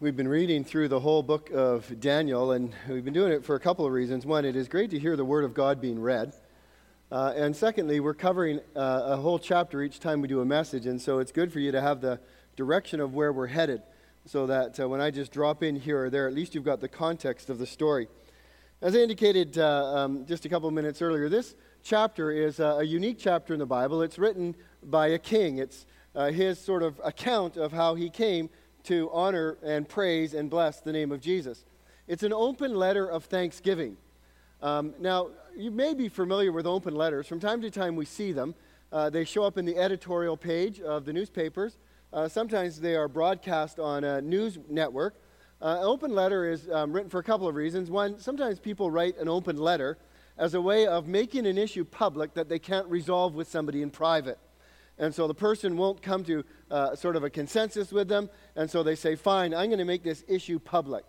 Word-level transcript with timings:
We've 0.00 0.14
been 0.14 0.28
reading 0.28 0.62
through 0.62 0.86
the 0.86 1.00
whole 1.00 1.24
book 1.24 1.50
of 1.50 1.98
Daniel, 1.98 2.52
and 2.52 2.72
we've 2.88 3.04
been 3.04 3.12
doing 3.12 3.32
it 3.32 3.44
for 3.44 3.56
a 3.56 3.60
couple 3.60 3.84
of 3.84 3.90
reasons. 3.90 4.24
One, 4.24 4.44
it 4.44 4.54
is 4.54 4.68
great 4.68 4.90
to 4.90 4.98
hear 5.00 5.16
the 5.16 5.24
Word 5.24 5.42
of 5.42 5.54
God 5.54 5.80
being 5.80 6.00
read. 6.00 6.34
Uh, 7.10 7.32
and 7.34 7.56
secondly, 7.56 7.98
we're 7.98 8.14
covering 8.14 8.60
uh, 8.76 9.02
a 9.06 9.16
whole 9.16 9.40
chapter 9.40 9.82
each 9.82 9.98
time 9.98 10.20
we 10.20 10.28
do 10.28 10.40
a 10.40 10.44
message, 10.44 10.86
and 10.86 11.02
so 11.02 11.18
it's 11.18 11.32
good 11.32 11.52
for 11.52 11.58
you 11.58 11.72
to 11.72 11.80
have 11.80 12.00
the 12.00 12.20
direction 12.54 13.00
of 13.00 13.14
where 13.14 13.32
we're 13.32 13.48
headed 13.48 13.82
so 14.24 14.46
that 14.46 14.78
uh, 14.78 14.88
when 14.88 15.00
I 15.00 15.10
just 15.10 15.32
drop 15.32 15.64
in 15.64 15.74
here 15.74 16.04
or 16.04 16.10
there, 16.10 16.28
at 16.28 16.32
least 16.32 16.54
you've 16.54 16.62
got 16.62 16.80
the 16.80 16.86
context 16.86 17.50
of 17.50 17.58
the 17.58 17.66
story. 17.66 18.06
As 18.80 18.94
I 18.94 19.00
indicated 19.00 19.58
uh, 19.58 19.96
um, 19.96 20.26
just 20.26 20.44
a 20.44 20.48
couple 20.48 20.68
of 20.68 20.74
minutes 20.74 21.02
earlier, 21.02 21.28
this 21.28 21.56
chapter 21.82 22.30
is 22.30 22.60
a 22.60 22.84
unique 22.84 23.18
chapter 23.18 23.52
in 23.52 23.58
the 23.58 23.66
Bible. 23.66 24.02
It's 24.02 24.16
written 24.16 24.54
by 24.80 25.08
a 25.08 25.18
king, 25.18 25.58
it's 25.58 25.86
uh, 26.14 26.30
his 26.30 26.60
sort 26.60 26.84
of 26.84 27.00
account 27.02 27.56
of 27.56 27.72
how 27.72 27.96
he 27.96 28.08
came 28.10 28.48
to 28.88 29.10
honor 29.12 29.58
and 29.62 29.86
praise 29.86 30.32
and 30.32 30.48
bless 30.48 30.80
the 30.80 30.92
name 30.92 31.12
of 31.12 31.20
Jesus. 31.20 31.66
It's 32.06 32.22
an 32.22 32.32
open 32.32 32.74
letter 32.74 33.06
of 33.06 33.24
thanksgiving. 33.26 33.98
Um, 34.62 34.94
now, 34.98 35.28
you 35.54 35.70
may 35.70 35.92
be 35.92 36.08
familiar 36.08 36.52
with 36.52 36.66
open 36.66 36.94
letters. 36.94 37.26
From 37.26 37.38
time 37.38 37.60
to 37.60 37.70
time, 37.70 37.96
we 37.96 38.06
see 38.06 38.32
them. 38.32 38.54
Uh, 38.90 39.10
they 39.10 39.26
show 39.26 39.44
up 39.44 39.58
in 39.58 39.66
the 39.66 39.76
editorial 39.76 40.38
page 40.38 40.80
of 40.80 41.04
the 41.04 41.12
newspapers. 41.12 41.76
Uh, 42.14 42.28
sometimes 42.28 42.80
they 42.80 42.96
are 42.96 43.08
broadcast 43.08 43.78
on 43.78 44.04
a 44.04 44.22
news 44.22 44.58
network. 44.70 45.20
Uh, 45.60 45.76
an 45.80 45.84
open 45.84 46.14
letter 46.14 46.50
is 46.50 46.66
um, 46.70 46.90
written 46.90 47.10
for 47.10 47.18
a 47.18 47.22
couple 47.22 47.46
of 47.46 47.56
reasons. 47.56 47.90
One, 47.90 48.18
sometimes 48.18 48.58
people 48.58 48.90
write 48.90 49.18
an 49.18 49.28
open 49.28 49.58
letter 49.58 49.98
as 50.38 50.54
a 50.54 50.60
way 50.62 50.86
of 50.86 51.06
making 51.06 51.46
an 51.46 51.58
issue 51.58 51.84
public 51.84 52.32
that 52.32 52.48
they 52.48 52.58
can't 52.58 52.86
resolve 52.86 53.34
with 53.34 53.48
somebody 53.48 53.82
in 53.82 53.90
private. 53.90 54.38
And 54.98 55.14
so 55.14 55.28
the 55.28 55.34
person 55.34 55.76
won't 55.76 56.02
come 56.02 56.24
to 56.24 56.44
uh, 56.70 56.96
sort 56.96 57.16
of 57.16 57.24
a 57.24 57.30
consensus 57.30 57.92
with 57.92 58.08
them. 58.08 58.28
And 58.56 58.70
so 58.70 58.82
they 58.82 58.96
say, 58.96 59.14
fine, 59.14 59.54
I'm 59.54 59.66
going 59.66 59.78
to 59.78 59.84
make 59.84 60.02
this 60.02 60.24
issue 60.26 60.58
public. 60.58 61.04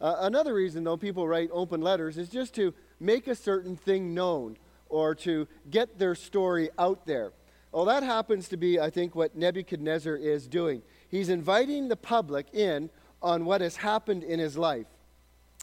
Uh, 0.00 0.16
another 0.20 0.54
reason, 0.54 0.84
though, 0.84 0.96
people 0.96 1.26
write 1.28 1.50
open 1.52 1.80
letters 1.80 2.18
is 2.18 2.28
just 2.28 2.54
to 2.54 2.74
make 3.00 3.26
a 3.26 3.34
certain 3.34 3.76
thing 3.76 4.14
known 4.14 4.56
or 4.88 5.14
to 5.14 5.46
get 5.70 5.98
their 5.98 6.14
story 6.14 6.70
out 6.78 7.06
there. 7.06 7.32
Well, 7.72 7.84
that 7.86 8.02
happens 8.02 8.48
to 8.48 8.56
be, 8.56 8.80
I 8.80 8.88
think, 8.90 9.14
what 9.14 9.36
Nebuchadnezzar 9.36 10.16
is 10.16 10.46
doing. 10.46 10.82
He's 11.08 11.28
inviting 11.28 11.88
the 11.88 11.96
public 11.96 12.46
in 12.54 12.90
on 13.22 13.44
what 13.44 13.60
has 13.60 13.76
happened 13.76 14.22
in 14.22 14.38
his 14.38 14.56
life. 14.56 14.86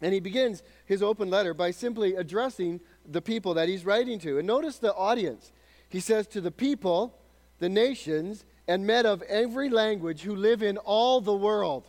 And 0.01 0.13
he 0.13 0.19
begins 0.19 0.63
his 0.85 1.01
open 1.01 1.29
letter 1.29 1.53
by 1.53 1.71
simply 1.71 2.15
addressing 2.15 2.81
the 3.05 3.21
people 3.21 3.53
that 3.55 3.69
he's 3.69 3.85
writing 3.85 4.19
to. 4.19 4.37
And 4.37 4.47
notice 4.47 4.77
the 4.77 4.93
audience. 4.93 5.51
He 5.89 5.99
says, 5.99 6.27
To 6.27 6.41
the 6.41 6.51
people 6.51 7.17
the 7.63 7.69
nations, 7.69 8.43
and 8.67 8.85
men 8.85 9.05
of 9.05 9.21
every 9.21 9.69
language 9.69 10.19
who 10.19 10.35
live 10.35 10.61
in 10.61 10.77
all 10.79 11.21
the 11.21 11.33
world. 11.33 11.87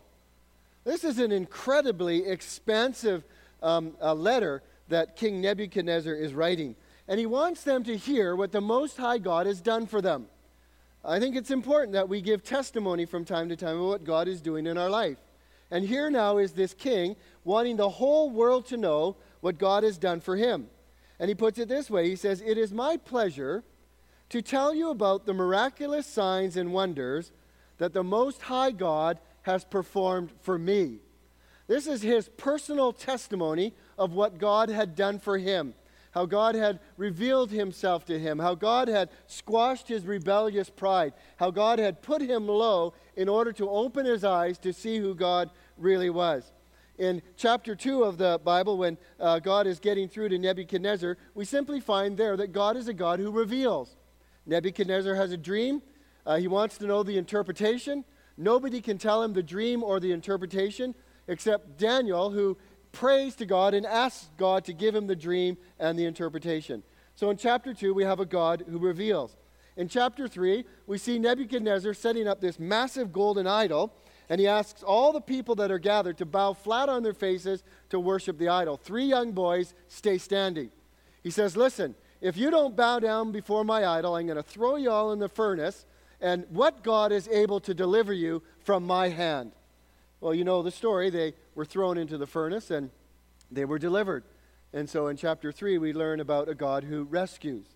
This 0.84 1.02
is 1.02 1.18
an 1.18 1.32
incredibly 1.32 2.26
expansive 2.26 3.24
um, 3.60 3.96
letter 4.00 4.62
that 4.86 5.16
King 5.16 5.40
Nebuchadnezzar 5.40 6.14
is 6.14 6.32
writing. 6.32 6.76
And 7.08 7.18
he 7.18 7.26
wants 7.26 7.64
them 7.64 7.82
to 7.84 7.96
hear 7.96 8.36
what 8.36 8.52
the 8.52 8.60
Most 8.60 8.96
High 8.96 9.18
God 9.18 9.46
has 9.46 9.60
done 9.60 9.88
for 9.88 10.00
them. 10.00 10.28
I 11.04 11.18
think 11.18 11.34
it's 11.34 11.50
important 11.50 11.94
that 11.94 12.08
we 12.08 12.20
give 12.20 12.44
testimony 12.44 13.04
from 13.04 13.24
time 13.24 13.48
to 13.48 13.56
time 13.56 13.80
of 13.80 13.88
what 13.88 14.04
God 14.04 14.28
is 14.28 14.40
doing 14.40 14.68
in 14.68 14.78
our 14.78 14.88
life. 14.88 15.18
And 15.72 15.84
here 15.84 16.08
now 16.08 16.38
is 16.38 16.52
this 16.52 16.72
king 16.72 17.16
wanting 17.42 17.78
the 17.78 17.90
whole 17.90 18.30
world 18.30 18.64
to 18.66 18.76
know 18.76 19.16
what 19.40 19.58
God 19.58 19.82
has 19.82 19.98
done 19.98 20.20
for 20.20 20.36
him. 20.36 20.68
And 21.18 21.28
he 21.28 21.34
puts 21.34 21.58
it 21.58 21.66
this 21.66 21.90
way 21.90 22.08
He 22.08 22.14
says, 22.14 22.40
It 22.40 22.58
is 22.58 22.72
my 22.72 22.96
pleasure 22.96 23.64
to 24.30 24.42
tell 24.42 24.74
you 24.74 24.90
about 24.90 25.26
the 25.26 25.34
miraculous 25.34 26.06
signs 26.06 26.56
and 26.56 26.72
wonders 26.72 27.32
that 27.78 27.92
the 27.92 28.04
Most 28.04 28.42
High 28.42 28.70
God 28.70 29.18
has 29.42 29.64
performed 29.64 30.30
for 30.40 30.58
me. 30.58 30.98
This 31.66 31.86
is 31.86 32.02
his 32.02 32.28
personal 32.36 32.92
testimony 32.92 33.74
of 33.98 34.12
what 34.12 34.38
God 34.38 34.68
had 34.68 34.94
done 34.96 35.18
for 35.18 35.38
him, 35.38 35.74
how 36.10 36.26
God 36.26 36.54
had 36.54 36.80
revealed 36.96 37.50
himself 37.50 38.04
to 38.06 38.18
him, 38.18 38.38
how 38.38 38.54
God 38.54 38.88
had 38.88 39.08
squashed 39.26 39.88
his 39.88 40.04
rebellious 40.04 40.68
pride, 40.68 41.14
how 41.36 41.50
God 41.50 41.78
had 41.78 42.02
put 42.02 42.20
him 42.20 42.46
low 42.46 42.94
in 43.16 43.28
order 43.28 43.52
to 43.52 43.68
open 43.68 44.04
his 44.04 44.24
eyes 44.24 44.58
to 44.58 44.72
see 44.72 44.98
who 44.98 45.14
God 45.14 45.50
really 45.78 46.10
was. 46.10 46.52
In 46.98 47.22
chapter 47.36 47.74
2 47.74 48.04
of 48.04 48.18
the 48.18 48.40
Bible, 48.44 48.78
when 48.78 48.96
uh, 49.18 49.40
God 49.40 49.66
is 49.66 49.80
getting 49.80 50.08
through 50.08 50.28
to 50.28 50.38
Nebuchadnezzar, 50.38 51.16
we 51.34 51.44
simply 51.44 51.80
find 51.80 52.16
there 52.16 52.36
that 52.36 52.52
God 52.52 52.76
is 52.76 52.88
a 52.88 52.94
God 52.94 53.18
who 53.18 53.32
reveals. 53.32 53.96
Nebuchadnezzar 54.46 55.14
has 55.14 55.32
a 55.32 55.36
dream. 55.36 55.82
Uh, 56.26 56.36
he 56.36 56.48
wants 56.48 56.78
to 56.78 56.86
know 56.86 57.02
the 57.02 57.18
interpretation. 57.18 58.04
Nobody 58.36 58.80
can 58.80 58.98
tell 58.98 59.22
him 59.22 59.32
the 59.32 59.42
dream 59.42 59.82
or 59.82 60.00
the 60.00 60.12
interpretation 60.12 60.94
except 61.28 61.78
Daniel, 61.78 62.30
who 62.30 62.56
prays 62.92 63.34
to 63.36 63.46
God 63.46 63.74
and 63.74 63.86
asks 63.86 64.30
God 64.36 64.64
to 64.64 64.72
give 64.72 64.94
him 64.94 65.06
the 65.06 65.16
dream 65.16 65.56
and 65.78 65.98
the 65.98 66.04
interpretation. 66.04 66.82
So 67.14 67.30
in 67.30 67.36
chapter 67.36 67.74
2, 67.74 67.94
we 67.94 68.04
have 68.04 68.20
a 68.20 68.26
God 68.26 68.64
who 68.68 68.78
reveals. 68.78 69.36
In 69.76 69.88
chapter 69.88 70.28
3, 70.28 70.64
we 70.86 70.98
see 70.98 71.18
Nebuchadnezzar 71.18 71.94
setting 71.94 72.28
up 72.28 72.40
this 72.40 72.58
massive 72.58 73.12
golden 73.12 73.46
idol, 73.46 73.92
and 74.28 74.40
he 74.40 74.46
asks 74.46 74.82
all 74.82 75.12
the 75.12 75.20
people 75.20 75.54
that 75.56 75.70
are 75.70 75.78
gathered 75.78 76.16
to 76.18 76.26
bow 76.26 76.52
flat 76.52 76.88
on 76.88 77.02
their 77.02 77.14
faces 77.14 77.64
to 77.90 77.98
worship 77.98 78.38
the 78.38 78.48
idol. 78.48 78.76
Three 78.76 79.04
young 79.04 79.32
boys 79.32 79.74
stay 79.88 80.18
standing. 80.18 80.70
He 81.22 81.30
says, 81.30 81.56
Listen, 81.56 81.94
if 82.24 82.38
you 82.38 82.50
don't 82.50 82.74
bow 82.74 83.00
down 83.00 83.32
before 83.32 83.64
my 83.64 83.84
idol, 83.84 84.16
I'm 84.16 84.24
going 84.24 84.36
to 84.36 84.42
throw 84.42 84.76
you 84.76 84.90
all 84.90 85.12
in 85.12 85.18
the 85.18 85.28
furnace, 85.28 85.84
and 86.22 86.46
what 86.48 86.82
God 86.82 87.12
is 87.12 87.28
able 87.28 87.60
to 87.60 87.74
deliver 87.74 88.14
you 88.14 88.42
from 88.60 88.86
my 88.86 89.10
hand? 89.10 89.52
Well, 90.22 90.32
you 90.32 90.42
know 90.42 90.62
the 90.62 90.70
story. 90.70 91.10
They 91.10 91.34
were 91.54 91.66
thrown 91.66 91.98
into 91.98 92.16
the 92.16 92.26
furnace 92.26 92.70
and 92.70 92.90
they 93.50 93.66
were 93.66 93.78
delivered. 93.78 94.24
And 94.72 94.88
so 94.88 95.08
in 95.08 95.18
chapter 95.18 95.52
3, 95.52 95.76
we 95.76 95.92
learn 95.92 96.18
about 96.18 96.48
a 96.48 96.54
God 96.54 96.84
who 96.84 97.04
rescues. 97.04 97.66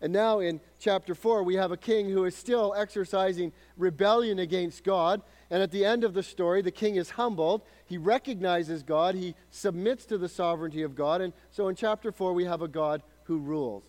And 0.00 0.14
now 0.14 0.40
in 0.40 0.62
chapter 0.78 1.14
4, 1.14 1.42
we 1.42 1.56
have 1.56 1.70
a 1.70 1.76
king 1.76 2.08
who 2.08 2.24
is 2.24 2.34
still 2.34 2.74
exercising 2.74 3.52
rebellion 3.76 4.38
against 4.38 4.82
God. 4.82 5.20
And 5.50 5.62
at 5.62 5.70
the 5.70 5.84
end 5.84 6.04
of 6.04 6.14
the 6.14 6.22
story, 6.22 6.62
the 6.62 6.70
king 6.70 6.96
is 6.96 7.10
humbled. 7.10 7.60
He 7.84 7.98
recognizes 7.98 8.82
God. 8.82 9.14
He 9.14 9.34
submits 9.50 10.06
to 10.06 10.16
the 10.16 10.28
sovereignty 10.28 10.82
of 10.82 10.94
God. 10.94 11.20
And 11.20 11.34
so 11.50 11.68
in 11.68 11.76
chapter 11.76 12.10
4, 12.10 12.32
we 12.32 12.46
have 12.46 12.62
a 12.62 12.68
God 12.68 13.02
who 13.24 13.38
rules. 13.38 13.84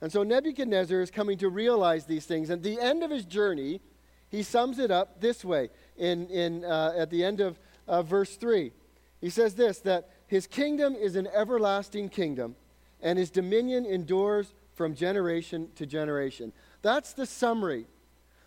And 0.00 0.10
so 0.10 0.22
Nebuchadnezzar 0.22 1.00
is 1.00 1.10
coming 1.10 1.38
to 1.38 1.48
realize 1.48 2.06
these 2.06 2.26
things. 2.26 2.50
At 2.50 2.62
the 2.62 2.80
end 2.80 3.02
of 3.02 3.10
his 3.10 3.24
journey, 3.24 3.80
he 4.28 4.42
sums 4.42 4.78
it 4.78 4.90
up 4.90 5.20
this 5.20 5.44
way 5.44 5.70
in, 5.96 6.26
in, 6.28 6.64
uh, 6.64 6.94
at 6.96 7.10
the 7.10 7.24
end 7.24 7.40
of 7.40 7.58
uh, 7.86 8.02
verse 8.02 8.36
3. 8.36 8.72
He 9.20 9.30
says 9.30 9.54
this 9.54 9.78
that 9.80 10.10
his 10.26 10.46
kingdom 10.46 10.94
is 10.94 11.14
an 11.16 11.28
everlasting 11.28 12.08
kingdom, 12.08 12.56
and 13.00 13.18
his 13.18 13.30
dominion 13.30 13.86
endures 13.86 14.54
from 14.74 14.94
generation 14.94 15.68
to 15.76 15.86
generation. 15.86 16.52
That's 16.80 17.12
the 17.12 17.26
summary. 17.26 17.86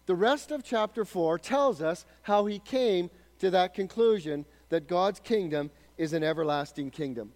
The 0.08 0.16
rest 0.16 0.52
of 0.52 0.64
chapter 0.64 1.06
4 1.06 1.40
tells 1.40 1.82
us 1.82 2.06
how 2.24 2.46
he 2.46 2.60
came 2.60 3.10
to 3.40 3.50
that 3.52 3.74
conclusion 3.74 4.46
that 4.70 4.88
God's 4.88 5.20
kingdom 5.20 5.72
is 5.98 6.14
an 6.14 6.24
everlasting 6.24 6.92
kingdom. 6.92 7.32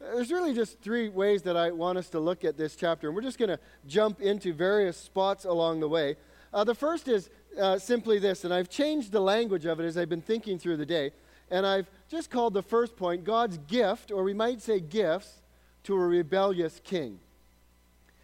There's 0.00 0.32
really 0.32 0.54
just 0.54 0.80
three 0.80 1.10
ways 1.10 1.42
that 1.42 1.58
I 1.58 1.70
want 1.72 1.98
us 1.98 2.08
to 2.10 2.20
look 2.20 2.42
at 2.42 2.56
this 2.56 2.74
chapter, 2.74 3.08
and 3.08 3.14
we're 3.14 3.22
just 3.22 3.38
going 3.38 3.50
to 3.50 3.58
jump 3.86 4.22
into 4.22 4.54
various 4.54 4.96
spots 4.96 5.44
along 5.44 5.80
the 5.80 5.88
way. 5.88 6.16
Uh, 6.54 6.64
the 6.64 6.74
first 6.74 7.06
is 7.06 7.28
uh, 7.60 7.78
simply 7.78 8.18
this, 8.18 8.44
and 8.44 8.52
I've 8.52 8.70
changed 8.70 9.12
the 9.12 9.20
language 9.20 9.66
of 9.66 9.78
it 9.78 9.84
as 9.84 9.98
I've 9.98 10.08
been 10.08 10.22
thinking 10.22 10.58
through 10.58 10.78
the 10.78 10.86
day, 10.86 11.12
and 11.50 11.66
I've 11.66 11.90
just 12.08 12.30
called 12.30 12.54
the 12.54 12.62
first 12.62 12.96
point 12.96 13.24
God's 13.24 13.58
gift, 13.58 14.10
or 14.10 14.24
we 14.24 14.32
might 14.32 14.62
say 14.62 14.80
gifts, 14.80 15.42
to 15.84 15.94
a 15.94 15.98
rebellious 15.98 16.80
king. 16.82 17.18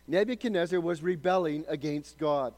Nebuchadnezzar 0.07 0.81
was 0.81 1.03
rebelling 1.03 1.65
against 1.69 2.17
God. 2.17 2.55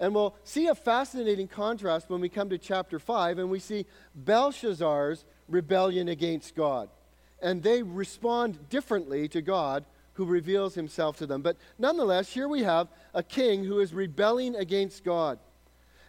And 0.00 0.14
we'll 0.14 0.34
see 0.44 0.66
a 0.66 0.74
fascinating 0.74 1.48
contrast 1.48 2.08
when 2.08 2.20
we 2.20 2.28
come 2.28 2.50
to 2.50 2.58
chapter 2.58 3.00
5 3.00 3.38
and 3.38 3.50
we 3.50 3.58
see 3.58 3.84
Belshazzar's 4.14 5.24
rebellion 5.48 6.08
against 6.08 6.54
God 6.54 6.88
and 7.40 7.62
they 7.62 7.82
respond 7.82 8.68
differently 8.68 9.28
to 9.28 9.42
God 9.42 9.84
who 10.14 10.24
reveals 10.24 10.74
himself 10.74 11.16
to 11.18 11.26
them. 11.26 11.42
But 11.42 11.56
nonetheless, 11.78 12.32
here 12.32 12.48
we 12.48 12.64
have 12.64 12.88
a 13.14 13.22
king 13.22 13.64
who 13.64 13.78
is 13.78 13.94
rebelling 13.94 14.56
against 14.56 15.04
God. 15.04 15.38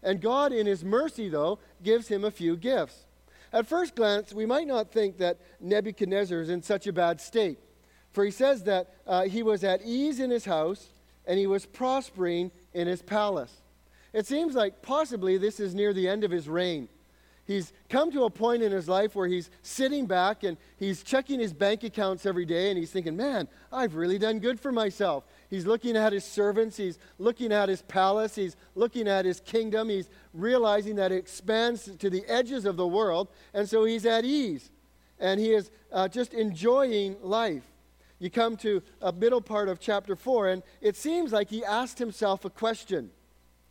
And 0.02 0.22
God, 0.22 0.52
in 0.52 0.66
his 0.66 0.84
mercy, 0.84 1.30
though, 1.30 1.60
gives 1.84 2.08
him 2.08 2.24
a 2.24 2.32
few 2.32 2.56
gifts. 2.56 3.06
At 3.52 3.68
first 3.68 3.96
glance, 3.96 4.34
we 4.34 4.46
might 4.46 4.68
not 4.68 4.92
think 4.92 5.18
that 5.18 5.40
Nebuchadnezzar 5.60 6.42
is 6.42 6.50
in 6.50 6.64
such 6.64 6.88
a 6.88 6.94
bad 6.94 7.20
state. 7.20 7.60
For 8.12 8.26
he 8.26 8.32
says 8.32 8.64
that 8.64 8.96
uh, 9.06 9.24
he 9.24 9.44
was 9.44 9.64
at 9.64 9.82
ease 9.84 10.20
in 10.20 10.30
his 10.30 10.46
house 10.46 10.88
and 11.26 11.38
he 11.38 11.48
was 11.48 11.66
prospering 11.66 12.52
in 12.74 12.88
his 12.88 13.02
palace. 13.02 13.54
It 14.14 14.26
seems 14.26 14.56
like 14.56 14.82
possibly 14.82 15.38
this 15.38 15.60
is 15.60 15.76
near 15.76 15.94
the 15.94 16.08
end 16.08 16.24
of 16.24 16.32
his 16.32 16.50
reign. 16.50 16.90
He's 17.50 17.74
come 17.90 18.12
to 18.12 18.26
a 18.26 18.30
point 18.30 18.62
in 18.62 18.72
his 18.72 18.88
life 18.88 19.16
where 19.16 19.28
he's 19.28 19.50
sitting 19.64 20.06
back 20.06 20.44
and 20.44 20.56
he's 20.78 21.02
checking 21.02 21.40
his 21.40 21.52
bank 21.52 21.84
accounts 21.84 22.26
every 22.26 22.46
day 22.46 22.70
and 22.70 22.78
he's 22.78 22.92
thinking, 22.92 23.18
man, 23.18 23.48
I've 23.74 23.96
really 23.96 24.20
done 24.20 24.40
good 24.40 24.60
for 24.60 24.72
myself. 24.72 25.26
He's 25.50 25.66
looking 25.66 25.98
at 25.98 26.14
his 26.14 26.24
servants, 26.24 26.78
he's 26.78 27.00
looking 27.18 27.52
at 27.52 27.68
his 27.68 27.82
palace, 27.82 28.36
he's 28.36 28.56
looking 28.76 29.08
at 29.08 29.26
his 29.26 29.40
kingdom, 29.40 29.90
he's 29.90 30.10
realizing 30.34 30.96
that 30.98 31.12
it 31.12 31.18
expands 31.18 31.90
to 31.98 32.10
the 32.10 32.24
edges 32.28 32.66
of 32.66 32.78
the 32.78 32.88
world, 32.88 33.30
and 33.54 33.68
so 33.68 33.84
he's 33.84 34.06
at 34.06 34.24
ease 34.24 34.70
and 35.20 35.40
he 35.40 35.52
is 35.52 35.72
uh, 35.92 36.08
just 36.08 36.34
enjoying 36.34 37.18
life. 37.22 37.64
You 38.20 38.30
come 38.30 38.58
to 38.58 38.82
a 39.02 39.12
middle 39.12 39.42
part 39.42 39.70
of 39.70 39.80
chapter 39.80 40.16
4, 40.16 40.50
and 40.50 40.64
it 40.82 40.96
seems 40.96 41.32
like 41.32 41.50
he 41.50 41.64
asked 41.64 42.00
himself 42.00 42.46
a 42.46 42.50
question. 42.50 43.12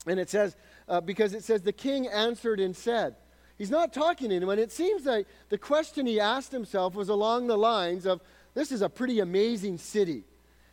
And 0.07 0.19
it 0.19 0.31
says, 0.31 0.57
uh, 0.89 1.01
because 1.01 1.35
it 1.35 1.45
says, 1.45 1.63
the 1.63 1.73
king 1.73 2.07
answered 2.07 2.61
and 2.61 2.75
said, 2.75 3.17
He's 3.59 3.71
not 3.71 3.93
talking 3.93 4.31
to 4.31 4.37
anyone. 4.37 4.61
It 4.61 4.71
seems 4.71 5.05
like 5.05 5.27
the 5.49 5.59
question 5.59 6.07
he 6.07 6.21
asked 6.21 6.53
himself 6.53 6.95
was 6.95 7.09
along 7.09 7.49
the 7.49 7.59
lines 7.59 8.07
of, 8.07 8.21
This 8.55 8.71
is 8.71 8.83
a 8.83 8.89
pretty 8.89 9.19
amazing 9.19 9.79
city, 9.79 10.23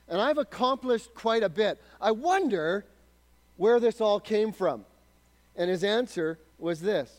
and 0.08 0.22
I've 0.22 0.38
accomplished 0.38 1.16
quite 1.16 1.42
a 1.42 1.50
bit. 1.50 1.82
I 2.00 2.12
wonder 2.12 2.86
where 3.58 3.80
this 3.80 4.00
all 4.00 4.20
came 4.20 4.52
from. 4.52 4.86
And 5.56 5.70
his 5.70 5.84
answer 5.84 6.38
was 6.60 6.80
this 6.80 7.12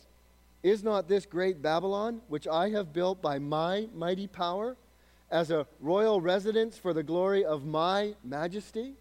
Is 0.62 0.84
not 0.84 1.08
this 1.08 1.26
great 1.26 1.60
Babylon, 1.60 2.20
which 2.28 2.46
I 2.46 2.70
have 2.70 2.92
built 2.92 3.20
by 3.20 3.40
my 3.40 3.88
mighty 3.92 4.28
power, 4.28 4.76
as 5.32 5.50
a 5.50 5.66
royal 5.80 6.20
residence 6.20 6.78
for 6.78 6.92
the 6.92 7.02
glory 7.02 7.44
of 7.44 7.66
my 7.66 8.14
majesty? 8.22 8.94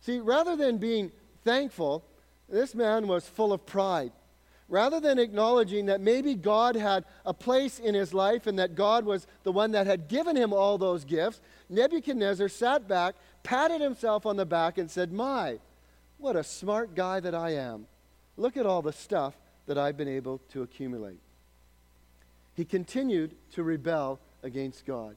See, 0.00 0.18
rather 0.18 0.56
than 0.56 0.78
being 0.78 1.12
thankful, 1.44 2.04
this 2.48 2.74
man 2.74 3.06
was 3.06 3.28
full 3.28 3.52
of 3.52 3.64
pride 3.64 4.10
rather 4.68 5.00
than 5.00 5.18
acknowledging 5.18 5.86
that 5.86 6.00
maybe 6.00 6.34
God 6.34 6.76
had 6.76 7.04
a 7.24 7.32
place 7.32 7.78
in 7.78 7.94
his 7.94 8.12
life 8.12 8.46
and 8.46 8.58
that 8.58 8.74
God 8.74 9.04
was 9.04 9.26
the 9.42 9.52
one 9.52 9.72
that 9.72 9.86
had 9.86 10.08
given 10.08 10.36
him 10.36 10.52
all 10.52 10.76
those 10.76 11.04
gifts, 11.04 11.40
Nebuchadnezzar 11.70 12.48
sat 12.48 12.86
back, 12.86 13.14
patted 13.42 13.80
himself 13.80 14.26
on 14.26 14.36
the 14.36 14.46
back, 14.46 14.78
and 14.78 14.90
said, 14.90 15.12
My, 15.12 15.58
what 16.18 16.36
a 16.36 16.44
smart 16.44 16.94
guy 16.94 17.20
that 17.20 17.34
I 17.34 17.50
am. 17.50 17.86
Look 18.36 18.56
at 18.56 18.66
all 18.66 18.82
the 18.82 18.92
stuff 18.92 19.34
that 19.66 19.78
I've 19.78 19.96
been 19.96 20.08
able 20.08 20.40
to 20.50 20.62
accumulate. 20.62 21.20
He 22.54 22.64
continued 22.64 23.34
to 23.52 23.62
rebel 23.62 24.20
against 24.42 24.84
God. 24.84 25.16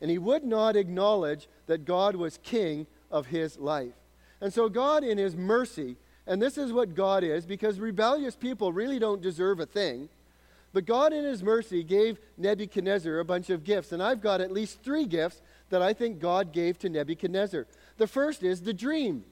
And 0.00 0.10
he 0.10 0.18
would 0.18 0.44
not 0.44 0.76
acknowledge 0.76 1.48
that 1.66 1.84
God 1.84 2.16
was 2.16 2.38
king 2.42 2.86
of 3.10 3.26
his 3.26 3.58
life. 3.58 3.92
And 4.40 4.52
so, 4.52 4.68
God, 4.68 5.04
in 5.04 5.18
his 5.18 5.36
mercy, 5.36 5.96
and 6.26 6.40
this 6.40 6.58
is 6.58 6.72
what 6.72 6.94
God 6.94 7.24
is, 7.24 7.46
because 7.46 7.78
rebellious 7.78 8.36
people 8.36 8.72
really 8.72 8.98
don't 8.98 9.22
deserve 9.22 9.60
a 9.60 9.66
thing. 9.66 10.08
But 10.72 10.86
God, 10.86 11.12
in 11.12 11.24
His 11.24 11.42
mercy, 11.42 11.82
gave 11.82 12.20
Nebuchadnezzar 12.38 13.18
a 13.18 13.24
bunch 13.24 13.50
of 13.50 13.64
gifts. 13.64 13.92
And 13.92 14.02
I've 14.02 14.20
got 14.20 14.40
at 14.40 14.52
least 14.52 14.82
three 14.82 15.04
gifts 15.04 15.42
that 15.70 15.82
I 15.82 15.92
think 15.92 16.20
God 16.20 16.52
gave 16.52 16.78
to 16.80 16.88
Nebuchadnezzar. 16.88 17.66
The 17.96 18.06
first 18.06 18.42
is 18.42 18.62
the 18.62 18.72
dream. 18.72 19.24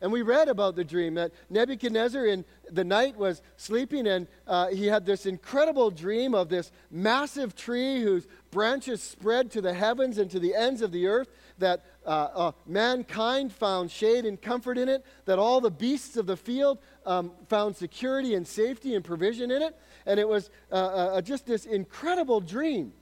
And 0.00 0.12
we 0.12 0.22
read 0.22 0.48
about 0.48 0.76
the 0.76 0.84
dream 0.84 1.14
that 1.14 1.32
Nebuchadnezzar 1.48 2.26
in 2.26 2.44
the 2.70 2.84
night 2.84 3.16
was 3.16 3.40
sleeping 3.56 4.06
and 4.06 4.26
uh, 4.46 4.68
he 4.68 4.86
had 4.86 5.06
this 5.06 5.24
incredible 5.24 5.90
dream 5.90 6.34
of 6.34 6.50
this 6.50 6.70
massive 6.90 7.56
tree 7.56 8.02
whose 8.02 8.26
branches 8.50 9.02
spread 9.02 9.50
to 9.52 9.62
the 9.62 9.72
heavens 9.72 10.18
and 10.18 10.30
to 10.30 10.38
the 10.38 10.54
ends 10.54 10.82
of 10.82 10.92
the 10.92 11.06
earth 11.06 11.28
that 11.58 11.84
uh, 12.06 12.28
uh, 12.34 12.52
mankind 12.66 13.52
found 13.52 13.90
shade 13.90 14.24
and 14.24 14.40
comfort 14.40 14.78
in 14.78 14.88
it, 14.88 15.04
that 15.24 15.38
all 15.38 15.60
the 15.60 15.70
beasts 15.70 16.16
of 16.16 16.26
the 16.26 16.36
field 16.36 16.78
um, 17.06 17.32
found 17.48 17.76
security 17.76 18.34
and 18.34 18.46
safety 18.46 18.94
and 18.94 19.04
provision 19.04 19.50
in 19.50 19.62
it. 19.62 19.76
And 20.06 20.20
it 20.20 20.28
was 20.28 20.50
uh, 20.70 20.74
uh, 20.74 21.20
just 21.20 21.46
this 21.46 21.64
incredible 21.64 22.40
dream. 22.40 22.92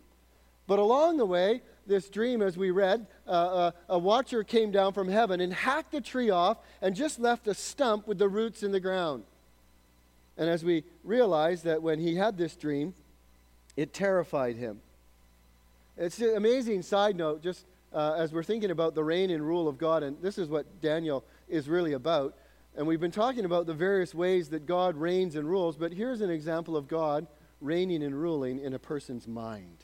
But 0.66 0.78
along 0.78 1.16
the 1.16 1.26
way, 1.26 1.62
this 1.86 2.08
dream, 2.08 2.42
as 2.42 2.56
we 2.56 2.70
read, 2.70 3.06
uh, 3.26 3.30
uh, 3.30 3.70
a 3.88 3.98
watcher 3.98 4.44
came 4.44 4.70
down 4.70 4.92
from 4.92 5.08
heaven 5.08 5.40
and 5.40 5.52
hacked 5.52 5.92
the 5.92 6.00
tree 6.00 6.30
off 6.30 6.58
and 6.80 6.94
just 6.94 7.18
left 7.18 7.48
a 7.48 7.54
stump 7.54 8.06
with 8.06 8.18
the 8.18 8.28
roots 8.28 8.62
in 8.62 8.72
the 8.72 8.80
ground. 8.80 9.24
And 10.36 10.48
as 10.48 10.64
we 10.64 10.84
realize 11.04 11.62
that 11.62 11.82
when 11.82 11.98
he 11.98 12.14
had 12.14 12.38
this 12.38 12.56
dream, 12.56 12.94
it 13.76 13.92
terrified 13.92 14.56
him. 14.56 14.80
It's 15.96 16.18
an 16.20 16.36
amazing 16.36 16.82
side 16.82 17.16
note, 17.16 17.42
just 17.42 17.66
uh, 17.94 18.14
as 18.14 18.32
we're 18.32 18.42
thinking 18.42 18.70
about 18.70 18.94
the 18.94 19.04
reign 19.04 19.30
and 19.30 19.42
rule 19.42 19.68
of 19.68 19.78
God, 19.78 20.02
and 20.02 20.20
this 20.22 20.38
is 20.38 20.48
what 20.48 20.80
Daniel 20.80 21.24
is 21.48 21.68
really 21.68 21.92
about. 21.92 22.34
And 22.76 22.86
we've 22.86 23.00
been 23.00 23.10
talking 23.10 23.44
about 23.44 23.66
the 23.66 23.74
various 23.74 24.14
ways 24.14 24.48
that 24.50 24.66
God 24.66 24.96
reigns 24.96 25.36
and 25.36 25.48
rules, 25.48 25.76
but 25.76 25.92
here's 25.92 26.20
an 26.20 26.30
example 26.30 26.76
of 26.76 26.88
God 26.88 27.26
reigning 27.60 28.02
and 28.02 28.14
ruling 28.20 28.58
in 28.58 28.74
a 28.74 28.78
person's 28.78 29.28
mind. 29.28 29.78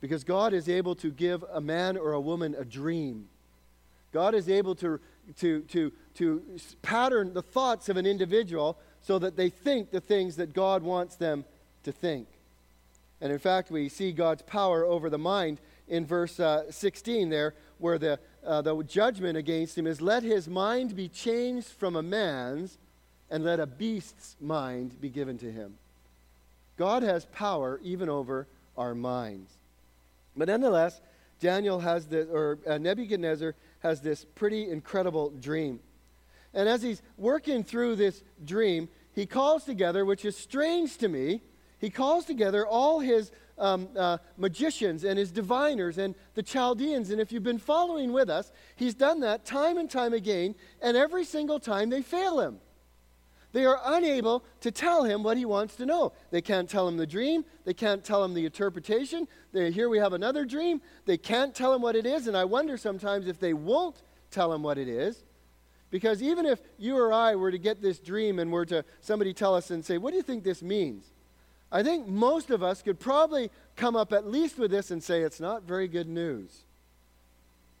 Because 0.00 0.24
God 0.24 0.52
is 0.52 0.68
able 0.68 0.94
to 0.96 1.10
give 1.10 1.44
a 1.52 1.60
man 1.60 1.96
or 1.96 2.12
a 2.12 2.20
woman 2.20 2.54
a 2.58 2.64
dream. 2.64 3.28
God 4.12 4.34
is 4.34 4.48
able 4.48 4.74
to, 4.76 5.00
to, 5.38 5.62
to, 5.62 5.92
to 6.14 6.42
pattern 6.82 7.32
the 7.32 7.42
thoughts 7.42 7.88
of 7.88 7.96
an 7.96 8.06
individual 8.06 8.78
so 9.02 9.18
that 9.18 9.36
they 9.36 9.48
think 9.48 9.90
the 9.90 10.00
things 10.00 10.36
that 10.36 10.52
God 10.52 10.82
wants 10.82 11.16
them 11.16 11.44
to 11.84 11.92
think. 11.92 12.26
And 13.20 13.32
in 13.32 13.38
fact, 13.38 13.70
we 13.70 13.88
see 13.88 14.12
God's 14.12 14.42
power 14.42 14.84
over 14.84 15.08
the 15.08 15.18
mind 15.18 15.58
in 15.88 16.06
verse 16.06 16.38
uh, 16.40 16.70
16 16.70 17.28
there, 17.28 17.54
where 17.78 17.98
the, 17.98 18.18
uh, 18.44 18.62
the 18.62 18.82
judgment 18.84 19.36
against 19.36 19.76
him 19.76 19.86
is 19.86 20.00
let 20.00 20.22
his 20.22 20.48
mind 20.48 20.96
be 20.96 21.08
changed 21.08 21.68
from 21.68 21.96
a 21.96 22.02
man's 22.02 22.78
and 23.30 23.44
let 23.44 23.60
a 23.60 23.66
beast's 23.66 24.36
mind 24.40 25.00
be 25.00 25.08
given 25.08 25.38
to 25.38 25.50
him. 25.50 25.74
God 26.76 27.02
has 27.02 27.24
power 27.26 27.80
even 27.82 28.08
over 28.08 28.46
our 28.76 28.94
minds. 28.94 29.50
But 30.36 30.48
nonetheless, 30.48 31.00
Daniel 31.40 31.80
has 31.80 32.06
this, 32.06 32.28
or 32.30 32.58
uh, 32.66 32.78
Nebuchadnezzar 32.78 33.54
has 33.80 34.00
this 34.00 34.24
pretty 34.34 34.70
incredible 34.70 35.30
dream. 35.30 35.80
And 36.54 36.68
as 36.68 36.82
he's 36.82 37.02
working 37.16 37.64
through 37.64 37.96
this 37.96 38.22
dream, 38.44 38.88
he 39.14 39.26
calls 39.26 39.64
together, 39.64 40.04
which 40.04 40.24
is 40.24 40.36
strange 40.36 40.96
to 40.98 41.08
me, 41.08 41.42
he 41.78 41.90
calls 41.90 42.24
together 42.24 42.66
all 42.66 43.00
his 43.00 43.30
um, 43.58 43.88
uh, 43.96 44.18
magicians 44.36 45.04
and 45.04 45.18
his 45.18 45.30
diviners 45.30 45.98
and 45.98 46.14
the 46.34 46.42
Chaldeans. 46.42 47.10
And 47.10 47.20
if 47.20 47.32
you've 47.32 47.42
been 47.42 47.58
following 47.58 48.12
with 48.12 48.28
us, 48.28 48.52
he's 48.76 48.94
done 48.94 49.20
that 49.20 49.44
time 49.44 49.78
and 49.78 49.90
time 49.90 50.12
again, 50.12 50.54
and 50.82 50.96
every 50.96 51.24
single 51.24 51.58
time 51.58 51.90
they 51.90 52.02
fail 52.02 52.40
him. 52.40 52.58
They 53.52 53.64
are 53.64 53.80
unable 53.86 54.44
to 54.60 54.70
tell 54.70 55.04
him 55.04 55.22
what 55.22 55.38
he 55.38 55.46
wants 55.46 55.76
to 55.76 55.86
know. 55.86 56.12
They 56.30 56.42
can't 56.42 56.68
tell 56.68 56.86
him 56.86 56.98
the 56.98 57.06
dream. 57.06 57.42
They 57.64 57.72
can't 57.72 58.04
tell 58.04 58.22
him 58.22 58.34
the 58.34 58.44
interpretation. 58.44 59.26
They, 59.52 59.70
here 59.70 59.88
we 59.88 59.98
have 59.98 60.12
another 60.12 60.44
dream. 60.44 60.82
They 61.06 61.16
can't 61.16 61.54
tell 61.54 61.72
him 61.72 61.80
what 61.80 61.96
it 61.96 62.04
is. 62.04 62.26
And 62.26 62.36
I 62.36 62.44
wonder 62.44 62.76
sometimes 62.76 63.28
if 63.28 63.40
they 63.40 63.54
won't 63.54 64.02
tell 64.30 64.52
him 64.52 64.62
what 64.62 64.76
it 64.76 64.88
is. 64.88 65.24
Because 65.88 66.22
even 66.22 66.44
if 66.44 66.60
you 66.76 66.98
or 66.98 67.14
I 67.14 67.34
were 67.36 67.50
to 67.50 67.58
get 67.58 67.80
this 67.80 67.98
dream 67.98 68.38
and 68.38 68.52
were 68.52 68.66
to 68.66 68.84
somebody 69.00 69.32
tell 69.32 69.54
us 69.54 69.70
and 69.70 69.82
say, 69.82 69.96
What 69.96 70.10
do 70.10 70.16
you 70.16 70.22
think 70.22 70.44
this 70.44 70.62
means? 70.62 71.12
I 71.70 71.82
think 71.82 72.06
most 72.06 72.50
of 72.50 72.62
us 72.62 72.82
could 72.82 73.00
probably 73.00 73.50
come 73.74 73.96
up 73.96 74.12
at 74.12 74.26
least 74.26 74.58
with 74.58 74.70
this 74.70 74.90
and 74.90 75.02
say 75.02 75.22
it's 75.22 75.40
not 75.40 75.64
very 75.64 75.88
good 75.88 76.08
news. 76.08 76.64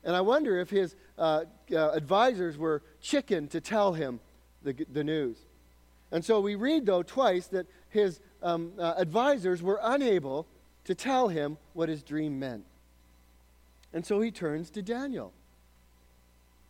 And 0.04 0.14
I 0.14 0.20
wonder 0.20 0.58
if 0.58 0.70
his 0.70 0.94
uh, 1.18 1.44
uh, 1.72 1.90
advisors 1.90 2.56
were 2.58 2.82
chicken 3.00 3.48
to 3.48 3.60
tell 3.60 3.92
him 3.92 4.20
the, 4.62 4.74
the 4.92 5.04
news. 5.04 5.36
And 6.12 6.24
so 6.24 6.40
we 6.40 6.54
read, 6.54 6.86
though, 6.86 7.02
twice 7.02 7.46
that 7.48 7.66
his 7.90 8.20
um, 8.42 8.72
uh, 8.78 8.94
advisors 8.96 9.62
were 9.62 9.80
unable 9.82 10.46
to 10.84 10.94
tell 10.94 11.28
him 11.28 11.58
what 11.72 11.88
his 11.88 12.02
dream 12.02 12.38
meant. 12.38 12.64
And 13.92 14.06
so 14.06 14.20
he 14.20 14.30
turns 14.30 14.70
to 14.70 14.82
Daniel. 14.82 15.32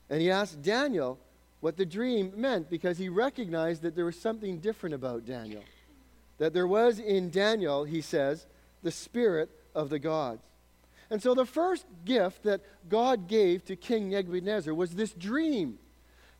And 0.08 0.20
he 0.20 0.30
asks 0.30 0.56
Daniel 0.56 1.18
what 1.60 1.76
the 1.76 1.84
dream 1.84 2.32
meant 2.36 2.70
because 2.70 2.96
he 2.96 3.08
recognized 3.08 3.82
that 3.82 3.96
there 3.96 4.04
was 4.04 4.18
something 4.18 4.58
different 4.58 4.94
about 4.94 5.26
Daniel 5.26 5.62
that 6.38 6.52
there 6.52 6.66
was 6.66 6.98
in 6.98 7.30
Daniel, 7.30 7.84
he 7.84 8.00
says, 8.00 8.46
the 8.82 8.90
spirit 8.90 9.50
of 9.74 9.88
the 9.88 9.98
gods. 9.98 10.42
And 11.10 11.22
so 11.22 11.34
the 11.34 11.46
first 11.46 11.86
gift 12.04 12.42
that 12.42 12.60
God 12.88 13.28
gave 13.28 13.64
to 13.66 13.76
King 13.76 14.10
Nebuchadnezzar 14.10 14.74
was 14.74 14.94
this 14.94 15.12
dream. 15.12 15.78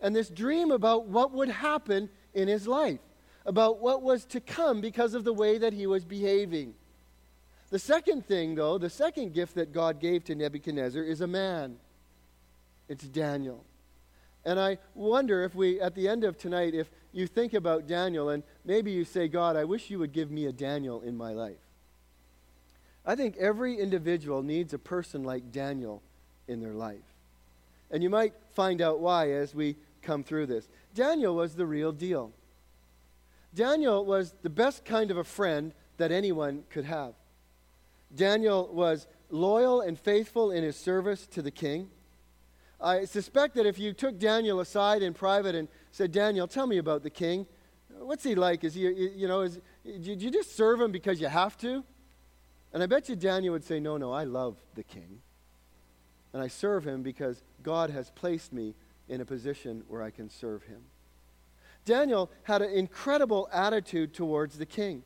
And 0.01 0.15
this 0.15 0.29
dream 0.29 0.71
about 0.71 1.07
what 1.07 1.33
would 1.33 1.49
happen 1.49 2.11
in 2.35 2.49
his 2.49 2.67
life, 2.67 3.01
about 3.47 3.81
what 3.81 4.03
was 4.03 4.25
to 4.27 4.41
come 4.41 4.81
because 4.81 5.15
of 5.15 5.25
the 5.25 5.33
way 5.33 5.59
that 5.59 5.73
he 5.73 5.87
was 5.87 6.05
behaving. 6.05 6.75
The 7.71 7.79
second 7.79 8.27
thing, 8.27 8.55
though, 8.55 8.79
the 8.79 8.91
second 8.91 9.33
gift 9.35 9.55
that 9.55 9.73
God 9.73 10.01
gave 10.01 10.25
to 10.25 10.35
Nebuchadnezzar 10.35 11.03
is 11.03 11.21
a 11.21 11.27
man. 11.27 11.77
It's 12.89 13.05
Daniel. 13.05 13.65
And 14.47 14.61
I 14.61 14.79
wonder 14.95 15.43
if 15.43 15.57
we, 15.57 15.81
at 15.81 15.97
the 15.97 16.07
end 16.07 16.23
of 16.23 16.39
tonight, 16.39 16.73
if 16.73 16.89
you 17.13 17.27
think 17.27 17.53
about 17.53 17.89
Daniel 17.89 18.29
and 18.29 18.45
maybe 18.65 18.93
you 18.93 19.05
say, 19.05 19.27
God, 19.27 19.57
I 19.57 19.65
wish 19.65 19.91
you 19.91 19.99
would 19.99 20.13
give 20.13 20.31
me 20.31 20.47
a 20.47 20.53
Daniel 20.53 21.01
in 21.03 21.17
my 21.17 21.33
life. 21.33 21.57
I 23.05 23.17
think 23.17 23.37
every 23.39 23.77
individual 23.77 24.45
needs 24.45 24.73
a 24.73 24.79
person 24.79 25.25
like 25.25 25.51
Daniel 25.51 26.01
in 26.47 26.61
their 26.61 26.75
life. 26.75 27.03
And 27.91 28.05
you 28.05 28.09
might 28.09 28.35
find 28.55 28.81
out 28.81 29.01
why 29.01 29.33
as 29.33 29.53
we 29.53 29.75
come 30.01 30.23
through 30.23 30.47
this. 30.47 30.69
Daniel 30.95 31.35
was 31.35 31.57
the 31.57 31.67
real 31.67 31.91
deal. 31.91 32.31
Daniel 33.53 34.05
was 34.05 34.33
the 34.43 34.51
best 34.51 34.85
kind 34.85 35.11
of 35.11 35.17
a 35.17 35.25
friend 35.25 35.73
that 35.97 36.13
anyone 36.13 36.63
could 36.71 36.85
have. 36.85 37.15
Daniel 38.15 38.69
was 38.73 39.09
loyal 39.29 39.81
and 39.81 39.99
faithful 39.99 40.53
in 40.53 40.63
his 40.63 40.77
service 40.77 41.27
to 41.27 41.43
the 41.43 41.51
king. 41.51 41.91
I 42.81 43.05
suspect 43.05 43.55
that 43.55 43.67
if 43.67 43.79
you 43.79 43.93
took 43.93 44.19
Daniel 44.19 44.61
aside 44.61 45.03
in 45.03 45.15
private 45.15 45.55
and 45.55 45.69
said, 45.91 46.13
Daniel, 46.13 46.47
tell 46.47 46.67
me 46.67 46.79
about 46.79 47.03
the 47.03 47.11
king, 47.11 47.47
what's 47.99 48.25
he 48.25 48.35
like? 48.35 48.65
Is 48.65 48.75
he, 48.75 48.83
you 48.83 49.29
know, 49.29 49.43
is, 49.43 49.61
did 49.85 50.21
you 50.21 50.31
just 50.31 50.57
serve 50.57 50.81
him 50.81 50.93
because 50.93 51.21
you 51.21 51.29
have 51.29 51.57
to? 51.59 51.85
And 52.73 52.83
I 52.83 52.87
bet 52.87 53.09
you 53.09 53.17
Daniel 53.17 53.53
would 53.53 53.65
say, 53.65 53.81
No, 53.81 53.97
no, 53.97 54.13
I 54.13 54.25
love 54.25 54.57
the 54.75 54.83
king. 54.83 55.21
And 56.33 56.43
I 56.43 56.49
serve 56.49 56.87
him 56.87 57.03
because 57.03 57.43
God 57.63 57.89
has 57.91 58.11
placed 58.11 58.53
me 58.53 58.75
in 59.09 59.21
a 59.21 59.25
position 59.25 59.83
where 59.89 60.03
I 60.03 60.11
can 60.11 60.29
serve 60.29 60.65
him. 60.65 60.83
Daniel 61.87 62.31
had 62.43 62.61
an 62.61 62.71
incredible 62.73 63.49
attitude 63.53 64.13
towards 64.13 64.59
the 64.59 64.67
king. 64.67 65.05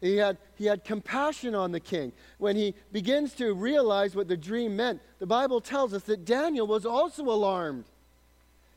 He 0.00 0.16
had, 0.16 0.38
he 0.54 0.64
had 0.64 0.84
compassion 0.84 1.54
on 1.54 1.72
the 1.72 1.80
king. 1.80 2.12
When 2.38 2.56
he 2.56 2.74
begins 2.90 3.34
to 3.34 3.52
realize 3.52 4.16
what 4.16 4.28
the 4.28 4.36
dream 4.36 4.76
meant, 4.76 5.00
the 5.18 5.26
Bible 5.26 5.60
tells 5.60 5.92
us 5.92 6.04
that 6.04 6.24
Daniel 6.24 6.66
was 6.66 6.86
also 6.86 7.24
alarmed. 7.24 7.84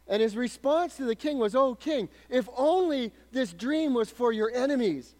And 0.07 0.21
his 0.21 0.35
response 0.35 0.97
to 0.97 1.05
the 1.05 1.15
king 1.15 1.37
was, 1.37 1.55
Oh, 1.55 1.75
king, 1.75 2.09
if 2.29 2.49
only 2.57 3.13
this 3.31 3.53
dream 3.53 3.93
was 3.93 4.09
for 4.09 4.33
your 4.33 4.51
enemies. 4.53 5.15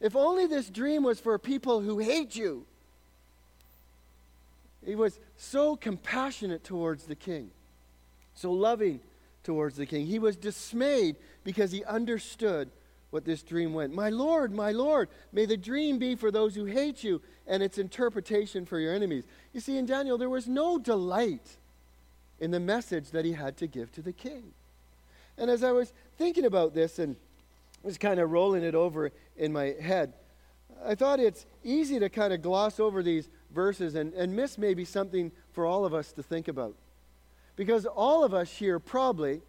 If 0.00 0.14
only 0.14 0.46
this 0.46 0.70
dream 0.70 1.02
was 1.02 1.18
for 1.18 1.36
people 1.38 1.80
who 1.80 1.98
hate 1.98 2.36
you. 2.36 2.64
He 4.86 4.94
was 4.94 5.18
so 5.36 5.74
compassionate 5.74 6.62
towards 6.62 7.04
the 7.04 7.16
king, 7.16 7.50
so 8.34 8.52
loving 8.52 9.00
towards 9.42 9.76
the 9.76 9.86
king. 9.86 10.06
He 10.06 10.20
was 10.20 10.36
dismayed 10.36 11.16
because 11.42 11.72
he 11.72 11.84
understood 11.84 12.70
what 13.10 13.24
this 13.24 13.42
dream 13.42 13.72
went. 13.72 13.94
My 13.94 14.10
Lord, 14.10 14.52
my 14.52 14.70
Lord, 14.70 15.08
may 15.32 15.46
the 15.46 15.56
dream 15.56 15.98
be 15.98 16.14
for 16.14 16.30
those 16.30 16.54
who 16.54 16.66
hate 16.66 17.02
you 17.02 17.22
and 17.46 17.62
its 17.62 17.78
interpretation 17.78 18.66
for 18.66 18.78
your 18.78 18.94
enemies. 18.94 19.24
You 19.52 19.60
see, 19.60 19.78
in 19.78 19.86
Daniel, 19.86 20.18
there 20.18 20.28
was 20.28 20.46
no 20.46 20.78
delight 20.78 21.56
in 22.40 22.50
the 22.50 22.60
message 22.60 23.10
that 23.10 23.24
he 23.24 23.32
had 23.32 23.56
to 23.58 23.66
give 23.66 23.90
to 23.92 24.02
the 24.02 24.12
king. 24.12 24.52
And 25.38 25.50
as 25.50 25.62
I 25.62 25.72
was 25.72 25.92
thinking 26.18 26.44
about 26.44 26.74
this 26.74 26.98
and 26.98 27.16
was 27.82 27.96
kind 27.96 28.20
of 28.20 28.30
rolling 28.30 28.62
it 28.62 28.74
over 28.74 29.10
in 29.36 29.52
my 29.52 29.74
head, 29.80 30.12
I 30.84 30.94
thought 30.94 31.20
it's 31.20 31.46
easy 31.64 31.98
to 31.98 32.08
kind 32.08 32.32
of 32.32 32.42
gloss 32.42 32.78
over 32.78 33.02
these 33.02 33.28
verses 33.52 33.94
and, 33.94 34.12
and 34.14 34.36
miss 34.36 34.58
maybe 34.58 34.84
something 34.84 35.32
for 35.52 35.64
all 35.64 35.84
of 35.84 35.94
us 35.94 36.12
to 36.12 36.22
think 36.22 36.48
about. 36.48 36.74
Because 37.56 37.86
all 37.86 38.22
of 38.22 38.34
us 38.34 38.50
here 38.50 38.78
probably 38.78 39.40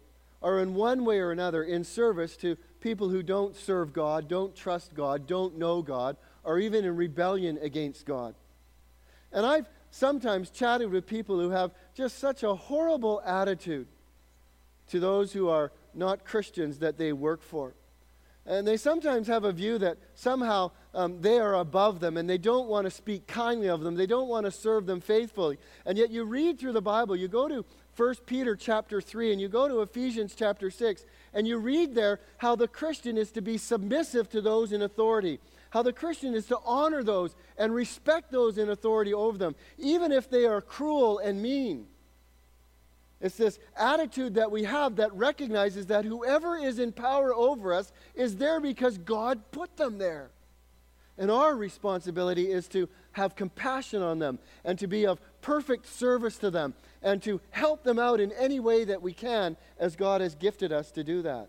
are 0.42 0.58
in 0.60 0.74
one 0.74 1.04
way 1.04 1.18
or 1.18 1.30
another 1.30 1.62
in 1.62 1.84
service 1.84 2.36
to 2.38 2.56
people 2.80 3.08
who 3.08 3.22
don't 3.22 3.56
serve 3.56 3.92
God, 3.92 4.28
don't 4.28 4.54
trust 4.54 4.94
God, 4.94 5.26
don't 5.26 5.58
know 5.58 5.82
God, 5.82 6.16
or 6.44 6.58
even 6.58 6.84
in 6.84 6.96
rebellion 6.96 7.58
against 7.60 8.06
God. 8.06 8.34
And 9.32 9.46
I've 9.46 9.68
sometimes 9.90 10.50
chatted 10.50 10.90
with 10.90 11.06
people 11.06 11.38
who 11.38 11.50
have 11.50 11.72
just 11.94 12.18
such 12.18 12.42
a 12.42 12.54
horrible 12.54 13.22
attitude 13.24 13.86
to 14.88 15.00
those 15.00 15.32
who 15.32 15.48
are 15.48 15.72
not 15.94 16.24
Christians 16.24 16.78
that 16.78 16.98
they 16.98 17.12
work 17.12 17.42
for. 17.42 17.74
And 18.46 18.66
they 18.66 18.76
sometimes 18.76 19.26
have 19.28 19.44
a 19.44 19.52
view 19.52 19.78
that 19.78 19.98
somehow 20.14 20.70
um, 20.94 21.20
they 21.20 21.38
are 21.38 21.54
above 21.54 22.00
them 22.00 22.16
and 22.16 22.28
they 22.28 22.38
don't 22.38 22.68
want 22.68 22.86
to 22.86 22.90
speak 22.90 23.26
kindly 23.26 23.68
of 23.68 23.82
them. 23.82 23.94
They 23.94 24.06
don't 24.06 24.28
want 24.28 24.46
to 24.46 24.50
serve 24.50 24.86
them 24.86 25.00
faithfully. 25.00 25.58
And 25.84 25.98
yet 25.98 26.10
you 26.10 26.24
read 26.24 26.58
through 26.58 26.72
the 26.72 26.82
Bible, 26.82 27.14
you 27.14 27.28
go 27.28 27.48
to 27.48 27.64
1 28.00 28.14
Peter 28.24 28.56
chapter 28.56 28.98
3 28.98 29.32
and 29.32 29.38
you 29.42 29.46
go 29.46 29.68
to 29.68 29.82
Ephesians 29.82 30.34
chapter 30.34 30.70
6, 30.70 31.04
and 31.34 31.46
you 31.46 31.58
read 31.58 31.94
there 31.94 32.18
how 32.38 32.56
the 32.56 32.66
Christian 32.66 33.18
is 33.18 33.30
to 33.32 33.42
be 33.42 33.58
submissive 33.58 34.30
to 34.30 34.40
those 34.40 34.72
in 34.72 34.80
authority, 34.80 35.38
how 35.68 35.82
the 35.82 35.92
Christian 35.92 36.32
is 36.32 36.46
to 36.46 36.58
honor 36.64 37.02
those 37.02 37.36
and 37.58 37.74
respect 37.74 38.32
those 38.32 38.56
in 38.56 38.70
authority 38.70 39.12
over 39.12 39.36
them, 39.36 39.54
even 39.76 40.12
if 40.12 40.30
they 40.30 40.46
are 40.46 40.62
cruel 40.62 41.18
and 41.18 41.42
mean. 41.42 41.88
It's 43.20 43.36
this 43.36 43.58
attitude 43.76 44.36
that 44.36 44.50
we 44.50 44.64
have 44.64 44.96
that 44.96 45.12
recognizes 45.12 45.84
that 45.88 46.06
whoever 46.06 46.56
is 46.56 46.78
in 46.78 46.92
power 46.92 47.34
over 47.34 47.74
us 47.74 47.92
is 48.14 48.36
there 48.36 48.60
because 48.60 48.96
God 48.96 49.42
put 49.52 49.76
them 49.76 49.98
there. 49.98 50.30
And 51.18 51.30
our 51.30 51.54
responsibility 51.54 52.50
is 52.50 52.66
to 52.68 52.88
have 53.12 53.36
compassion 53.36 54.00
on 54.00 54.20
them 54.20 54.38
and 54.64 54.78
to 54.78 54.86
be 54.86 55.06
of 55.06 55.20
perfect 55.42 55.86
service 55.86 56.38
to 56.38 56.50
them 56.50 56.72
and 57.02 57.22
to 57.22 57.40
help 57.50 57.82
them 57.82 57.98
out 57.98 58.20
in 58.20 58.32
any 58.32 58.60
way 58.60 58.84
that 58.84 59.02
we 59.02 59.12
can 59.12 59.56
as 59.78 59.96
God 59.96 60.20
has 60.20 60.34
gifted 60.34 60.72
us 60.72 60.90
to 60.92 61.04
do 61.04 61.22
that. 61.22 61.48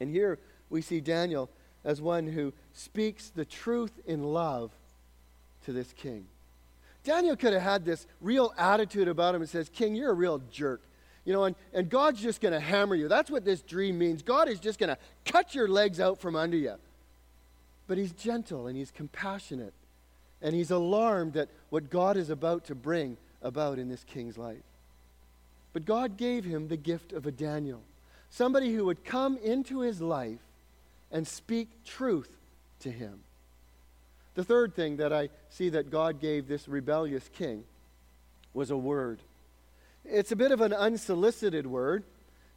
And 0.00 0.10
here 0.10 0.38
we 0.70 0.82
see 0.82 1.00
Daniel 1.00 1.50
as 1.84 2.00
one 2.00 2.26
who 2.26 2.52
speaks 2.72 3.30
the 3.30 3.44
truth 3.44 3.92
in 4.06 4.22
love 4.22 4.70
to 5.64 5.72
this 5.72 5.92
king. 5.92 6.26
Daniel 7.04 7.36
could 7.36 7.52
have 7.52 7.62
had 7.62 7.84
this 7.84 8.06
real 8.20 8.52
attitude 8.58 9.06
about 9.06 9.34
him 9.34 9.40
and 9.40 9.48
says, 9.48 9.68
King, 9.68 9.94
you're 9.94 10.10
a 10.10 10.14
real 10.14 10.42
jerk. 10.50 10.82
You 11.24 11.32
know, 11.32 11.44
and, 11.44 11.56
and 11.72 11.88
God's 11.88 12.20
just 12.20 12.40
going 12.40 12.54
to 12.54 12.60
hammer 12.60 12.94
you. 12.94 13.08
That's 13.08 13.30
what 13.30 13.44
this 13.44 13.62
dream 13.62 13.98
means. 13.98 14.22
God 14.22 14.48
is 14.48 14.58
just 14.58 14.78
going 14.78 14.88
to 14.88 14.98
cut 15.24 15.54
your 15.54 15.68
legs 15.68 16.00
out 16.00 16.20
from 16.20 16.34
under 16.34 16.56
you. 16.56 16.74
But 17.86 17.98
he's 17.98 18.12
gentle 18.12 18.66
and 18.66 18.76
he's 18.76 18.90
compassionate. 18.90 19.74
And 20.42 20.54
he's 20.54 20.70
alarmed 20.70 21.36
at 21.36 21.48
what 21.70 21.90
God 21.90 22.16
is 22.16 22.30
about 22.30 22.64
to 22.66 22.74
bring 22.74 23.16
about 23.42 23.78
in 23.78 23.88
this 23.88 24.04
king's 24.04 24.38
life. 24.38 24.62
But 25.72 25.84
God 25.84 26.16
gave 26.16 26.44
him 26.44 26.68
the 26.68 26.76
gift 26.76 27.12
of 27.12 27.26
a 27.26 27.32
Daniel, 27.32 27.82
somebody 28.30 28.72
who 28.72 28.84
would 28.86 29.04
come 29.04 29.36
into 29.38 29.80
his 29.80 30.00
life 30.00 30.40
and 31.10 31.26
speak 31.26 31.68
truth 31.84 32.30
to 32.80 32.90
him. 32.90 33.20
The 34.34 34.44
third 34.44 34.74
thing 34.74 34.98
that 34.98 35.12
I 35.12 35.30
see 35.48 35.70
that 35.70 35.90
God 35.90 36.20
gave 36.20 36.46
this 36.46 36.68
rebellious 36.68 37.28
king 37.32 37.64
was 38.52 38.70
a 38.70 38.76
word. 38.76 39.20
It's 40.04 40.32
a 40.32 40.36
bit 40.36 40.52
of 40.52 40.60
an 40.60 40.72
unsolicited 40.72 41.66
word, 41.66 42.04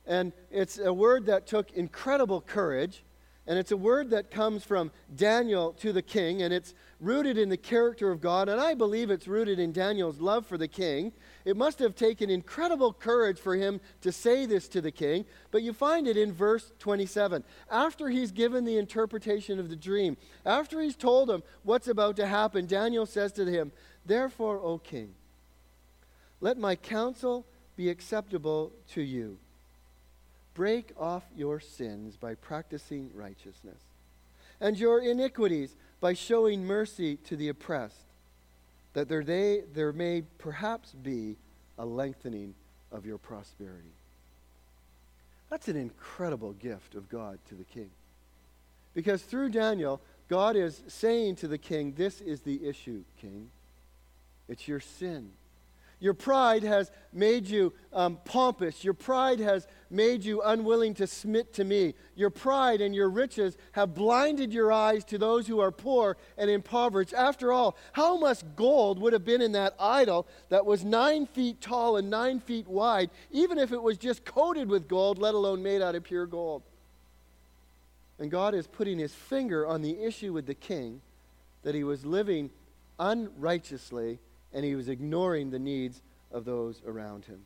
and 0.05 0.33
it's 0.51 0.77
a 0.77 0.93
word 0.93 1.25
that 1.27 1.47
took 1.47 1.71
incredible 1.71 2.41
courage 2.41 3.03
and 3.49 3.57
it's 3.57 3.71
a 3.71 3.77
word 3.77 4.11
that 4.11 4.29
comes 4.29 4.63
from 4.63 4.91
Daniel 5.15 5.73
to 5.79 5.91
the 5.91 6.03
king, 6.03 6.43
and 6.43 6.53
it's 6.53 6.75
rooted 6.99 7.35
in 7.35 7.49
the 7.49 7.57
character 7.57 8.11
of 8.11 8.21
God. 8.21 8.47
And 8.47 8.61
I 8.61 8.75
believe 8.75 9.09
it's 9.09 9.27
rooted 9.27 9.57
in 9.57 9.71
Daniel's 9.71 10.21
love 10.21 10.45
for 10.45 10.55
the 10.55 10.67
king. 10.67 11.13
It 11.45 11.57
must 11.57 11.79
have 11.79 11.95
taken 11.95 12.29
incredible 12.29 12.93
courage 12.93 13.39
for 13.39 13.55
him 13.55 13.81
to 14.01 14.11
say 14.11 14.45
this 14.45 14.67
to 14.67 14.81
the 14.81 14.91
king. 14.91 15.25
But 15.49 15.63
you 15.63 15.73
find 15.73 16.07
it 16.07 16.15
in 16.15 16.31
verse 16.31 16.71
27. 16.77 17.43
After 17.71 18.09
he's 18.09 18.31
given 18.31 18.65
the 18.65 18.77
interpretation 18.77 19.59
of 19.59 19.69
the 19.69 19.75
dream, 19.75 20.15
after 20.45 20.79
he's 20.79 20.95
told 20.95 21.31
him 21.31 21.41
what's 21.63 21.87
about 21.87 22.17
to 22.17 22.27
happen, 22.27 22.67
Daniel 22.67 23.07
says 23.07 23.31
to 23.31 23.45
him, 23.45 23.71
Therefore, 24.05 24.59
O 24.61 24.77
king, 24.77 25.15
let 26.39 26.59
my 26.59 26.75
counsel 26.75 27.47
be 27.75 27.89
acceptable 27.89 28.73
to 28.89 29.01
you 29.01 29.39
break 30.59 30.91
off 30.99 31.23
your 31.37 31.57
sins 31.61 32.17
by 32.17 32.35
practicing 32.35 33.09
righteousness, 33.15 33.79
and 34.59 34.77
your 34.77 34.99
iniquities 34.99 35.73
by 36.01 36.11
showing 36.11 36.65
mercy 36.65 37.15
to 37.15 37.37
the 37.37 37.47
oppressed, 37.47 37.95
that 38.91 39.07
there, 39.07 39.23
they, 39.23 39.63
there 39.73 39.93
may 39.93 40.21
perhaps 40.37 40.91
be 40.91 41.37
a 41.77 41.85
lengthening 41.85 42.53
of 42.91 43.05
your 43.05 43.17
prosperity. 43.17 43.93
That's 45.49 45.69
an 45.69 45.77
incredible 45.77 46.51
gift 46.51 46.93
of 46.93 47.07
God 47.07 47.39
to 47.47 47.55
the 47.55 47.63
king. 47.63 47.91
Because 48.93 49.21
through 49.21 49.51
Daniel, 49.51 50.01
God 50.27 50.57
is 50.57 50.81
saying 50.89 51.37
to 51.37 51.47
the 51.47 51.57
king, 51.57 51.93
This 51.95 52.19
is 52.19 52.41
the 52.41 52.67
issue, 52.67 53.05
king. 53.21 53.49
It's 54.49 54.67
your 54.67 54.81
sin. 54.81 55.29
Your 55.99 56.13
pride 56.13 56.63
has 56.63 56.91
made 57.11 57.47
you 57.47 57.73
um, 57.91 58.19
pompous. 58.23 58.83
Your 58.85 58.93
pride 58.93 59.39
has 59.39 59.67
made 59.89 60.23
you 60.23 60.41
unwilling 60.41 60.93
to 60.93 61.07
submit 61.07 61.53
to 61.53 61.65
me. 61.65 61.93
Your 62.15 62.29
pride 62.29 62.79
and 62.79 62.95
your 62.95 63.09
riches 63.09 63.57
have 63.73 63.93
blinded 63.93 64.53
your 64.53 64.71
eyes 64.71 65.03
to 65.05 65.17
those 65.17 65.45
who 65.45 65.59
are 65.59 65.71
poor 65.71 66.15
and 66.37 66.49
impoverished. 66.49 67.13
After 67.13 67.51
all, 67.51 67.75
how 67.91 68.17
much 68.17 68.43
gold 68.55 68.99
would 68.99 69.11
have 69.11 69.25
been 69.25 69.41
in 69.41 69.51
that 69.53 69.75
idol 69.77 70.25
that 70.47 70.65
was 70.65 70.85
nine 70.85 71.25
feet 71.25 71.59
tall 71.59 71.97
and 71.97 72.09
nine 72.09 72.39
feet 72.39 72.67
wide, 72.67 73.09
even 73.31 73.57
if 73.57 73.73
it 73.73 73.81
was 73.81 73.97
just 73.97 74.23
coated 74.23 74.69
with 74.69 74.87
gold, 74.87 75.17
let 75.17 75.35
alone 75.35 75.61
made 75.61 75.81
out 75.81 75.95
of 75.95 76.03
pure 76.03 76.25
gold? 76.25 76.63
And 78.19 78.31
God 78.31 78.53
is 78.53 78.67
putting 78.67 78.99
his 78.99 79.13
finger 79.13 79.67
on 79.67 79.81
the 79.81 80.01
issue 80.01 80.31
with 80.31 80.45
the 80.45 80.53
king 80.53 81.01
that 81.63 81.75
he 81.75 81.83
was 81.83 82.05
living 82.05 82.51
unrighteously 82.99 84.19
and 84.53 84.65
he 84.65 84.75
was 84.75 84.89
ignoring 84.89 85.49
the 85.49 85.59
needs 85.59 86.01
of 86.31 86.45
those 86.45 86.81
around 86.85 87.25
him. 87.25 87.39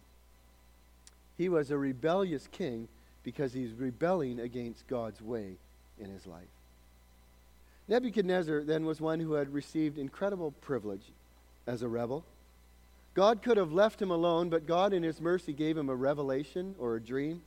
He 1.37 1.49
was 1.49 1.71
a 1.71 1.77
rebellious 1.77 2.47
king 2.51 2.87
because 3.23 3.53
he's 3.53 3.73
rebelling 3.73 4.39
against 4.39 4.87
God's 4.87 5.21
way 5.21 5.55
in 5.99 6.09
his 6.09 6.27
life. 6.27 6.43
Nebuchadnezzar 7.87 8.63
then 8.63 8.85
was 8.85 9.01
one 9.01 9.19
who 9.19 9.33
had 9.33 9.53
received 9.53 9.97
incredible 9.97 10.51
privilege 10.51 11.11
as 11.67 11.81
a 11.81 11.87
rebel. 11.87 12.23
God 13.13 13.41
could 13.41 13.57
have 13.57 13.71
left 13.71 14.01
him 14.01 14.11
alone, 14.11 14.49
but 14.49 14.65
God, 14.65 14.93
in 14.93 15.03
his 15.03 15.21
mercy, 15.21 15.53
gave 15.53 15.77
him 15.77 15.89
a 15.89 15.95
revelation 15.95 16.75
or 16.79 16.95
a 16.95 17.01
dream. 17.01 17.41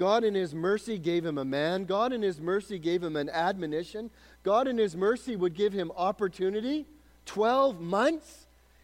God, 0.00 0.24
in 0.24 0.34
His 0.34 0.54
mercy, 0.54 0.96
gave 0.96 1.26
him 1.26 1.36
a 1.36 1.44
man. 1.44 1.84
God, 1.84 2.14
in 2.14 2.22
His 2.22 2.40
mercy, 2.40 2.78
gave 2.78 3.02
him 3.02 3.16
an 3.16 3.28
admonition. 3.28 4.08
God, 4.42 4.66
in 4.66 4.78
His 4.78 4.96
mercy, 4.96 5.36
would 5.36 5.52
give 5.52 5.74
him 5.74 5.92
opportunity 5.94 6.86
12 7.26 7.82
months 7.82 8.39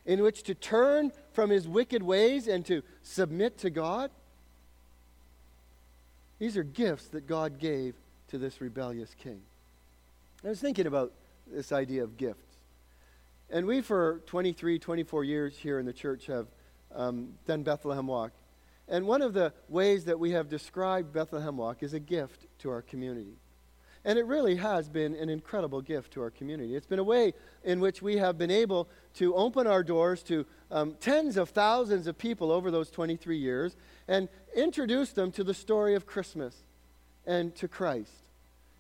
in 0.07 0.23
which 0.23 0.45
to 0.45 0.55
turn 0.55 1.13
from 1.33 1.51
his 1.51 1.69
wicked 1.69 2.03
ways 2.03 2.47
and 2.47 2.65
to 2.67 2.83
submit 3.03 3.59
to 3.59 3.71
God. 3.71 4.11
These 6.39 6.57
are 6.57 6.63
gifts 6.63 7.09
that 7.09 7.27
God 7.27 7.59
gave 7.59 7.95
to 8.29 8.39
this 8.39 8.61
rebellious 8.61 9.15
king. 9.15 9.43
I 10.45 10.49
was 10.49 10.61
thinking 10.61 10.87
about 10.87 11.13
this 11.47 11.73
idea 11.73 12.05
of 12.05 12.17
gifts. 12.17 12.57
And 13.51 13.67
we, 13.67 13.81
for 13.81 14.23
23, 14.27 14.79
24 14.79 15.25
years 15.25 15.57
here 15.57 15.79
in 15.79 15.87
the 15.87 15.93
church, 15.93 16.27
have 16.27 16.47
um, 16.95 17.35
done 17.47 17.63
Bethlehem 17.63 18.07
Walk. 18.07 18.33
And 18.89 19.07
one 19.07 19.23
of 19.23 19.35
the 19.35 19.53
ways 19.69 20.05
that 20.05 20.19
we 20.19 20.33
have 20.33 20.49
described 20.49 21.13
Bethlehem 21.13 21.57
Walk 21.57 21.83
is 21.83 21.95
a 21.95 22.01
gift 22.01 22.47
to 22.61 22.71
our 22.71 22.83
community. 22.83 23.35
And 24.07 24.21
it 24.21 24.25
really 24.25 24.55
has 24.55 24.89
been 24.89 25.17
an 25.17 25.29
incredible 25.29 25.81
gift 25.81 26.13
to 26.13 26.23
our 26.23 26.31
community. 26.31 26.77
It's 26.77 26.87
been 26.87 27.01
a 27.01 27.05
way 27.05 27.35
in 27.65 27.81
which 27.81 28.01
we 28.01 28.19
have 28.19 28.39
been 28.39 28.53
able 28.53 28.89
to 29.15 29.35
open 29.35 29.67
our 29.67 29.83
doors 29.83 30.23
to 30.25 30.47
um, 30.71 30.95
tens 31.01 31.37
of 31.37 31.51
thousands 31.51 32.07
of 32.07 32.17
people 32.17 32.53
over 32.53 32.71
those 32.71 32.89
23 32.89 33.37
years 33.37 33.77
and 34.07 34.29
introduce 34.55 35.11
them 35.11 35.33
to 35.33 35.43
the 35.43 35.53
story 35.53 35.97
of 35.97 36.07
Christmas 36.07 36.55
and 37.27 37.53
to 37.57 37.67
Christ. 37.67 38.13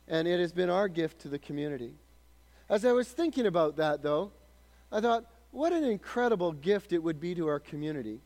And 0.06 0.28
it 0.28 0.38
has 0.38 0.52
been 0.52 0.70
our 0.70 0.86
gift 0.86 1.22
to 1.22 1.28
the 1.28 1.40
community. 1.40 1.94
As 2.68 2.84
I 2.84 2.92
was 2.92 3.08
thinking 3.08 3.46
about 3.46 3.76
that, 3.78 4.04
though, 4.04 4.30
I 4.92 5.00
thought, 5.00 5.24
what 5.50 5.72
an 5.72 5.82
incredible 5.82 6.52
gift 6.52 6.92
it 6.92 7.02
would 7.02 7.20
be 7.20 7.34
to 7.34 7.48
our 7.48 7.58
community 7.58 8.20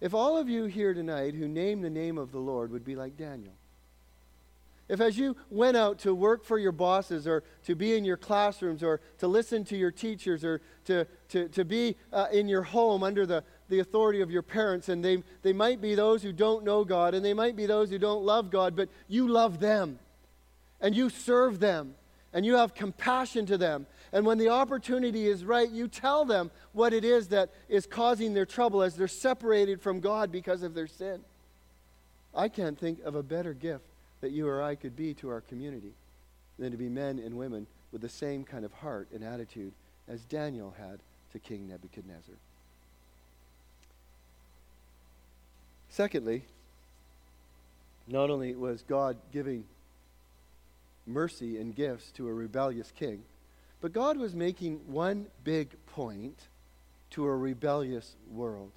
if 0.00 0.14
all 0.14 0.38
of 0.38 0.48
you 0.48 0.64
here 0.64 0.94
tonight 0.94 1.34
who 1.34 1.48
name 1.48 1.82
the 1.82 1.90
name 1.90 2.16
of 2.16 2.32
the 2.32 2.38
Lord 2.38 2.70
would 2.70 2.84
be 2.84 2.96
like 2.96 3.18
Daniel. 3.18 3.52
If 4.88 5.00
as 5.00 5.16
you 5.16 5.36
went 5.50 5.76
out 5.76 5.98
to 6.00 6.14
work 6.14 6.44
for 6.44 6.58
your 6.58 6.72
bosses 6.72 7.26
or 7.26 7.42
to 7.64 7.74
be 7.74 7.96
in 7.96 8.04
your 8.04 8.18
classrooms 8.18 8.82
or 8.82 9.00
to 9.18 9.26
listen 9.26 9.64
to 9.66 9.76
your 9.76 9.90
teachers 9.90 10.44
or 10.44 10.60
to, 10.84 11.06
to, 11.30 11.48
to 11.48 11.64
be 11.64 11.96
uh, 12.12 12.26
in 12.30 12.48
your 12.48 12.62
home 12.62 13.02
under 13.02 13.24
the, 13.24 13.42
the 13.70 13.78
authority 13.78 14.20
of 14.20 14.30
your 14.30 14.42
parents, 14.42 14.90
and 14.90 15.02
they, 15.02 15.22
they 15.42 15.54
might 15.54 15.80
be 15.80 15.94
those 15.94 16.22
who 16.22 16.32
don't 16.32 16.64
know 16.64 16.84
God 16.84 17.14
and 17.14 17.24
they 17.24 17.32
might 17.32 17.56
be 17.56 17.64
those 17.64 17.88
who 17.88 17.98
don't 17.98 18.24
love 18.24 18.50
God, 18.50 18.76
but 18.76 18.90
you 19.08 19.26
love 19.26 19.58
them 19.58 19.98
and 20.82 20.94
you 20.94 21.08
serve 21.08 21.60
them 21.60 21.94
and 22.34 22.44
you 22.44 22.56
have 22.56 22.74
compassion 22.74 23.46
to 23.46 23.56
them. 23.56 23.86
And 24.12 24.26
when 24.26 24.36
the 24.36 24.50
opportunity 24.50 25.26
is 25.28 25.46
right, 25.46 25.70
you 25.70 25.88
tell 25.88 26.26
them 26.26 26.50
what 26.72 26.92
it 26.92 27.06
is 27.06 27.28
that 27.28 27.50
is 27.70 27.86
causing 27.86 28.34
their 28.34 28.44
trouble 28.44 28.82
as 28.82 28.96
they're 28.96 29.08
separated 29.08 29.80
from 29.80 30.00
God 30.00 30.30
because 30.30 30.62
of 30.62 30.74
their 30.74 30.86
sin. 30.86 31.22
I 32.34 32.48
can't 32.48 32.78
think 32.78 33.00
of 33.02 33.14
a 33.14 33.22
better 33.22 33.54
gift 33.54 33.93
that 34.24 34.32
you 34.32 34.48
or 34.48 34.62
I 34.62 34.74
could 34.74 34.96
be 34.96 35.12
to 35.12 35.28
our 35.28 35.42
community 35.42 35.92
than 36.58 36.70
to 36.70 36.78
be 36.78 36.88
men 36.88 37.18
and 37.18 37.36
women 37.36 37.66
with 37.92 38.00
the 38.00 38.08
same 38.08 38.42
kind 38.42 38.64
of 38.64 38.72
heart 38.72 39.06
and 39.12 39.22
attitude 39.22 39.74
as 40.08 40.22
Daniel 40.22 40.74
had 40.78 41.00
to 41.32 41.38
King 41.38 41.68
Nebuchadnezzar. 41.68 42.36
Secondly, 45.90 46.44
not 48.08 48.30
only 48.30 48.54
was 48.54 48.82
God 48.88 49.18
giving 49.30 49.64
mercy 51.06 51.58
and 51.58 51.76
gifts 51.76 52.10
to 52.12 52.26
a 52.26 52.32
rebellious 52.32 52.90
king, 52.98 53.24
but 53.82 53.92
God 53.92 54.16
was 54.16 54.34
making 54.34 54.80
one 54.86 55.26
big 55.44 55.68
point 55.88 56.48
to 57.10 57.26
a 57.26 57.36
rebellious 57.36 58.14
world. 58.32 58.70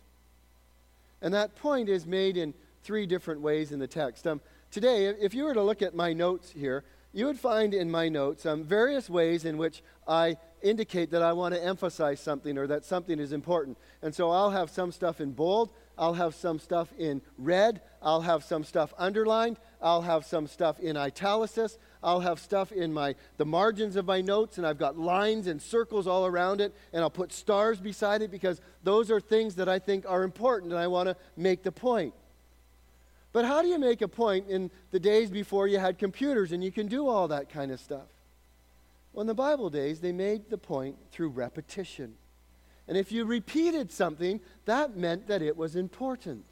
And 1.22 1.34
that 1.34 1.56
point 1.56 1.88
is 1.88 2.06
made 2.06 2.36
in 2.36 2.54
three 2.84 3.06
different 3.06 3.40
ways 3.40 3.72
in 3.72 3.80
the 3.80 3.88
text. 3.88 4.28
Um, 4.28 4.42
Today, 4.70 5.06
if 5.06 5.34
you 5.34 5.46
were 5.46 5.54
to 5.54 5.64
look 5.64 5.82
at 5.82 5.96
my 5.96 6.14
notes 6.14 6.52
here, 6.52 6.84
you 7.14 7.26
would 7.26 7.40
find 7.40 7.74
in 7.74 7.90
my 7.90 8.10
notes 8.10 8.46
um, 8.46 8.64
various 8.64 9.10
ways 9.10 9.46
in 9.46 9.58
which 9.58 9.82
I 10.08 10.38
indicate 10.62 11.12
that 11.12 11.22
I 11.22 11.34
want 11.34 11.56
to 11.56 11.64
emphasize 11.64 12.20
something 12.20 12.58
or 12.58 12.68
that 12.68 12.84
something 12.84 13.18
is 13.18 13.32
important. 13.32 13.78
And 14.02 14.14
so 14.14 14.30
I'll 14.30 14.50
have 14.50 14.70
some 14.70 14.92
stuff 14.92 15.22
in 15.22 15.32
bold, 15.32 15.72
I'll 15.98 16.14
have 16.16 16.36
some 16.36 16.60
stuff 16.60 16.94
in 16.98 17.22
red, 17.38 17.82
I'll 18.02 18.22
have 18.22 18.44
some 18.44 18.64
stuff 18.66 18.94
underlined, 18.98 19.58
I'll 19.82 20.02
have 20.02 20.26
some 20.26 20.48
stuff 20.48 20.80
in 20.80 20.98
italics, 20.98 21.78
I'll 22.04 22.20
have 22.20 22.40
stuff 22.40 22.72
in 22.72 22.94
my 22.94 23.16
the 23.38 23.46
margins 23.46 23.96
of 23.96 24.06
my 24.06 24.20
notes 24.20 24.58
and 24.58 24.68
I've 24.68 24.78
got 24.78 24.98
lines 24.98 25.48
and 25.48 25.62
circles 25.62 26.08
all 26.08 26.26
around 26.26 26.60
it 26.60 26.76
and 26.92 27.02
I'll 27.02 27.10
put 27.10 27.32
stars 27.32 27.80
beside 27.80 28.22
it 28.22 28.32
because 28.32 28.62
those 28.84 29.10
are 29.12 29.22
things 29.22 29.56
that 29.56 29.70
I 29.70 29.80
think 29.80 30.06
are 30.08 30.24
important 30.24 30.74
and 30.74 30.80
I 30.80 30.88
want 30.88 31.08
to 31.08 31.16
make 31.38 31.64
the 31.64 31.72
point. 31.72 32.14
But 33.34 33.46
how 33.46 33.62
do 33.62 33.68
you 33.68 33.78
make 33.78 34.02
a 34.02 34.08
point 34.08 34.48
in 34.48 34.72
the 34.92 35.00
days 35.00 35.30
before 35.30 35.68
you 35.68 35.80
had 35.80 35.98
computers 35.98 36.52
and 36.52 36.64
you 36.64 36.72
can 36.72 36.88
do 36.88 37.08
all 37.08 37.28
that 37.28 37.50
kind 37.50 37.72
of 37.72 37.80
stuff? 37.80 38.08
Well, 39.14 39.22
in 39.22 39.28
the 39.28 39.34
Bible 39.34 39.70
days, 39.70 40.00
they 40.00 40.12
made 40.12 40.50
the 40.50 40.58
point 40.58 40.96
through 41.12 41.30
repetition. 41.30 42.16
And 42.88 42.98
if 42.98 43.12
you 43.12 43.26
repeated 43.26 43.92
something, 43.92 44.40
that 44.66 44.96
meant 44.96 45.28
that 45.28 45.42
it 45.42 45.58
was 45.58 45.76
important. 45.76 46.46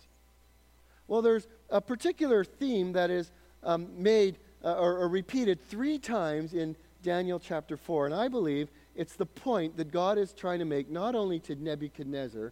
Well, 1.08 1.22
there's 1.22 1.48
a 1.70 1.80
particular 1.80 2.44
theme 2.44 2.94
that 2.94 3.10
is 3.10 3.32
um, 3.64 3.90
made 3.98 4.38
uh, 4.64 4.74
or, 4.74 4.98
or 4.98 5.08
repeated 5.08 5.62
three 5.62 6.00
times 6.00 6.54
in 6.54 6.76
Daniel 7.04 7.40
chapter 7.40 7.78
4. 7.78 8.08
And 8.08 8.16
I 8.16 8.28
believe 8.28 8.70
it's 8.96 9.16
the 9.16 9.26
point 9.26 9.78
that 9.78 9.92
God 9.92 10.18
is 10.18 10.34
trying 10.34 10.60
to 10.60 10.66
make 10.66 10.90
not 10.90 11.16
only 11.16 11.40
to 11.42 11.56
Nebuchadnezzar, 11.56 12.52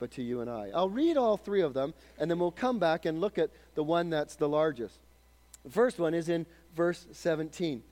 but 0.00 0.10
to 0.12 0.22
you 0.22 0.40
and 0.40 0.50
I. 0.50 0.70
I'll 0.74 0.88
read 0.88 1.16
all 1.16 1.36
three 1.36 1.60
of 1.60 1.74
them, 1.74 1.94
and 2.18 2.28
then 2.28 2.40
we'll 2.40 2.50
come 2.50 2.80
back 2.80 3.04
and 3.04 3.20
look 3.20 3.38
at 3.38 3.50
the 3.76 3.84
one 3.84 4.10
that's 4.10 4.34
the 4.34 4.48
largest. 4.48 4.98
The 5.64 5.70
first 5.70 6.00
one 6.00 6.14
is 6.14 6.28
in 6.28 6.46
verse 6.74 7.06
17. 7.12 7.84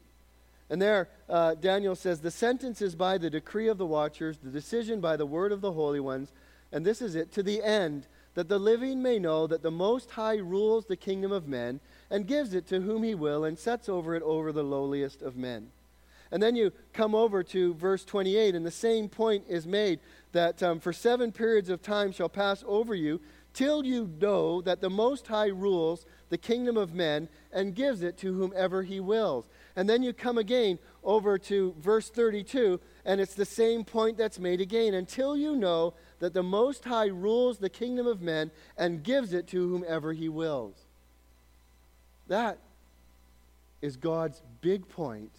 And 0.70 0.82
there, 0.82 1.08
uh, 1.28 1.54
Daniel 1.54 1.94
says, 1.94 2.20
The 2.20 2.30
sentence 2.30 2.82
is 2.82 2.96
by 2.96 3.18
the 3.18 3.30
decree 3.30 3.68
of 3.68 3.78
the 3.78 3.86
watchers, 3.86 4.38
the 4.38 4.50
decision 4.50 5.00
by 5.00 5.16
the 5.16 5.26
word 5.26 5.52
of 5.52 5.60
the 5.60 5.72
holy 5.72 6.00
ones, 6.00 6.32
and 6.72 6.84
this 6.84 7.00
is 7.00 7.14
it, 7.14 7.32
to 7.32 7.42
the 7.42 7.62
end 7.62 8.06
that 8.34 8.48
the 8.48 8.58
living 8.58 9.02
may 9.02 9.18
know 9.18 9.46
that 9.46 9.62
the 9.62 9.70
Most 9.70 10.10
High 10.12 10.36
rules 10.36 10.86
the 10.86 10.96
kingdom 10.96 11.32
of 11.32 11.48
men 11.48 11.80
and 12.10 12.26
gives 12.26 12.54
it 12.54 12.66
to 12.68 12.80
whom 12.80 13.02
he 13.02 13.14
will 13.14 13.44
and 13.44 13.58
sets 13.58 13.88
over 13.88 14.14
it 14.14 14.22
over 14.22 14.52
the 14.52 14.62
lowliest 14.62 15.22
of 15.22 15.36
men. 15.36 15.70
And 16.30 16.42
then 16.42 16.56
you 16.56 16.72
come 16.92 17.14
over 17.14 17.42
to 17.42 17.74
verse 17.74 18.04
28, 18.04 18.54
and 18.54 18.66
the 18.66 18.70
same 18.70 19.08
point 19.08 19.44
is 19.48 19.66
made 19.66 20.00
that 20.32 20.62
um, 20.62 20.80
for 20.80 20.92
seven 20.92 21.32
periods 21.32 21.70
of 21.70 21.82
time 21.82 22.12
shall 22.12 22.28
pass 22.28 22.62
over 22.66 22.94
you 22.94 23.20
till 23.54 23.84
you 23.84 24.10
know 24.20 24.60
that 24.62 24.80
the 24.80 24.90
Most 24.90 25.26
High 25.26 25.48
rules 25.48 26.04
the 26.28 26.38
kingdom 26.38 26.76
of 26.76 26.94
men 26.94 27.28
and 27.52 27.74
gives 27.74 28.02
it 28.02 28.18
to 28.18 28.34
whomever 28.34 28.82
he 28.82 29.00
wills. 29.00 29.48
And 29.74 29.88
then 29.88 30.02
you 30.02 30.12
come 30.12 30.38
again 30.38 30.78
over 31.02 31.38
to 31.38 31.74
verse 31.80 32.10
32, 32.10 32.78
and 33.04 33.20
it's 33.20 33.34
the 33.34 33.44
same 33.44 33.84
point 33.84 34.18
that's 34.18 34.38
made 34.38 34.60
again 34.60 34.94
until 34.94 35.36
you 35.36 35.56
know 35.56 35.94
that 36.18 36.34
the 36.34 36.42
Most 36.42 36.84
High 36.84 37.06
rules 37.06 37.58
the 37.58 37.70
kingdom 37.70 38.06
of 38.06 38.20
men 38.20 38.50
and 38.76 39.02
gives 39.02 39.32
it 39.32 39.46
to 39.48 39.68
whomever 39.68 40.12
he 40.12 40.28
wills. 40.28 40.76
That 42.26 42.58
is 43.80 43.96
God's 43.96 44.42
big 44.60 44.88
point 44.88 45.32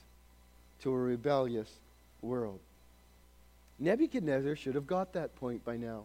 to 0.82 0.92
a 0.92 0.98
rebellious 0.98 1.70
world. 2.22 2.60
Nebuchadnezzar 3.80 4.56
should 4.56 4.76
have 4.76 4.88
got 4.88 5.14
that 5.14 5.36
point 5.36 5.64
by 5.64 5.78
now. 5.78 6.04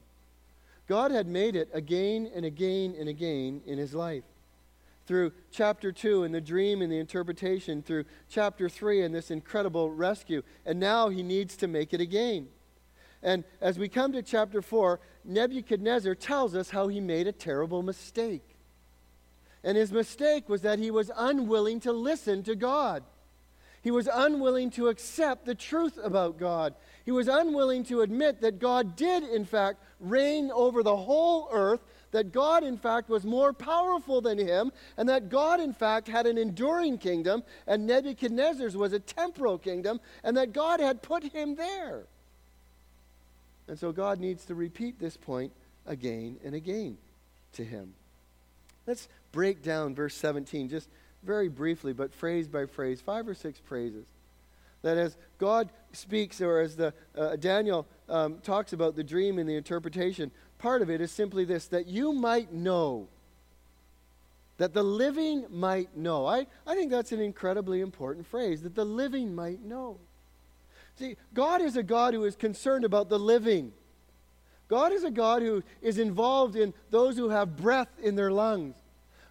God 0.86 1.10
had 1.10 1.26
made 1.26 1.56
it 1.56 1.68
again 1.72 2.30
and 2.34 2.44
again 2.44 2.94
and 2.98 3.08
again 3.08 3.62
in 3.66 3.78
his 3.78 3.94
life. 3.94 4.24
Through 5.06 5.32
chapter 5.50 5.92
2 5.92 6.24
and 6.24 6.34
the 6.34 6.40
dream 6.40 6.82
and 6.82 6.90
the 6.90 6.98
interpretation, 6.98 7.82
through 7.82 8.04
chapter 8.28 8.68
3 8.68 9.02
and 9.02 9.14
this 9.14 9.30
incredible 9.30 9.90
rescue. 9.90 10.42
And 10.64 10.80
now 10.80 11.08
he 11.08 11.22
needs 11.22 11.56
to 11.58 11.68
make 11.68 11.92
it 11.92 12.00
again. 12.00 12.48
And 13.22 13.44
as 13.60 13.78
we 13.78 13.88
come 13.88 14.12
to 14.12 14.22
chapter 14.22 14.62
4, 14.62 15.00
Nebuchadnezzar 15.24 16.14
tells 16.14 16.54
us 16.54 16.70
how 16.70 16.88
he 16.88 17.00
made 17.00 17.26
a 17.26 17.32
terrible 17.32 17.82
mistake. 17.82 18.56
And 19.62 19.78
his 19.78 19.92
mistake 19.92 20.48
was 20.48 20.60
that 20.60 20.78
he 20.78 20.90
was 20.90 21.10
unwilling 21.16 21.80
to 21.80 21.92
listen 21.92 22.42
to 22.42 22.54
God. 22.54 23.02
He 23.84 23.90
was 23.90 24.08
unwilling 24.10 24.70
to 24.70 24.88
accept 24.88 25.44
the 25.44 25.54
truth 25.54 25.98
about 26.02 26.38
God. 26.38 26.74
He 27.04 27.10
was 27.10 27.28
unwilling 27.28 27.84
to 27.84 28.00
admit 28.00 28.40
that 28.40 28.58
God 28.58 28.96
did, 28.96 29.22
in 29.24 29.44
fact, 29.44 29.82
reign 30.00 30.50
over 30.50 30.82
the 30.82 30.96
whole 30.96 31.50
earth, 31.52 31.84
that 32.10 32.32
God, 32.32 32.64
in 32.64 32.78
fact, 32.78 33.10
was 33.10 33.26
more 33.26 33.52
powerful 33.52 34.22
than 34.22 34.38
him, 34.38 34.72
and 34.96 35.06
that 35.10 35.28
God, 35.28 35.60
in 35.60 35.74
fact, 35.74 36.08
had 36.08 36.26
an 36.26 36.38
enduring 36.38 36.96
kingdom, 36.96 37.42
and 37.66 37.86
Nebuchadnezzar's 37.86 38.74
was 38.74 38.94
a 38.94 39.00
temporal 39.00 39.58
kingdom, 39.58 40.00
and 40.22 40.34
that 40.38 40.54
God 40.54 40.80
had 40.80 41.02
put 41.02 41.22
him 41.22 41.54
there. 41.54 42.06
And 43.68 43.78
so 43.78 43.92
God 43.92 44.18
needs 44.18 44.46
to 44.46 44.54
repeat 44.54 44.98
this 44.98 45.18
point 45.18 45.52
again 45.84 46.38
and 46.42 46.54
again 46.54 46.96
to 47.52 47.64
him. 47.64 47.92
Let's 48.86 49.08
break 49.30 49.62
down 49.62 49.94
verse 49.94 50.14
17 50.14 50.70
just 50.70 50.88
very 51.24 51.48
briefly, 51.48 51.92
but 51.92 52.12
phrase 52.12 52.48
by 52.48 52.66
phrase, 52.66 53.00
five 53.00 53.26
or 53.26 53.34
six 53.34 53.58
phrases. 53.58 54.06
That 54.82 54.98
as 54.98 55.16
God 55.38 55.70
speaks, 55.92 56.40
or 56.40 56.60
as 56.60 56.76
the, 56.76 56.92
uh, 57.16 57.36
Daniel 57.36 57.86
um, 58.08 58.38
talks 58.42 58.72
about 58.72 58.96
the 58.96 59.04
dream 59.04 59.38
and 59.38 59.48
the 59.48 59.56
interpretation, 59.56 60.30
part 60.58 60.82
of 60.82 60.90
it 60.90 61.00
is 61.00 61.10
simply 61.10 61.44
this 61.44 61.66
that 61.68 61.86
you 61.86 62.12
might 62.12 62.52
know. 62.52 63.08
that 64.58 64.72
the 64.72 64.82
living 64.82 65.46
might 65.50 65.96
know. 65.96 66.26
I, 66.26 66.46
I 66.66 66.74
think 66.74 66.90
that's 66.90 67.12
an 67.12 67.20
incredibly 67.20 67.80
important 67.80 68.26
phrase, 68.26 68.62
that 68.62 68.74
the 68.74 68.84
living 68.84 69.34
might 69.34 69.62
know. 69.64 69.98
See, 70.96 71.16
God 71.32 71.60
is 71.60 71.76
a 71.76 71.82
God 71.82 72.14
who 72.14 72.24
is 72.24 72.36
concerned 72.36 72.84
about 72.84 73.08
the 73.08 73.18
living. 73.18 73.72
God 74.68 74.92
is 74.92 75.02
a 75.02 75.10
God 75.10 75.42
who 75.42 75.62
is 75.82 75.98
involved 75.98 76.56
in 76.56 76.72
those 76.90 77.16
who 77.16 77.30
have 77.30 77.56
breath 77.56 77.88
in 78.00 78.14
their 78.14 78.30
lungs. 78.30 78.76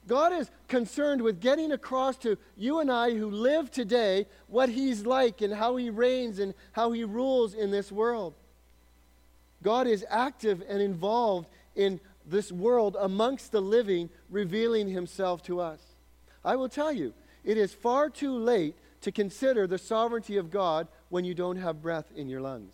God 0.07 0.33
is 0.33 0.49
concerned 0.67 1.21
with 1.21 1.39
getting 1.39 1.71
across 1.71 2.17
to 2.17 2.37
you 2.57 2.79
and 2.79 2.91
I 2.91 3.11
who 3.11 3.29
live 3.29 3.71
today 3.71 4.27
what 4.47 4.69
He's 4.69 5.05
like 5.05 5.41
and 5.41 5.53
how 5.53 5.77
He 5.77 5.89
reigns 5.89 6.39
and 6.39 6.53
how 6.73 6.91
He 6.91 7.03
rules 7.03 7.53
in 7.53 7.71
this 7.71 7.91
world. 7.91 8.33
God 9.63 9.87
is 9.87 10.05
active 10.09 10.61
and 10.67 10.81
involved 10.81 11.47
in 11.75 11.99
this 12.25 12.51
world 12.51 12.95
amongst 12.99 13.51
the 13.51 13.61
living, 13.61 14.09
revealing 14.29 14.89
himself 14.89 15.41
to 15.43 15.59
us. 15.59 15.79
I 16.43 16.55
will 16.55 16.69
tell 16.69 16.91
you, 16.91 17.13
it 17.43 17.57
is 17.57 17.73
far 17.73 18.09
too 18.09 18.37
late 18.37 18.75
to 19.01 19.11
consider 19.11 19.67
the 19.67 19.77
sovereignty 19.77 20.37
of 20.37 20.51
God 20.51 20.87
when 21.09 21.25
you 21.25 21.33
don't 21.33 21.57
have 21.57 21.81
breath 21.81 22.05
in 22.15 22.29
your 22.29 22.41
lungs. 22.41 22.73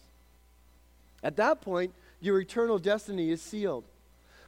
At 1.24 1.38
that 1.38 1.62
point, 1.62 1.94
your 2.20 2.39
eternal 2.39 2.80
destiny 2.80 3.30
is 3.30 3.42
sealed. 3.42 3.86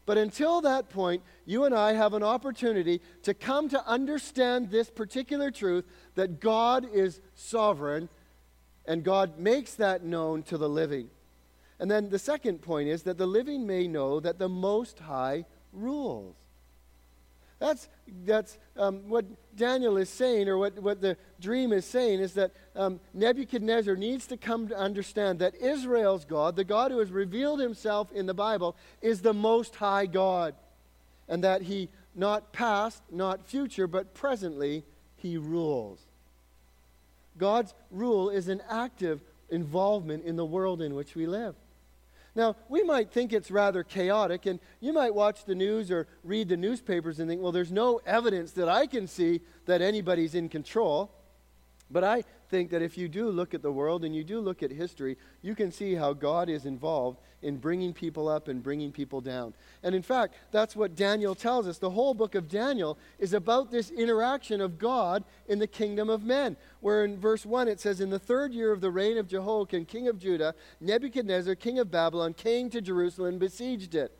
But 0.06 0.18
until 0.18 0.62
that 0.62 0.90
point, 0.90 1.22
you 1.46 1.66
and 1.66 1.76
I 1.76 1.94
have 1.94 2.14
an 2.14 2.24
opportunity 2.24 3.02
to 3.24 3.34
come 3.34 3.70
to 3.70 3.86
understand 3.88 4.70
this 4.70 4.90
particular 4.90 5.52
truth 5.52 5.86
that 6.16 6.40
God 6.40 6.88
is 6.92 7.22
sovereign 7.36 8.10
and 8.86 9.04
God 9.04 9.38
makes 9.38 9.76
that 9.76 10.04
known 10.04 10.44
to 10.44 10.58
the 10.58 10.70
living. 10.70 11.10
And 11.80 11.90
then 11.90 12.10
the 12.10 12.20
second 12.20 12.62
point 12.62 12.90
is 12.90 13.04
that 13.04 13.18
the 13.18 13.28
living 13.28 13.66
may 13.66 13.88
know 13.88 14.20
that 14.20 14.40
the 14.40 14.50
Most 14.50 15.00
High 15.00 15.46
rules. 15.72 16.36
That's, 17.62 17.88
that's 18.26 18.58
um, 18.76 19.08
what 19.08 19.24
Daniel 19.56 19.98
is 19.98 20.10
saying, 20.10 20.50
or 20.50 20.58
what, 20.58 20.80
what 20.80 21.00
the 21.00 21.16
dream 21.40 21.72
is 21.72 21.86
saying, 21.86 22.20
is 22.20 22.34
that 22.34 22.52
um, 22.76 23.00
Nebuchadnezzar 23.14 23.96
needs 23.96 24.26
to 24.28 24.38
come 24.38 24.68
to 24.70 24.76
understand 24.76 25.38
that 25.40 25.54
Israel's 25.54 26.26
God, 26.26 26.56
the 26.56 26.64
God 26.64 26.90
who 26.90 26.98
has 26.98 27.12
revealed 27.12 27.60
himself 27.60 28.12
in 28.14 28.26
the 28.26 28.34
Bible, 28.34 28.76
is 29.00 29.22
the 29.22 29.36
Most 29.36 29.76
High 29.76 30.08
God. 30.08 30.56
And 31.30 31.44
that 31.44 31.62
he, 31.62 31.90
not 32.16 32.52
past, 32.52 33.04
not 33.12 33.48
future, 33.48 33.86
but 33.86 34.16
presently, 34.16 34.84
he 35.18 35.38
rules. 35.38 36.00
God's 37.38 37.76
rule 37.92 38.32
is 38.32 38.48
an 38.48 38.64
active 38.72 39.22
involvement 39.52 40.26
in 40.26 40.36
the 40.36 40.46
world 40.46 40.82
in 40.82 40.96
which 40.96 41.14
we 41.14 41.28
live. 41.28 41.54
Now, 42.34 42.56
we 42.70 42.84
might 42.84 43.12
think 43.12 43.34
it's 43.34 43.52
rather 43.52 43.84
chaotic, 43.84 44.46
and 44.46 44.60
you 44.80 44.94
might 44.94 45.14
watch 45.14 45.44
the 45.44 45.56
news 45.56 45.92
or 45.92 46.08
read 46.24 46.48
the 46.48 46.58
newspapers 46.58 47.20
and 47.20 47.30
think, 47.30 47.42
well, 47.42 47.52
there's 47.52 47.72
no 47.72 48.00
evidence 48.06 48.54
that 48.54 48.70
I 48.70 48.88
can 48.88 49.08
see 49.08 49.42
that 49.66 49.82
anybody's 49.82 50.34
in 50.34 50.48
control. 50.48 51.12
But 51.90 52.06
I 52.06 52.24
think 52.52 52.70
that 52.70 52.82
if 52.82 52.98
you 52.98 53.08
do 53.08 53.30
look 53.30 53.54
at 53.54 53.62
the 53.64 53.72
world 53.72 54.04
and 54.04 54.14
you 54.14 54.26
do 54.26 54.42
look 54.42 54.62
at 54.62 54.72
history, 54.72 55.18
you 55.42 55.56
can 55.56 55.72
see 55.72 55.96
how 55.96 56.12
God 56.12 56.50
is 56.50 56.66
involved 56.66 57.20
in 57.42 57.58
bringing 57.58 57.94
people 57.94 58.28
up 58.28 58.50
and 58.50 58.62
bringing 58.62 58.92
people 58.92 59.22
down. 59.22 59.54
And 59.82 59.96
in 59.96 60.04
fact, 60.04 60.36
that's 60.52 60.76
what 60.76 60.96
Daniel 60.96 61.34
tells 61.34 61.66
us. 61.66 61.78
The 61.78 61.90
whole 61.90 62.14
book 62.14 62.36
of 62.36 62.50
Daniel 62.50 63.00
is 63.18 63.34
about 63.34 63.72
this 63.72 63.90
interaction 63.90 64.60
of 64.60 64.78
God 64.78 65.24
in 65.48 65.60
the 65.60 65.66
kingdom 65.66 66.10
of 66.10 66.24
men. 66.24 66.58
Where 66.82 67.06
in 67.06 67.18
verse 67.18 67.46
1 67.46 67.70
it 67.70 67.80
says, 67.80 68.02
In 68.02 68.10
the 68.10 68.20
third 68.20 68.54
year 68.54 68.72
of 68.72 68.82
the 68.82 68.92
reign 68.92 69.18
of 69.18 69.30
Jehoiakim, 69.30 69.86
king 69.86 70.10
of 70.10 70.20
Judah, 70.20 70.54
Nebuchadnezzar, 70.82 71.56
king 71.56 71.80
of 71.80 71.90
Babylon, 71.90 72.34
came 72.34 72.70
to 72.70 72.82
Jerusalem 72.82 73.30
and 73.30 73.40
besieged 73.40 73.96
it. 73.96 74.12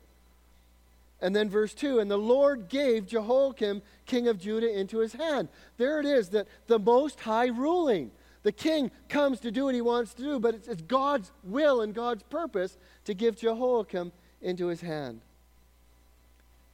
And 1.20 1.36
then 1.36 1.48
verse 1.48 1.72
2 1.72 2.00
And 2.00 2.10
the 2.10 2.16
Lord 2.16 2.68
gave 2.68 3.06
Jehoiakim, 3.06 3.82
king 4.06 4.26
of 4.26 4.40
Judah, 4.40 4.76
into 4.76 4.98
his 4.98 5.12
hand. 5.12 5.48
There 5.76 6.00
it 6.00 6.06
is, 6.06 6.30
that 6.30 6.48
the 6.66 6.80
Most 6.80 7.20
High 7.20 7.46
ruling. 7.46 8.10
The 8.42 8.52
king 8.52 8.90
comes 9.08 9.40
to 9.40 9.50
do 9.50 9.64
what 9.64 9.74
he 9.74 9.80
wants 9.80 10.14
to 10.14 10.22
do, 10.22 10.40
but 10.40 10.54
it's, 10.54 10.68
it's 10.68 10.82
God's 10.82 11.30
will 11.44 11.80
and 11.80 11.94
God's 11.94 12.24
purpose 12.24 12.76
to 13.04 13.14
give 13.14 13.36
Jehoiakim 13.36 14.12
into 14.40 14.66
his 14.66 14.80
hand. 14.80 15.20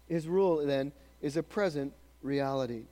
His 0.08 0.26
rule, 0.26 0.64
then, 0.64 0.92
is 1.20 1.36
a 1.36 1.42
present 1.42 1.92
reality. 2.22 2.84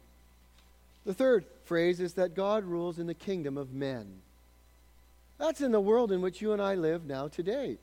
The 1.07 1.15
third 1.15 1.47
phrase 1.65 2.01
is 2.01 2.15
that 2.15 2.35
God 2.35 2.65
rules 2.65 2.99
in 2.99 3.07
the 3.07 3.15
kingdom 3.15 3.57
of 3.57 3.73
men. 3.73 4.21
That's 5.39 5.61
in 5.61 5.73
the 5.73 5.81
world 5.81 6.13
in 6.13 6.21
which 6.21 6.43
you 6.43 6.53
and 6.53 6.61
I 6.61 6.75
live 6.75 7.07
now 7.07 7.29
today. 7.29 7.79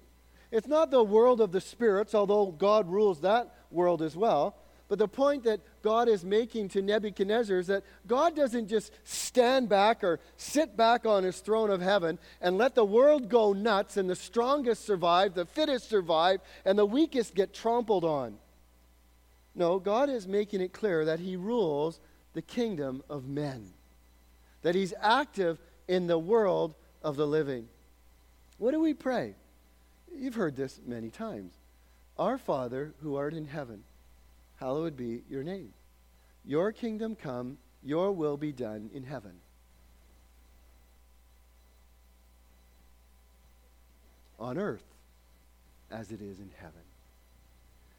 It's 0.52 0.68
not 0.68 0.92
the 0.92 1.04
world 1.04 1.42
of 1.42 1.52
the 1.52 1.62
spirits, 1.62 2.14
although 2.14 2.48
God 2.48 2.88
rules 2.88 3.22
that 3.22 3.56
world 3.72 4.02
as 4.04 4.16
well. 4.16 4.56
But 4.94 5.00
the 5.00 5.08
point 5.08 5.46
that 5.46 5.60
God 5.82 6.08
is 6.08 6.24
making 6.24 6.70
to 6.70 6.82
Nebuchadnezzar 6.84 7.58
is 7.58 7.66
that 7.66 7.84
God 8.06 8.36
doesn't 8.36 8.68
just 8.68 8.94
stand 9.04 9.68
back 9.68 10.04
or 10.04 10.20
sit 10.38 10.78
back 10.78 11.08
on 11.08 11.24
his 11.24 11.40
throne 11.40 11.72
of 11.72 11.82
heaven 11.82 12.20
and 12.40 12.60
let 12.60 12.76
the 12.76 12.86
world 12.86 13.28
go 13.28 13.54
nuts 13.54 13.98
and 13.98 14.08
the 14.08 14.16
strongest 14.16 14.86
survive, 14.86 15.34
the 15.34 15.48
fittest 15.48 15.90
survive, 15.90 16.42
and 16.64 16.78
the 16.78 16.86
weakest 16.86 17.34
get 17.34 17.56
trampled 17.56 18.06
on. 18.06 18.36
No, 19.56 19.80
God 19.80 20.12
is 20.12 20.28
making 20.28 20.62
it 20.62 20.74
clear 20.74 21.06
that 21.06 21.20
he 21.20 21.38
rules 21.38 22.00
the 22.34 22.44
kingdom 22.44 23.02
of 23.10 23.28
men, 23.28 23.74
that 24.62 24.76
he's 24.76 24.94
active 25.02 25.58
in 25.88 26.06
the 26.06 26.20
world 26.20 26.76
of 27.02 27.16
the 27.16 27.26
living. 27.26 27.68
What 28.60 28.74
do 28.74 28.80
we 28.80 28.94
pray? 28.94 29.34
You've 30.16 30.36
heard 30.36 30.56
this 30.56 30.80
many 30.86 31.10
times. 31.10 31.56
Our 32.16 32.38
Father 32.38 32.94
who 33.02 33.16
art 33.16 33.34
in 33.34 33.48
heaven, 33.48 33.86
hallowed 34.64 34.96
be 34.96 35.22
your 35.30 35.44
name. 35.44 35.74
Your 36.46 36.72
kingdom 36.72 37.18
come, 37.22 37.58
your 37.84 38.14
will 38.14 38.38
be 38.38 38.54
done 38.54 38.90
in 38.94 39.04
heaven. 39.04 39.34
On 44.40 44.58
earth 44.58 44.86
as 45.92 46.14
it 46.14 46.22
is 46.22 46.40
in 46.40 46.50
heaven. 46.62 46.82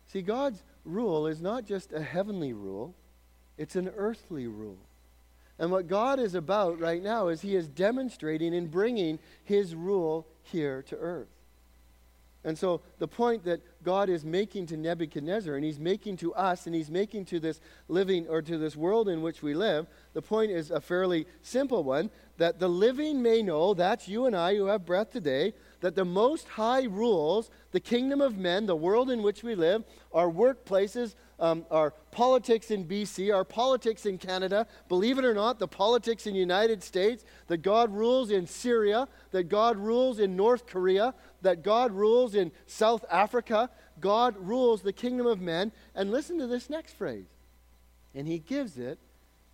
See, 0.06 0.22
God's 0.22 0.62
rule 0.86 1.26
is 1.26 1.42
not 1.42 1.66
just 1.66 1.92
a 1.92 2.00
heavenly 2.00 2.54
rule, 2.54 2.94
it's 3.58 3.76
an 3.76 3.90
earthly 3.94 4.46
rule. 4.46 4.78
And 5.58 5.70
what 5.70 5.86
God 5.86 6.18
is 6.18 6.34
about 6.34 6.80
right 6.80 7.02
now 7.02 7.28
is 7.28 7.42
He 7.42 7.54
is 7.56 7.68
demonstrating 7.68 8.54
and 8.54 8.70
bringing 8.70 9.18
His 9.44 9.74
rule 9.74 10.26
here 10.42 10.82
to 10.88 10.96
earth. 10.96 11.28
And 12.42 12.58
so 12.58 12.80
the 12.98 13.08
point 13.08 13.44
that 13.44 13.60
God 13.84 14.08
is 14.08 14.24
making 14.24 14.66
to 14.66 14.76
Nebuchadnezzar 14.76 15.54
and 15.54 15.64
he's 15.64 15.78
making 15.78 16.16
to 16.18 16.34
us 16.34 16.66
and 16.66 16.74
he's 16.74 16.90
making 16.90 17.26
to 17.26 17.38
this 17.38 17.60
living 17.88 18.26
or 18.28 18.42
to 18.42 18.58
this 18.58 18.74
world 18.74 19.08
in 19.08 19.22
which 19.22 19.42
we 19.42 19.54
live, 19.54 19.86
the 20.14 20.22
point 20.22 20.50
is 20.50 20.70
a 20.70 20.80
fairly 20.80 21.26
simple 21.42 21.84
one 21.84 22.10
that 22.38 22.58
the 22.58 22.68
living 22.68 23.22
may 23.22 23.42
know, 23.42 23.74
that's 23.74 24.08
you 24.08 24.26
and 24.26 24.34
I 24.34 24.56
who 24.56 24.66
have 24.66 24.84
breath 24.84 25.10
today, 25.10 25.52
that 25.80 25.94
the 25.94 26.04
Most 26.04 26.48
High 26.48 26.84
rules 26.84 27.50
the 27.70 27.80
kingdom 27.80 28.20
of 28.20 28.38
men, 28.38 28.66
the 28.66 28.74
world 28.74 29.10
in 29.10 29.22
which 29.22 29.42
we 29.42 29.54
live, 29.54 29.84
our 30.12 30.28
workplaces, 30.28 31.14
um, 31.38 31.66
our 31.70 31.90
politics 32.10 32.70
in 32.70 32.84
BC, 32.84 33.34
our 33.34 33.44
politics 33.44 34.06
in 34.06 34.18
Canada, 34.18 34.66
believe 34.88 35.18
it 35.18 35.24
or 35.24 35.34
not, 35.34 35.58
the 35.58 35.68
politics 35.68 36.26
in 36.26 36.34
United 36.34 36.82
States, 36.82 37.24
that 37.48 37.58
God 37.58 37.92
rules 37.92 38.30
in 38.30 38.46
Syria, 38.46 39.08
that 39.32 39.44
God 39.44 39.76
rules 39.76 40.20
in 40.20 40.36
North 40.36 40.66
Korea, 40.66 41.14
that 41.44 41.62
God 41.62 41.92
rules 41.92 42.34
in 42.34 42.52
South 42.66 43.04
Africa. 43.10 43.70
God 44.00 44.36
rules 44.36 44.82
the 44.82 44.92
kingdom 44.92 45.26
of 45.26 45.40
men. 45.40 45.72
And 45.94 46.10
listen 46.10 46.38
to 46.38 46.46
this 46.46 46.68
next 46.68 46.94
phrase. 46.94 47.26
And 48.14 48.26
he 48.26 48.38
gives 48.38 48.76
it 48.76 48.98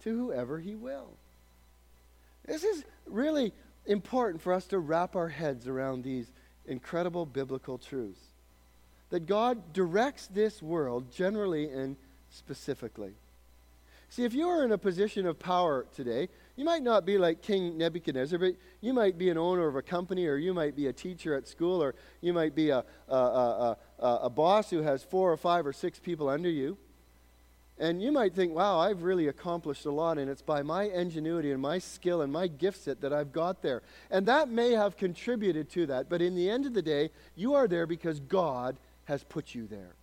to 0.03 0.17
whoever 0.17 0.59
he 0.59 0.75
will. 0.75 1.11
This 2.47 2.65
is 2.65 2.85
really 3.07 3.53
important 3.87 4.43
for 4.43 4.53
us 4.53 4.67
to 4.67 4.79
wrap 4.79 5.15
our 5.15 5.29
heads 5.29 5.69
around 5.69 6.03
these 6.03 6.33
incredible 6.67 7.27
biblical 7.27 7.79
truths. 7.79 8.21
That 9.11 9.27
God 9.27 9.73
directs 9.73 10.27
this 10.27 10.63
world 10.63 11.13
generally 11.13 11.71
and 11.71 11.97
specifically. 12.31 13.13
See, 14.09 14.25
if 14.25 14.35
you 14.35 14.49
are 14.49 14.65
in 14.65 14.73
a 14.73 14.79
position 14.79 15.27
of 15.27 15.39
power 15.39 15.87
today, 15.95 16.29
you 16.61 16.67
might 16.67 16.83
not 16.83 17.07
be 17.07 17.17
like 17.17 17.41
King 17.41 17.79
Nebuchadnezzar, 17.79 18.39
but 18.39 18.55
you 18.83 18.93
might 18.93 19.17
be 19.17 19.31
an 19.31 19.39
owner 19.39 19.67
of 19.67 19.77
a 19.77 19.81
company, 19.81 20.27
or 20.27 20.37
you 20.37 20.53
might 20.53 20.77
be 20.77 20.89
a 20.89 20.93
teacher 20.93 21.35
at 21.35 21.49
school, 21.49 21.83
or 21.83 21.95
you 22.21 22.35
might 22.35 22.55
be 22.55 22.69
a, 22.69 22.85
a, 23.09 23.15
a, 23.15 23.77
a, 23.99 24.07
a 24.25 24.29
boss 24.29 24.69
who 24.69 24.83
has 24.83 25.03
four 25.03 25.33
or 25.33 25.39
five 25.39 25.67
or 25.67 25.73
six 25.73 25.99
people 25.99 26.29
under 26.29 26.51
you. 26.51 26.77
And 27.79 28.03
you 28.03 28.13
might 28.13 28.35
think, 28.35 28.55
wow, 28.55 28.79
I've 28.79 29.05
really 29.05 29.29
accomplished 29.29 29.87
a 29.87 29.91
lot, 29.91 30.19
and 30.19 30.31
it's 30.31 30.43
by 30.43 30.61
my 30.61 30.83
ingenuity 30.83 31.51
and 31.51 31.63
my 31.63 31.79
skill 31.79 32.21
and 32.21 32.31
my 32.31 32.47
gift 32.47 32.85
set 32.85 33.01
that 33.01 33.13
I've 33.15 33.33
got 33.33 33.63
there. 33.63 33.81
And 34.11 34.27
that 34.27 34.51
may 34.51 34.73
have 34.73 34.99
contributed 34.99 35.71
to 35.71 35.87
that, 35.87 36.11
but 36.11 36.21
in 36.21 36.35
the 36.35 36.51
end 36.51 36.67
of 36.67 36.75
the 36.75 36.83
day, 36.83 37.09
you 37.37 37.55
are 37.55 37.69
there 37.69 37.87
because 37.87 38.21
God 38.21 38.77
has 39.07 39.25
put 39.25 39.55
you 39.55 39.67
there. 39.67 39.95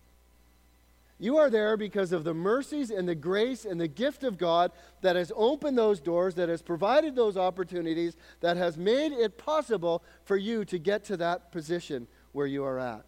You 1.18 1.36
are 1.38 1.50
there 1.50 1.76
because 1.76 2.12
of 2.12 2.22
the 2.22 2.34
mercies 2.34 2.90
and 2.90 3.08
the 3.08 3.14
grace 3.14 3.64
and 3.64 3.80
the 3.80 3.88
gift 3.88 4.22
of 4.22 4.38
God 4.38 4.70
that 5.00 5.16
has 5.16 5.32
opened 5.34 5.76
those 5.76 6.00
doors, 6.00 6.36
that 6.36 6.48
has 6.48 6.62
provided 6.62 7.16
those 7.16 7.36
opportunities, 7.36 8.16
that 8.40 8.56
has 8.56 8.76
made 8.76 9.12
it 9.12 9.36
possible 9.36 10.04
for 10.24 10.36
you 10.36 10.64
to 10.66 10.78
get 10.78 11.04
to 11.06 11.16
that 11.16 11.50
position 11.50 12.06
where 12.32 12.46
you 12.46 12.64
are 12.64 12.78
at. 12.78 13.04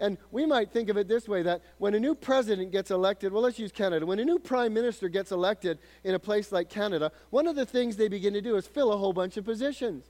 And 0.00 0.16
we 0.30 0.46
might 0.46 0.70
think 0.70 0.88
of 0.88 0.96
it 0.96 1.08
this 1.08 1.28
way 1.28 1.42
that 1.42 1.62
when 1.78 1.94
a 1.94 2.00
new 2.00 2.14
president 2.14 2.70
gets 2.70 2.90
elected, 2.90 3.32
well, 3.32 3.42
let's 3.42 3.58
use 3.58 3.72
Canada. 3.72 4.06
When 4.06 4.20
a 4.20 4.24
new 4.24 4.38
prime 4.38 4.72
minister 4.72 5.08
gets 5.08 5.32
elected 5.32 5.78
in 6.04 6.14
a 6.14 6.18
place 6.20 6.52
like 6.52 6.70
Canada, 6.70 7.10
one 7.30 7.46
of 7.46 7.56
the 7.56 7.66
things 7.66 7.96
they 7.96 8.08
begin 8.08 8.32
to 8.34 8.40
do 8.40 8.56
is 8.56 8.66
fill 8.66 8.92
a 8.92 8.96
whole 8.96 9.12
bunch 9.12 9.36
of 9.36 9.44
positions. 9.44 10.04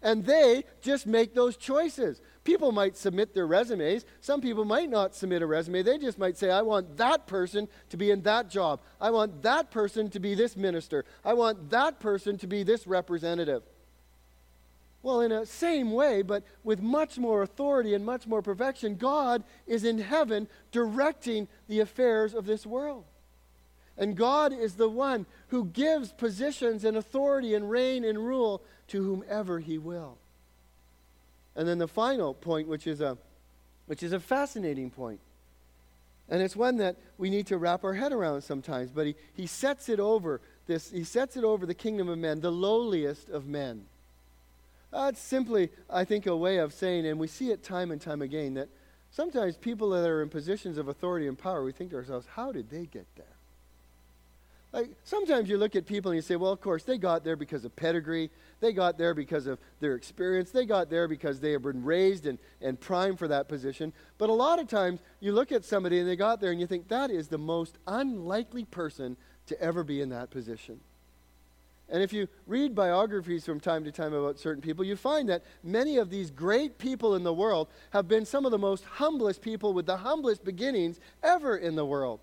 And 0.00 0.24
they 0.24 0.64
just 0.80 1.06
make 1.06 1.34
those 1.34 1.56
choices. 1.56 2.20
People 2.46 2.70
might 2.70 2.96
submit 2.96 3.34
their 3.34 3.48
resumes. 3.48 4.04
Some 4.20 4.40
people 4.40 4.64
might 4.64 4.88
not 4.88 5.16
submit 5.16 5.42
a 5.42 5.46
resume. 5.46 5.82
They 5.82 5.98
just 5.98 6.16
might 6.16 6.38
say, 6.38 6.48
I 6.48 6.62
want 6.62 6.96
that 6.96 7.26
person 7.26 7.66
to 7.90 7.96
be 7.96 8.12
in 8.12 8.22
that 8.22 8.48
job. 8.48 8.80
I 9.00 9.10
want 9.10 9.42
that 9.42 9.72
person 9.72 10.08
to 10.10 10.20
be 10.20 10.36
this 10.36 10.56
minister. 10.56 11.04
I 11.24 11.34
want 11.34 11.70
that 11.70 11.98
person 11.98 12.38
to 12.38 12.46
be 12.46 12.62
this 12.62 12.86
representative. 12.86 13.64
Well, 15.02 15.22
in 15.22 15.32
a 15.32 15.44
same 15.44 15.90
way, 15.90 16.22
but 16.22 16.44
with 16.62 16.80
much 16.80 17.18
more 17.18 17.42
authority 17.42 17.94
and 17.94 18.06
much 18.06 18.28
more 18.28 18.42
perfection, 18.42 18.94
God 18.94 19.42
is 19.66 19.82
in 19.82 19.98
heaven 19.98 20.46
directing 20.70 21.48
the 21.66 21.80
affairs 21.80 22.32
of 22.32 22.46
this 22.46 22.64
world. 22.64 23.06
And 23.98 24.16
God 24.16 24.52
is 24.52 24.74
the 24.74 24.88
one 24.88 25.26
who 25.48 25.64
gives 25.64 26.12
positions 26.12 26.84
and 26.84 26.96
authority 26.96 27.54
and 27.54 27.68
reign 27.68 28.04
and 28.04 28.24
rule 28.24 28.62
to 28.86 29.02
whomever 29.02 29.58
he 29.58 29.78
will. 29.78 30.18
And 31.56 31.66
then 31.66 31.78
the 31.78 31.88
final 31.88 32.34
point, 32.34 32.68
which 32.68 32.86
is 32.86 33.00
a, 33.00 33.16
which 33.86 34.02
is 34.02 34.12
a 34.12 34.20
fascinating 34.20 34.90
point, 34.90 35.20
and 36.28 36.42
it's 36.42 36.56
one 36.56 36.76
that 36.78 36.96
we 37.18 37.30
need 37.30 37.46
to 37.48 37.56
wrap 37.56 37.84
our 37.84 37.94
head 37.94 38.12
around 38.12 38.42
sometimes, 38.42 38.90
but 38.90 39.06
he, 39.06 39.14
he 39.34 39.46
sets 39.46 39.88
it 39.88 40.00
over 40.00 40.40
this, 40.66 40.90
he 40.90 41.04
sets 41.04 41.36
it 41.36 41.44
over 41.44 41.64
the 41.66 41.74
kingdom 41.74 42.08
of 42.08 42.18
men, 42.18 42.40
the 42.40 42.50
lowliest 42.50 43.28
of 43.30 43.46
men. 43.46 43.86
That's 44.92 45.20
simply, 45.20 45.70
I 45.88 46.04
think, 46.04 46.26
a 46.26 46.36
way 46.36 46.58
of 46.58 46.72
saying, 46.72 47.06
and 47.06 47.18
we 47.18 47.28
see 47.28 47.50
it 47.50 47.62
time 47.62 47.90
and 47.90 48.00
time 48.00 48.22
again, 48.22 48.54
that 48.54 48.68
sometimes 49.10 49.56
people 49.56 49.90
that 49.90 50.08
are 50.08 50.22
in 50.22 50.28
positions 50.28 50.78
of 50.78 50.88
authority 50.88 51.26
and 51.28 51.38
power, 51.38 51.62
we 51.62 51.72
think 51.72 51.90
to 51.90 51.96
ourselves, 51.96 52.26
how 52.34 52.50
did 52.50 52.70
they 52.70 52.86
get 52.86 53.06
there? 53.16 53.35
Like, 54.76 54.90
sometimes 55.04 55.48
you 55.48 55.56
look 55.56 55.74
at 55.74 55.86
people 55.86 56.10
and 56.10 56.16
you 56.16 56.22
say, 56.22 56.36
well, 56.36 56.52
of 56.52 56.60
course, 56.60 56.82
they 56.82 56.98
got 56.98 57.24
there 57.24 57.34
because 57.34 57.64
of 57.64 57.74
pedigree. 57.76 58.30
They 58.60 58.74
got 58.74 58.98
there 58.98 59.14
because 59.14 59.46
of 59.46 59.58
their 59.80 59.94
experience. 59.94 60.50
They 60.50 60.66
got 60.66 60.90
there 60.90 61.08
because 61.08 61.40
they 61.40 61.52
have 61.52 61.62
been 61.62 61.82
raised 61.82 62.26
and, 62.26 62.38
and 62.60 62.78
primed 62.78 63.18
for 63.18 63.26
that 63.26 63.48
position. 63.48 63.94
But 64.18 64.28
a 64.28 64.34
lot 64.34 64.58
of 64.58 64.68
times 64.68 65.00
you 65.18 65.32
look 65.32 65.50
at 65.50 65.64
somebody 65.64 65.98
and 65.98 66.06
they 66.06 66.14
got 66.14 66.42
there 66.42 66.50
and 66.50 66.60
you 66.60 66.66
think, 66.66 66.88
that 66.88 67.10
is 67.10 67.28
the 67.28 67.38
most 67.38 67.78
unlikely 67.86 68.66
person 68.66 69.16
to 69.46 69.58
ever 69.62 69.82
be 69.82 70.02
in 70.02 70.10
that 70.10 70.28
position. 70.28 70.78
And 71.88 72.02
if 72.02 72.12
you 72.12 72.28
read 72.46 72.74
biographies 72.74 73.46
from 73.46 73.60
time 73.60 73.82
to 73.84 73.90
time 73.90 74.12
about 74.12 74.38
certain 74.38 74.60
people, 74.60 74.84
you 74.84 74.96
find 74.96 75.26
that 75.30 75.42
many 75.64 75.96
of 75.96 76.10
these 76.10 76.30
great 76.30 76.76
people 76.76 77.14
in 77.14 77.22
the 77.22 77.32
world 77.32 77.68
have 77.92 78.08
been 78.08 78.26
some 78.26 78.44
of 78.44 78.50
the 78.50 78.58
most 78.58 78.84
humblest 78.84 79.40
people 79.40 79.72
with 79.72 79.86
the 79.86 79.96
humblest 79.96 80.44
beginnings 80.44 81.00
ever 81.22 81.56
in 81.56 81.76
the 81.76 81.86
world. 81.86 82.20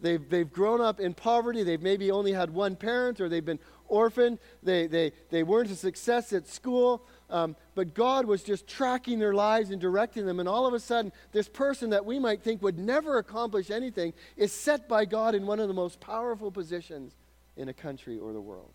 They've, 0.00 0.28
they've 0.28 0.50
grown 0.50 0.80
up 0.80 1.00
in 1.00 1.14
poverty. 1.14 1.62
They've 1.62 1.82
maybe 1.82 2.10
only 2.10 2.32
had 2.32 2.50
one 2.50 2.76
parent 2.76 3.20
or 3.20 3.28
they've 3.28 3.44
been 3.44 3.58
orphaned. 3.88 4.38
They, 4.62 4.86
they, 4.86 5.12
they 5.30 5.42
weren't 5.42 5.70
a 5.70 5.76
success 5.76 6.32
at 6.32 6.46
school. 6.46 7.04
Um, 7.30 7.56
but 7.74 7.94
God 7.94 8.24
was 8.24 8.42
just 8.42 8.66
tracking 8.66 9.18
their 9.18 9.34
lives 9.34 9.70
and 9.70 9.80
directing 9.80 10.24
them. 10.24 10.40
And 10.40 10.48
all 10.48 10.66
of 10.66 10.74
a 10.74 10.80
sudden, 10.80 11.12
this 11.32 11.48
person 11.48 11.90
that 11.90 12.04
we 12.04 12.18
might 12.18 12.42
think 12.42 12.62
would 12.62 12.78
never 12.78 13.18
accomplish 13.18 13.70
anything 13.70 14.14
is 14.36 14.52
set 14.52 14.88
by 14.88 15.04
God 15.04 15.34
in 15.34 15.46
one 15.46 15.60
of 15.60 15.68
the 15.68 15.74
most 15.74 16.00
powerful 16.00 16.50
positions 16.50 17.14
in 17.56 17.68
a 17.68 17.74
country 17.74 18.18
or 18.18 18.32
the 18.32 18.40
world. 18.40 18.72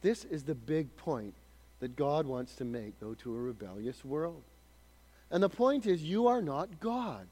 This 0.00 0.24
is 0.24 0.42
the 0.42 0.54
big 0.54 0.96
point 0.96 1.34
that 1.80 1.96
God 1.96 2.26
wants 2.26 2.54
to 2.56 2.64
make, 2.64 2.98
though, 2.98 3.14
to 3.14 3.34
a 3.34 3.38
rebellious 3.38 4.04
world. 4.04 4.42
And 5.30 5.42
the 5.42 5.48
point 5.48 5.86
is, 5.86 6.02
you 6.02 6.28
are 6.28 6.42
not 6.42 6.80
God. 6.80 7.26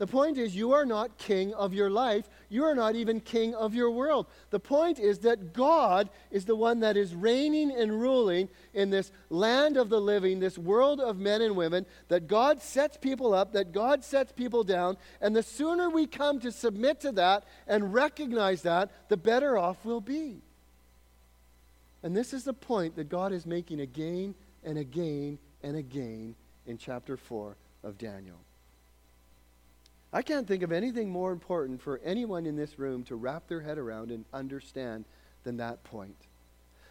The 0.00 0.06
point 0.06 0.38
is, 0.38 0.56
you 0.56 0.72
are 0.72 0.86
not 0.86 1.18
king 1.18 1.52
of 1.52 1.74
your 1.74 1.90
life. 1.90 2.26
You 2.48 2.64
are 2.64 2.74
not 2.74 2.96
even 2.96 3.20
king 3.20 3.54
of 3.54 3.74
your 3.74 3.90
world. 3.90 4.28
The 4.48 4.58
point 4.58 4.98
is 4.98 5.18
that 5.18 5.52
God 5.52 6.08
is 6.30 6.46
the 6.46 6.56
one 6.56 6.80
that 6.80 6.96
is 6.96 7.14
reigning 7.14 7.70
and 7.70 8.00
ruling 8.00 8.48
in 8.72 8.88
this 8.88 9.12
land 9.28 9.76
of 9.76 9.90
the 9.90 10.00
living, 10.00 10.40
this 10.40 10.56
world 10.56 11.00
of 11.00 11.18
men 11.18 11.42
and 11.42 11.54
women, 11.54 11.84
that 12.08 12.28
God 12.28 12.62
sets 12.62 12.96
people 12.96 13.34
up, 13.34 13.52
that 13.52 13.72
God 13.72 14.02
sets 14.02 14.32
people 14.32 14.64
down. 14.64 14.96
And 15.20 15.36
the 15.36 15.42
sooner 15.42 15.90
we 15.90 16.06
come 16.06 16.40
to 16.40 16.50
submit 16.50 17.00
to 17.00 17.12
that 17.12 17.44
and 17.66 17.92
recognize 17.92 18.62
that, 18.62 18.90
the 19.10 19.18
better 19.18 19.58
off 19.58 19.84
we'll 19.84 20.00
be. 20.00 20.40
And 22.02 22.16
this 22.16 22.32
is 22.32 22.44
the 22.44 22.54
point 22.54 22.96
that 22.96 23.10
God 23.10 23.32
is 23.32 23.44
making 23.44 23.80
again 23.80 24.34
and 24.64 24.78
again 24.78 25.38
and 25.62 25.76
again 25.76 26.36
in 26.64 26.78
chapter 26.78 27.18
4 27.18 27.54
of 27.84 27.98
Daniel. 27.98 28.38
I 30.12 30.22
can't 30.22 30.46
think 30.46 30.62
of 30.62 30.72
anything 30.72 31.08
more 31.08 31.32
important 31.32 31.80
for 31.80 32.00
anyone 32.04 32.46
in 32.46 32.56
this 32.56 32.78
room 32.78 33.04
to 33.04 33.16
wrap 33.16 33.46
their 33.46 33.60
head 33.60 33.78
around 33.78 34.10
and 34.10 34.24
understand 34.32 35.04
than 35.44 35.58
that 35.58 35.84
point. 35.84 36.26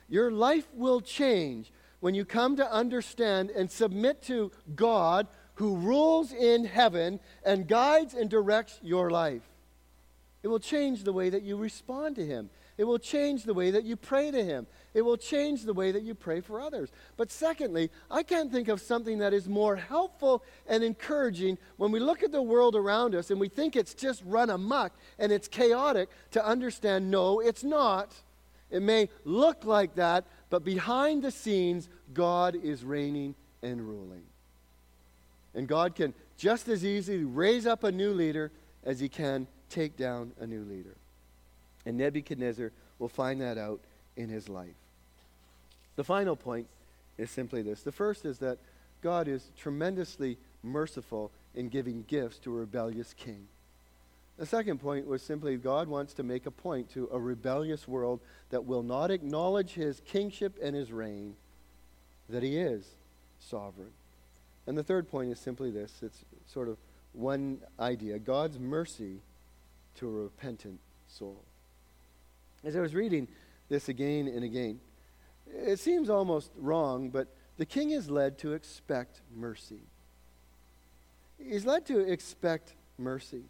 Your 0.08 0.32
life 0.32 0.68
will 0.74 1.02
change 1.02 1.72
when 2.00 2.16
you 2.16 2.24
come 2.24 2.56
to 2.56 2.72
understand 2.72 3.50
and 3.50 3.70
submit 3.70 4.22
to 4.24 4.52
God 4.76 5.28
who 5.56 5.76
rules 5.76 6.32
in 6.32 6.64
heaven 6.64 7.20
and 7.46 7.68
guides 7.68 8.14
and 8.14 8.30
directs 8.30 8.80
your 8.82 9.10
life. 9.10 9.42
It 10.42 10.48
will 10.48 10.60
change 10.60 11.04
the 11.04 11.12
way 11.12 11.30
that 11.30 11.44
you 11.44 11.58
respond 11.58 12.16
to 12.16 12.26
Him. 12.26 12.50
It 12.80 12.88
will 12.88 12.98
change 12.98 13.44
the 13.44 13.54
way 13.54 13.72
that 13.72 13.84
you 13.84 13.98
pray 13.98 14.32
to 14.32 14.42
Him. 14.42 14.66
It 14.94 15.02
will 15.02 15.18
change 15.18 15.64
the 15.64 15.74
way 15.74 15.92
that 15.92 16.04
you 16.04 16.16
pray 16.16 16.40
for 16.40 16.62
others. 16.62 16.90
But 17.18 17.30
secondly, 17.30 17.92
I 18.10 18.24
can't 18.24 18.54
think 18.54 18.70
of 18.70 18.80
something 18.80 19.18
that 19.18 19.34
is 19.34 19.50
more 19.50 19.76
helpful 19.76 20.46
and 20.66 20.82
encouraging 20.82 21.58
when 21.76 21.92
we 21.92 22.00
look 22.00 22.24
at 22.24 22.32
the 22.32 22.42
world 22.42 22.78
around 22.78 23.16
us 23.16 23.32
and 23.32 23.40
we 23.40 23.50
think 23.50 23.76
it's 23.76 23.94
just 23.94 24.24
run 24.26 24.50
amok 24.50 24.94
and 25.20 25.30
it's 25.30 25.50
chaotic 25.50 26.08
to 26.32 26.46
understand 26.46 27.12
no, 27.12 27.42
it's 27.42 27.66
not. 27.66 28.14
It 28.72 28.82
may 28.82 29.10
look 29.26 29.66
like 29.66 29.96
that, 29.96 30.24
but 30.50 30.64
behind 30.64 31.22
the 31.22 31.32
scenes, 31.32 31.90
God 32.14 32.56
is 32.56 32.86
reigning 32.86 33.36
and 33.62 33.82
ruling. 33.82 34.24
And 35.54 35.68
God 35.68 35.96
can 35.96 36.14
just 36.38 36.70
as 36.70 36.86
easily 36.86 37.26
raise 37.26 37.68
up 37.68 37.84
a 37.84 37.92
new 37.92 38.14
leader 38.14 38.54
as 38.86 39.02
he 39.02 39.10
can 39.10 39.48
take 39.70 39.98
down 39.98 40.32
a 40.40 40.48
new 40.48 40.64
leader. 40.64 40.96
And 41.86 41.98
Nebuchadnezzar 41.98 42.72
will 42.98 43.10
find 43.10 43.42
that 43.42 43.58
out 43.58 43.80
in 44.16 44.30
his 44.30 44.50
life. 44.50 44.76
The 45.96 46.04
final 46.04 46.36
point 46.36 46.68
is 47.18 47.30
simply 47.30 47.62
this 47.62 47.82
the 47.84 47.92
first 47.92 48.26
is 48.26 48.40
that 48.40 48.58
God 49.02 49.28
is 49.28 49.52
tremendously 49.58 50.38
merciful 50.64 51.32
in 51.56 51.70
giving 51.70 52.04
gifts 52.08 52.38
to 52.40 52.52
a 52.52 52.60
rebellious 52.60 53.14
king. 53.14 53.48
The 54.38 54.46
second 54.46 54.80
point 54.80 55.06
was 55.06 55.22
simply 55.22 55.58
God 55.58 55.90
wants 55.90 56.14
to 56.14 56.24
make 56.24 56.46
a 56.46 56.52
point 56.52 56.90
to 56.92 57.10
a 57.12 57.20
rebellious 57.20 57.88
world 57.88 58.22
that 58.52 58.66
will 58.66 58.84
not 58.84 59.12
acknowledge 59.12 59.74
his 59.74 60.02
kingship 60.06 60.58
and 60.64 60.76
his 60.76 60.94
reign, 60.94 61.36
that 62.30 62.44
he 62.44 62.58
is 62.58 62.86
sovereign. 63.40 63.92
And 64.66 64.78
the 64.78 64.84
third 64.84 65.10
point 65.10 65.32
is 65.32 65.40
simply 65.40 65.72
this 65.72 65.92
it's 66.02 66.24
sort 66.48 66.70
of 66.70 66.78
one 67.12 67.60
idea 67.80 68.20
God's 68.20 68.60
mercy 68.60 69.20
to 69.96 70.08
a 70.08 70.12
repentant 70.12 70.80
soul. 71.08 71.44
As 72.64 72.76
I 72.76 72.82
was 72.82 72.94
reading 72.94 73.28
this 73.70 73.90
again 73.90 74.28
and 74.28 74.44
again, 74.44 74.80
it 75.48 75.80
seems 75.80 76.10
almost 76.10 76.52
wrong, 76.58 77.10
but 77.10 77.28
the 77.58 77.66
king 77.66 77.92
is 77.92 78.10
led 78.10 78.38
to 78.40 78.54
expect 78.54 79.22
mercy. 79.36 79.82
He's 81.38 81.66
led 81.66 81.86
to 81.88 82.00
expect 82.00 82.74
mercy. 82.98 83.44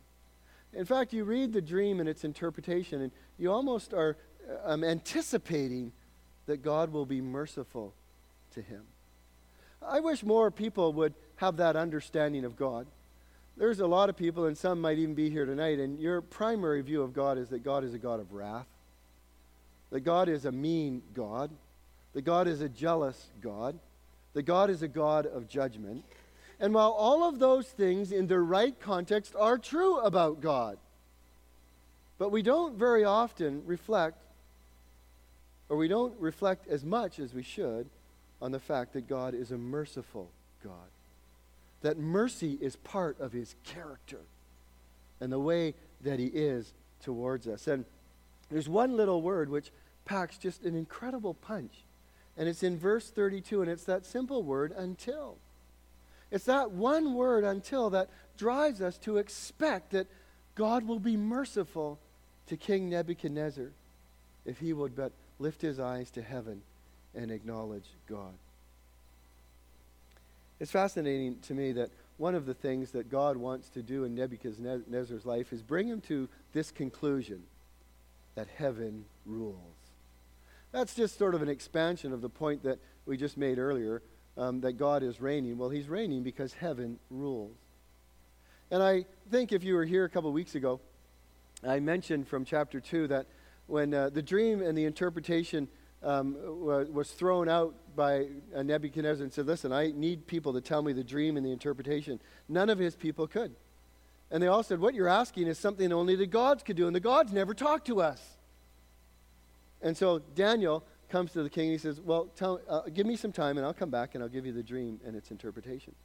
In 0.73 0.85
fact, 0.85 1.13
you 1.13 1.23
read 1.23 1.53
the 1.53 1.61
dream 1.61 1.99
and 1.99 2.07
its 2.07 2.23
interpretation, 2.23 3.01
and 3.01 3.11
you 3.37 3.51
almost 3.51 3.93
are 3.93 4.17
um, 4.63 4.83
anticipating 4.83 5.91
that 6.45 6.61
God 6.61 6.91
will 6.91 7.05
be 7.05 7.21
merciful 7.21 7.93
to 8.51 8.61
him. 8.61 8.83
I 9.81 9.99
wish 9.99 10.23
more 10.23 10.51
people 10.51 10.93
would 10.93 11.13
have 11.37 11.57
that 11.57 11.75
understanding 11.75 12.45
of 12.45 12.55
God. 12.55 12.85
There's 13.57 13.79
a 13.79 13.87
lot 13.87 14.09
of 14.09 14.15
people, 14.15 14.45
and 14.45 14.57
some 14.57 14.79
might 14.79 14.99
even 14.99 15.15
be 15.15 15.29
here 15.29 15.45
tonight, 15.45 15.79
and 15.79 15.99
your 15.99 16.21
primary 16.21 16.81
view 16.81 17.01
of 17.01 17.13
God 17.13 17.37
is 17.37 17.49
that 17.49 17.63
God 17.63 17.83
is 17.83 17.93
a 17.93 17.97
God 17.97 18.19
of 18.19 18.33
wrath 18.33 18.67
that 19.91 20.01
God 20.01 20.29
is 20.29 20.45
a 20.45 20.51
mean 20.51 21.01
God, 21.13 21.51
that 22.13 22.21
God 22.21 22.47
is 22.47 22.61
a 22.61 22.69
jealous 22.69 23.27
God, 23.41 23.77
that 24.33 24.43
God 24.43 24.69
is 24.69 24.81
a 24.81 24.87
God 24.87 25.25
of 25.25 25.47
judgment. 25.47 26.03
And 26.59 26.73
while 26.73 26.91
all 26.91 27.27
of 27.27 27.39
those 27.39 27.67
things 27.67 28.11
in 28.11 28.27
their 28.27 28.43
right 28.43 28.79
context 28.79 29.35
are 29.37 29.57
true 29.57 29.97
about 29.99 30.41
God, 30.41 30.77
but 32.17 32.31
we 32.31 32.41
don't 32.41 32.77
very 32.77 33.05
often 33.05 33.63
reflect, 33.65 34.17
or 35.69 35.77
we 35.77 35.87
don't 35.87 36.19
reflect 36.19 36.67
as 36.67 36.83
much 36.83 37.19
as 37.19 37.33
we 37.33 37.43
should, 37.43 37.89
on 38.41 38.51
the 38.51 38.59
fact 38.59 38.93
that 38.93 39.07
God 39.07 39.33
is 39.33 39.51
a 39.51 39.57
merciful 39.57 40.29
God. 40.63 40.73
That 41.81 41.97
mercy 41.97 42.57
is 42.61 42.75
part 42.75 43.19
of 43.19 43.31
his 43.31 43.55
character 43.63 44.19
and 45.21 45.31
the 45.31 45.39
way 45.39 45.75
that 46.01 46.19
he 46.19 46.27
is 46.27 46.73
towards 47.01 47.47
us. 47.47 47.67
And 47.67 47.85
there's 48.49 48.69
one 48.69 48.97
little 48.97 49.21
word 49.21 49.49
which 49.49 49.71
packs 50.05 50.37
just 50.37 50.63
an 50.63 50.75
incredible 50.75 51.33
punch. 51.33 51.73
And 52.37 52.47
it's 52.47 52.63
in 52.63 52.77
verse 52.77 53.09
32, 53.09 53.61
and 53.61 53.69
it's 53.69 53.83
that 53.83 54.05
simple 54.05 54.43
word, 54.43 54.73
until. 54.75 55.37
It's 56.31 56.45
that 56.45 56.71
one 56.71 57.13
word 57.13 57.43
until 57.43 57.89
that 57.91 58.09
drives 58.37 58.81
us 58.81 58.97
to 58.99 59.17
expect 59.17 59.91
that 59.91 60.07
God 60.55 60.87
will 60.87 60.99
be 60.99 61.17
merciful 61.17 61.99
to 62.47 62.57
King 62.57 62.89
Nebuchadnezzar 62.89 63.71
if 64.45 64.59
he 64.59 64.73
would 64.73 64.95
but 64.95 65.11
lift 65.37 65.61
his 65.61 65.79
eyes 65.79 66.09
to 66.11 66.21
heaven 66.21 66.61
and 67.15 67.31
acknowledge 67.31 67.85
God. 68.09 68.33
It's 70.59 70.71
fascinating 70.71 71.37
to 71.43 71.53
me 71.53 71.71
that 71.73 71.89
one 72.17 72.35
of 72.35 72.45
the 72.45 72.53
things 72.53 72.91
that 72.91 73.09
God 73.09 73.37
wants 73.37 73.69
to 73.69 73.81
do 73.81 74.03
in 74.03 74.15
Nebuchadnezzar's 74.15 75.25
life 75.25 75.53
is 75.53 75.61
bring 75.61 75.87
him 75.87 76.01
to 76.01 76.27
this 76.53 76.71
conclusion 76.71 77.43
that 78.35 78.47
heaven 78.57 79.05
rules. 79.25 79.55
That's 80.71 80.93
just 80.93 81.17
sort 81.17 81.35
of 81.35 81.41
an 81.41 81.49
expansion 81.49 82.13
of 82.13 82.21
the 82.21 82.29
point 82.29 82.63
that 82.63 82.79
we 83.05 83.17
just 83.17 83.37
made 83.37 83.57
earlier 83.57 84.01
um, 84.37 84.61
that 84.61 84.73
God 84.73 85.03
is 85.03 85.19
reigning. 85.19 85.57
Well, 85.57 85.69
he's 85.69 85.89
reigning 85.89 86.23
because 86.23 86.53
heaven 86.53 86.99
rules. 87.09 87.57
And 88.71 88.83
I 88.83 89.05
think 89.31 89.51
if 89.51 89.63
you 89.63 89.73
were 89.73 89.85
here 89.85 90.05
a 90.05 90.09
couple 90.09 90.31
weeks 90.31 90.55
ago, 90.55 90.79
I 91.67 91.79
mentioned 91.79 92.27
from 92.27 92.45
chapter 92.45 92.79
2 92.79 93.07
that 93.07 93.25
when 93.67 93.93
uh, 93.93 94.09
the 94.09 94.21
dream 94.21 94.61
and 94.61 94.77
the 94.77 94.85
interpretation 94.85 95.67
um, 96.01 96.37
was 96.41 97.11
thrown 97.11 97.49
out 97.49 97.75
by 97.95 98.27
Nebuchadnezzar 98.55 99.23
and 99.23 99.33
said, 99.33 99.45
Listen, 99.45 99.73
I 99.73 99.91
need 99.91 100.27
people 100.27 100.53
to 100.53 100.61
tell 100.61 100.81
me 100.81 100.93
the 100.93 101.03
dream 101.03 101.35
and 101.35 101.45
the 101.45 101.51
interpretation. 101.51 102.21
None 102.47 102.69
of 102.69 102.79
his 102.79 102.95
people 102.95 103.27
could. 103.27 103.53
And 104.31 104.43
they 104.43 104.47
all 104.47 104.63
said, 104.63 104.79
What 104.79 104.93
you're 104.93 105.07
asking 105.07 105.47
is 105.47 105.57
something 105.57 105.91
only 105.91 106.15
the 106.15 106.27
gods 106.27 106.63
could 106.63 106.75
do, 106.75 106.87
and 106.87 106.95
the 106.95 106.99
gods 106.99 107.31
never 107.31 107.53
talk 107.53 107.85
to 107.85 108.01
us. 108.01 108.21
And 109.81 109.95
so 109.95 110.19
Daniel 110.19 110.83
comes 111.09 111.31
to 111.33 111.43
the 111.43 111.49
king 111.49 111.65
and 111.65 111.71
he 111.71 111.77
says, 111.77 111.99
Well, 111.99 112.25
tell, 112.35 112.61
uh, 112.67 112.81
give 112.93 113.05
me 113.05 113.15
some 113.15 113.31
time 113.31 113.57
and 113.57 113.65
I'll 113.65 113.73
come 113.73 113.89
back 113.89 114.15
and 114.15 114.23
I'll 114.23 114.29
give 114.29 114.45
you 114.45 114.51
the 114.51 114.63
dream 114.63 114.99
and 115.05 115.15
its 115.15 115.31
interpretation. 115.31 115.95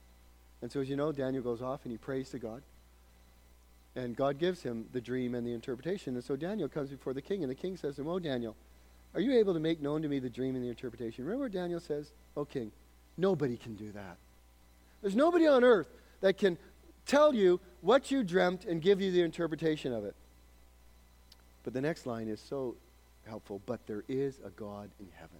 And 0.62 0.72
so, 0.72 0.80
as 0.80 0.88
you 0.88 0.96
know, 0.96 1.12
Daniel 1.12 1.42
goes 1.42 1.60
off 1.60 1.80
and 1.84 1.92
he 1.92 1.98
prays 1.98 2.30
to 2.30 2.38
God. 2.38 2.62
And 3.96 4.16
God 4.16 4.38
gives 4.38 4.62
him 4.62 4.86
the 4.92 5.00
dream 5.00 5.34
and 5.34 5.46
the 5.46 5.52
interpretation. 5.52 6.14
And 6.14 6.24
so 6.24 6.34
Daniel 6.36 6.68
comes 6.68 6.90
before 6.90 7.12
the 7.12 7.22
king, 7.22 7.42
and 7.42 7.50
the 7.50 7.54
king 7.54 7.76
says 7.76 7.96
to 7.96 8.00
him, 8.00 8.08
Oh, 8.08 8.18
Daniel, 8.18 8.56
are 9.14 9.20
you 9.20 9.38
able 9.38 9.54
to 9.54 9.60
make 9.60 9.80
known 9.80 10.02
to 10.02 10.08
me 10.08 10.18
the 10.18 10.30
dream 10.30 10.56
and 10.56 10.64
the 10.64 10.68
interpretation? 10.68 11.24
Remember 11.24 11.48
Daniel 11.48 11.78
says? 11.78 12.10
Oh, 12.36 12.44
king, 12.44 12.72
nobody 13.16 13.56
can 13.56 13.74
do 13.76 13.92
that. 13.92 14.16
There's 15.00 15.14
nobody 15.14 15.46
on 15.46 15.62
earth 15.62 15.88
that 16.22 16.38
can 16.38 16.58
tell 17.06 17.34
you 17.34 17.60
what 17.80 18.10
you 18.10 18.22
dreamt 18.22 18.64
and 18.64 18.80
give 18.80 19.00
you 19.00 19.10
the 19.10 19.22
interpretation 19.22 19.92
of 19.92 20.04
it. 20.04 20.14
But 21.62 21.72
the 21.72 21.80
next 21.80 22.06
line 22.06 22.28
is 22.28 22.40
so 22.40 22.76
helpful. 23.26 23.60
But 23.66 23.86
there 23.86 24.04
is 24.08 24.38
a 24.44 24.50
God 24.50 24.90
in 25.00 25.08
heaven. 25.14 25.38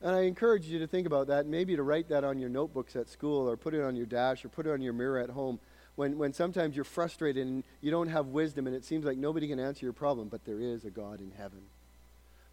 And 0.00 0.16
I 0.16 0.22
encourage 0.22 0.66
you 0.66 0.80
to 0.80 0.86
think 0.86 1.06
about 1.06 1.28
that, 1.28 1.46
maybe 1.46 1.76
to 1.76 1.82
write 1.82 2.08
that 2.08 2.24
on 2.24 2.38
your 2.38 2.48
notebooks 2.48 2.96
at 2.96 3.08
school 3.08 3.48
or 3.48 3.56
put 3.56 3.72
it 3.72 3.82
on 3.82 3.94
your 3.94 4.06
dash 4.06 4.44
or 4.44 4.48
put 4.48 4.66
it 4.66 4.72
on 4.72 4.82
your 4.82 4.92
mirror 4.92 5.18
at 5.18 5.30
home 5.30 5.60
when, 5.94 6.18
when 6.18 6.32
sometimes 6.32 6.74
you're 6.74 6.84
frustrated 6.84 7.46
and 7.46 7.62
you 7.80 7.90
don't 7.90 8.08
have 8.08 8.28
wisdom 8.28 8.66
and 8.66 8.74
it 8.74 8.84
seems 8.84 9.04
like 9.04 9.16
nobody 9.16 9.46
can 9.46 9.60
answer 9.60 9.86
your 9.86 9.92
problem, 9.92 10.28
but 10.28 10.44
there 10.44 10.58
is 10.58 10.84
a 10.84 10.90
God 10.90 11.20
in 11.20 11.30
heaven. 11.36 11.60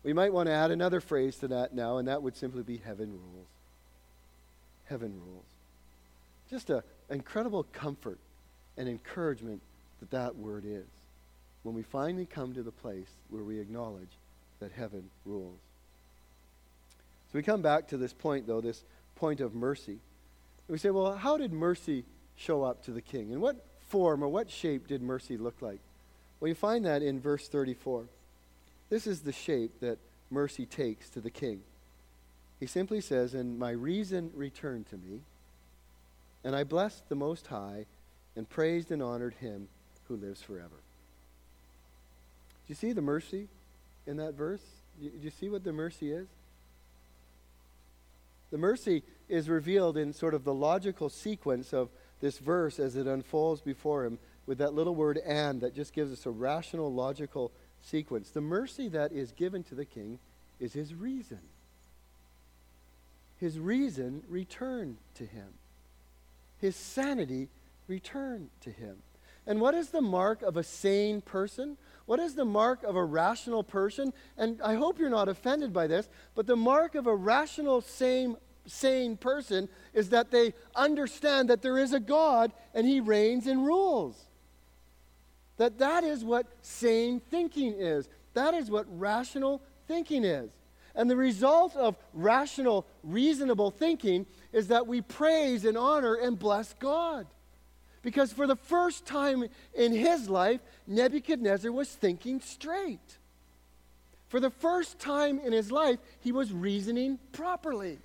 We 0.04 0.14
might 0.14 0.32
want 0.32 0.48
to 0.48 0.54
add 0.54 0.72
another 0.72 1.02
phrase 1.02 1.38
to 1.38 1.48
that 1.50 1.74
now, 1.74 1.98
and 1.98 2.08
that 2.08 2.22
would 2.22 2.38
simply 2.38 2.64
be 2.64 2.78
heaven 2.78 3.12
rules. 3.12 3.48
Heaven 4.86 5.20
rules. 5.26 5.59
Just 6.50 6.70
an 6.70 6.82
incredible 7.10 7.64
comfort 7.72 8.20
and 8.78 8.88
encouragement 8.88 9.62
that 10.00 10.12
that 10.12 10.36
word 10.36 10.64
is 10.66 10.86
when 11.64 11.76
we 11.76 11.84
finally 11.84 12.26
come 12.26 12.54
to 12.54 12.64
the 12.64 12.72
place 12.72 13.08
where 13.30 13.44
we 13.44 13.60
acknowledge 13.60 14.10
that 14.60 14.72
heaven 14.72 15.10
rules. 15.26 15.60
So 17.32 17.38
we 17.38 17.44
come 17.44 17.62
back 17.62 17.90
to 17.90 17.98
this 17.98 18.14
point, 18.14 18.48
though, 18.48 18.62
this 18.62 18.84
point 19.16 19.42
of 19.42 19.54
mercy. 19.54 19.92
And 19.92 20.70
we 20.70 20.78
say, 20.78 20.90
well, 20.90 21.16
how 21.16 21.38
did 21.38 21.54
mercy 21.54 22.06
show 22.36 22.64
up 22.64 22.84
to 22.86 22.92
the 22.92 23.02
king? 23.02 23.32
In 23.32 23.42
what 23.42 23.64
form 23.90 24.24
or 24.24 24.28
what 24.28 24.50
shape 24.50 24.88
did 24.88 25.02
mercy 25.02 25.38
look 25.38 25.62
like? 25.62 25.80
Well, 26.40 26.50
you 26.50 26.56
find 26.56 26.86
that 26.86 27.04
in 27.04 27.20
verse 27.20 27.48
34. 27.48 28.06
This 28.90 29.06
is 29.06 29.22
the 29.22 29.32
shape 29.32 29.80
that 29.82 30.00
mercy 30.32 30.66
takes 30.66 31.10
to 31.10 31.22
the 31.22 31.30
king. 31.30 31.62
He 32.60 32.66
simply 32.66 33.02
says, 33.02 33.34
And 33.34 33.60
my 33.60 33.72
reason 33.72 34.32
returned 34.34 34.90
to 34.90 34.98
me, 34.98 35.22
and 36.44 36.56
I 36.56 36.64
blessed 36.64 37.10
the 37.10 37.16
Most 37.16 37.48
High, 37.48 37.86
and 38.36 38.48
praised 38.48 38.92
and 38.92 39.04
honored 39.04 39.34
him 39.36 39.68
who 40.08 40.16
lives 40.16 40.42
forever. 40.42 40.70
Do 40.70 42.68
you 42.68 42.76
see 42.76 42.94
the 42.94 43.02
mercy 43.02 43.48
in 44.08 44.18
that 44.18 44.36
verse? 44.36 44.62
Do 45.02 45.12
you 45.22 45.30
see 45.30 45.50
what 45.50 45.64
the 45.64 45.74
mercy 45.74 46.12
is? 46.12 46.28
The 48.52 48.58
mercy 48.58 49.04
is 49.28 49.50
revealed 49.50 49.98
in 49.98 50.14
sort 50.14 50.34
of 50.34 50.44
the 50.44 50.54
logical 50.54 51.10
sequence 51.10 51.74
of 51.74 51.90
this 52.22 52.40
verse 52.40 52.80
as 52.80 52.96
it 52.96 53.08
unfolds 53.08 53.62
before 53.62 54.06
him 54.06 54.20
with 54.46 54.58
that 54.58 54.74
little 54.74 54.96
word 54.96 55.20
and 55.26 55.62
that 55.62 55.76
just 55.76 55.94
gives 55.94 56.12
us 56.12 56.26
a 56.26 56.32
rational, 56.32 56.92
logical 56.92 57.52
sequence. 57.82 58.32
The 58.32 58.42
mercy 58.42 58.88
that 58.90 59.12
is 59.12 59.32
given 59.32 59.64
to 59.66 59.76
the 59.76 59.86
king 59.86 60.20
is 60.60 60.74
his 60.74 60.94
reason. 60.94 61.40
His 63.38 63.60
reason 63.60 64.24
returned 64.28 64.98
to 65.16 65.26
him. 65.26 65.54
His 66.60 66.76
sanity 66.76 67.50
returned 67.88 68.50
to 68.62 68.72
him. 68.72 68.98
And 69.48 69.60
what 69.60 69.74
is 69.74 69.90
the 69.90 70.02
mark 70.02 70.42
of 70.42 70.58
a 70.58 70.64
sane 70.64 71.22
person? 71.22 71.78
What 72.06 72.20
is 72.20 72.36
the 72.36 72.46
mark 72.46 72.84
of 72.84 72.96
a 72.96 73.04
rational 73.04 73.64
person? 73.64 74.14
And 74.38 74.62
I 74.62 74.76
hope 74.76 75.00
you're 75.00 75.10
not 75.10 75.30
offended 75.30 75.74
by 75.74 75.88
this, 75.88 76.08
but 76.36 76.46
the 76.46 76.56
mark 76.56 76.96
of 76.96 77.08
a 77.08 77.16
rational, 77.16 77.82
sane 77.82 78.36
sane 78.66 79.18
person 79.18 79.68
is 79.94 80.10
that 80.10 80.32
they 80.32 80.54
understand 80.76 81.50
that 81.50 81.62
there 81.62 81.78
is 81.78 81.94
a 81.94 82.00
God 82.00 82.52
and 82.74 82.86
he 82.86 83.00
reigns 83.00 83.48
and 83.48 83.66
rules. 83.66 84.16
That 85.58 85.80
that 85.80 86.04
is 86.04 86.24
what 86.24 86.48
sane 86.62 87.20
thinking 87.20 87.74
is. 87.74 88.08
That 88.34 88.54
is 88.54 88.70
what 88.70 88.86
rational 88.90 89.62
thinking 89.88 90.24
is. 90.24 90.52
And 90.96 91.10
the 91.10 91.16
result 91.16 91.76
of 91.76 91.96
rational, 92.14 92.86
reasonable 93.04 93.72
thinking 93.72 94.26
is 94.52 94.68
that 94.70 94.88
we 94.88 95.02
praise 95.02 95.66
and 95.66 95.78
honor 95.78 96.16
and 96.16 96.38
bless 96.38 96.74
God. 96.74 97.28
Because 98.02 98.32
for 98.32 98.48
the 98.48 98.56
first 98.56 99.06
time 99.06 99.46
in 99.74 99.92
his 99.92 100.30
life, 100.30 100.62
Nebuchadnezzar 100.88 101.72
was 101.72 101.90
thinking 101.90 102.40
straight. 102.42 103.18
For 104.30 104.40
the 104.40 104.50
first 104.50 105.00
time 105.00 105.40
in 105.40 105.54
his 105.54 105.72
life, 105.72 106.00
he 106.22 106.32
was 106.32 106.54
reasoning 106.54 107.20
properly 107.32 107.98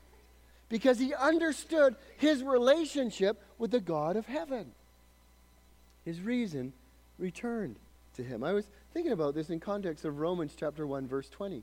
because 0.69 0.99
he 0.99 1.15
understood 1.15 1.95
his 2.17 2.43
relationship 2.43 3.41
with 3.59 3.71
the 3.71 3.81
God 3.81 4.17
of 4.17 4.27
heaven. 4.27 4.73
His 6.05 6.21
reason 6.21 6.73
returned 7.19 7.77
to 8.17 8.23
him. 8.23 8.43
I 8.43 8.53
was 8.53 8.67
thinking 8.93 9.13
about 9.13 9.35
this 9.35 9.51
in 9.51 9.61
context 9.61 10.05
of 10.05 10.19
Romans 10.19 10.55
chapter 10.59 10.87
1 10.87 11.07
verse 11.07 11.29
20. 11.29 11.63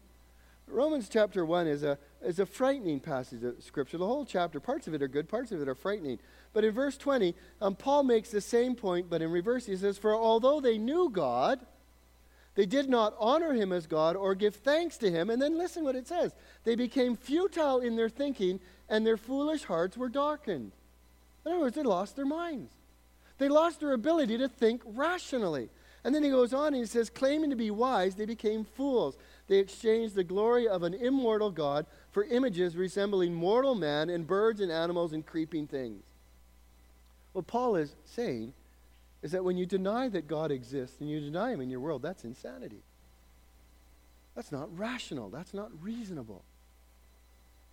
Romans 0.67 1.10
chapter 1.10 1.45
1 1.45 1.67
is 1.67 1.84
a, 1.84 1.97
is 2.24 2.39
a 2.39 2.45
frightening 2.45 3.00
passage 3.00 3.43
of 3.43 3.62
Scripture. 3.62 3.97
The 3.97 4.06
whole 4.06 4.26
chapter, 4.26 4.60
parts 4.60 4.88
of 4.88 4.93
it 4.93 5.02
are 5.02 5.08
good, 5.08 5.28
parts 5.28 5.52
of 5.52 5.62
it 5.62 5.67
are 5.67 5.76
frightening. 5.76 6.19
But 6.54 6.63
in 6.63 6.74
verse 6.74 6.97
20, 6.97 7.36
um, 7.62 7.76
Paul 7.76 8.04
makes 8.04 8.30
the 8.30 8.41
same 8.41 8.76
point, 8.76 9.10
but 9.10 9.21
in 9.21 9.32
reverse. 9.32 9.65
He 9.65 9.76
says, 9.76 9.97
For 9.97 10.15
although 10.15 10.62
they 10.62 10.78
knew 10.78 11.10
God, 11.10 11.60
they 12.56 12.65
did 12.65 12.89
not 12.89 13.15
honor 13.19 13.54
him 13.54 13.71
as 13.71 13.88
God 13.88 14.15
or 14.15 14.36
give 14.36 14.56
thanks 14.56 14.97
to 14.97 15.12
him. 15.12 15.30
And 15.30 15.41
then 15.41 15.58
listen 15.58 15.84
what 15.84 15.95
it 15.95 16.08
says. 16.08 16.34
They 16.63 16.76
became 16.76 17.15
futile 17.15 17.80
in 17.80 17.95
their 17.95 18.10
thinking, 18.10 18.60
and 18.89 19.06
their 19.06 19.17
foolish 19.17 19.63
hearts 19.63 19.97
were 19.97 20.10
darkened. 20.10 20.71
In 21.45 21.52
other 21.52 21.62
words, 21.62 21.76
they 21.76 21.84
lost 21.84 22.15
their 22.15 22.26
minds. 22.26 22.71
They 23.38 23.50
lost 23.50 23.80
their 23.80 23.93
ability 23.93 24.38
to 24.38 24.47
think 24.47 24.82
rationally. 24.86 25.69
And 26.04 26.13
then 26.13 26.24
he 26.24 26.30
goes 26.30 26.54
on 26.54 26.67
and 26.67 26.76
he 26.78 26.86
says, 26.86 27.10
claiming 27.10 27.52
to 27.52 27.56
be 27.56 27.71
wise, 27.71 28.15
they 28.15 28.26
became 28.26 28.65
fools. 28.65 29.17
They 29.47 29.58
exchanged 29.58 30.15
the 30.15 30.23
glory 30.23 30.67
of 30.67 30.84
an 30.84 30.93
immortal 30.93 31.51
God 31.51 31.86
for 32.12 32.23
images 32.23 32.75
resembling 32.75 33.34
mortal 33.34 33.75
man 33.75 34.10
and 34.10 34.27
birds 34.27 34.62
and 34.62 34.71
animals 34.71 35.13
and 35.13 35.25
creeping 35.25 35.67
things. 35.67 36.04
What 37.34 37.47
Paul 37.47 37.75
is 37.75 37.95
saying 38.06 38.54
is 39.21 39.32
that 39.32 39.43
when 39.43 39.58
you 39.58 39.65
deny 39.65 40.10
that 40.10 40.27
God 40.27 40.51
exists 40.51 40.99
and 40.99 41.10
you 41.10 41.19
deny 41.19 41.51
him 41.51 41.62
in 41.62 41.69
your 41.69 41.80
world, 41.80 42.01
that's 42.01 42.23
insanity. 42.23 42.82
That's 44.36 44.51
not 44.51 44.75
rational. 44.77 45.30
That's 45.30 45.54
not 45.54 45.69
reasonable. 45.82 46.43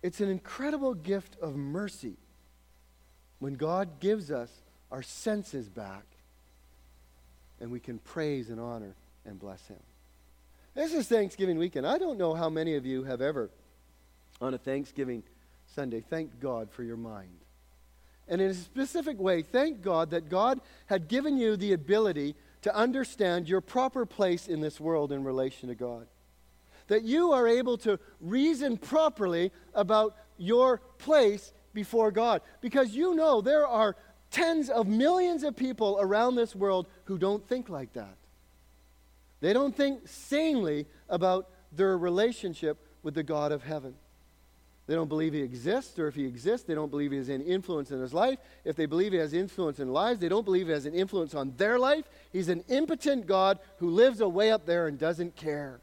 It's 0.01 0.21
an 0.21 0.29
incredible 0.29 0.93
gift 0.93 1.37
of 1.41 1.55
mercy 1.55 2.15
when 3.39 3.55
God 3.55 3.99
gives 3.99 4.31
us 4.31 4.51
our 4.91 5.03
senses 5.03 5.67
back 5.69 6.03
and 7.59 7.71
we 7.71 7.79
can 7.79 7.99
praise 7.99 8.49
and 8.49 8.59
honor 8.59 8.95
and 9.25 9.39
bless 9.39 9.67
him. 9.67 9.79
This 10.75 10.93
is 10.93 11.07
Thanksgiving 11.07 11.57
weekend. 11.57 11.85
I 11.85 11.97
don't 11.97 12.17
know 12.17 12.33
how 12.33 12.49
many 12.49 12.75
of 12.75 12.85
you 12.85 13.03
have 13.03 13.21
ever, 13.21 13.49
on 14.39 14.53
a 14.53 14.57
Thanksgiving 14.57 15.23
Sunday, 15.75 16.01
thanked 16.01 16.39
God 16.39 16.71
for 16.71 16.83
your 16.83 16.97
mind. 16.97 17.39
And 18.27 18.39
in 18.39 18.51
a 18.51 18.53
specific 18.53 19.19
way, 19.19 19.41
thank 19.41 19.81
God 19.81 20.11
that 20.11 20.29
God 20.29 20.61
had 20.85 21.07
given 21.07 21.37
you 21.37 21.57
the 21.57 21.73
ability 21.73 22.35
to 22.61 22.75
understand 22.75 23.49
your 23.49 23.61
proper 23.61 24.05
place 24.05 24.47
in 24.47 24.61
this 24.61 24.79
world 24.79 25.11
in 25.11 25.23
relation 25.23 25.69
to 25.69 25.75
God 25.75 26.07
that 26.89 27.03
you 27.03 27.31
are 27.31 27.47
able 27.47 27.77
to 27.77 27.97
reason 28.19 28.77
properly 28.77 29.51
about 29.73 30.15
your 30.37 30.79
place 30.97 31.53
before 31.73 32.11
God 32.11 32.41
because 32.61 32.93
you 32.93 33.15
know 33.15 33.41
there 33.41 33.65
are 33.65 33.95
tens 34.31 34.69
of 34.69 34.87
millions 34.87 35.43
of 35.43 35.55
people 35.55 35.97
around 36.01 36.35
this 36.35 36.55
world 36.55 36.87
who 37.05 37.17
don't 37.17 37.47
think 37.47 37.69
like 37.69 37.93
that. 37.93 38.15
They 39.41 39.53
don't 39.53 39.75
think 39.75 40.07
sanely 40.07 40.85
about 41.07 41.49
their 41.71 41.97
relationship 41.97 42.77
with 43.03 43.13
the 43.13 43.23
God 43.23 43.51
of 43.51 43.63
heaven. 43.63 43.95
They 44.87 44.95
don't 44.95 45.07
believe 45.07 45.33
he 45.33 45.41
exists, 45.41 45.99
or 45.99 46.07
if 46.07 46.15
he 46.15 46.25
exists, 46.25 46.65
they 46.65 46.73
don't 46.73 46.89
believe 46.89 47.11
he 47.11 47.17
has 47.17 47.29
any 47.29 47.43
influence 47.43 47.91
in 47.91 48.01
his 48.01 48.11
life. 48.11 48.39
If 48.65 48.75
they 48.75 48.87
believe 48.87 49.11
he 49.11 49.19
has 49.19 49.33
influence 49.33 49.79
in 49.79 49.93
lives, 49.93 50.19
they 50.19 50.29
don't 50.29 50.45
believe 50.45 50.65
he 50.65 50.73
has 50.73 50.87
an 50.87 50.95
influence 50.95 51.35
on 51.35 51.53
their 51.57 51.77
life. 51.77 52.05
He's 52.33 52.49
an 52.49 52.63
impotent 52.67 53.27
God 53.27 53.59
who 53.77 53.91
lives 53.91 54.19
away 54.19 54.51
up 54.51 54.65
there 54.65 54.87
and 54.87 54.97
doesn't 54.97 55.35
care. 55.35 55.79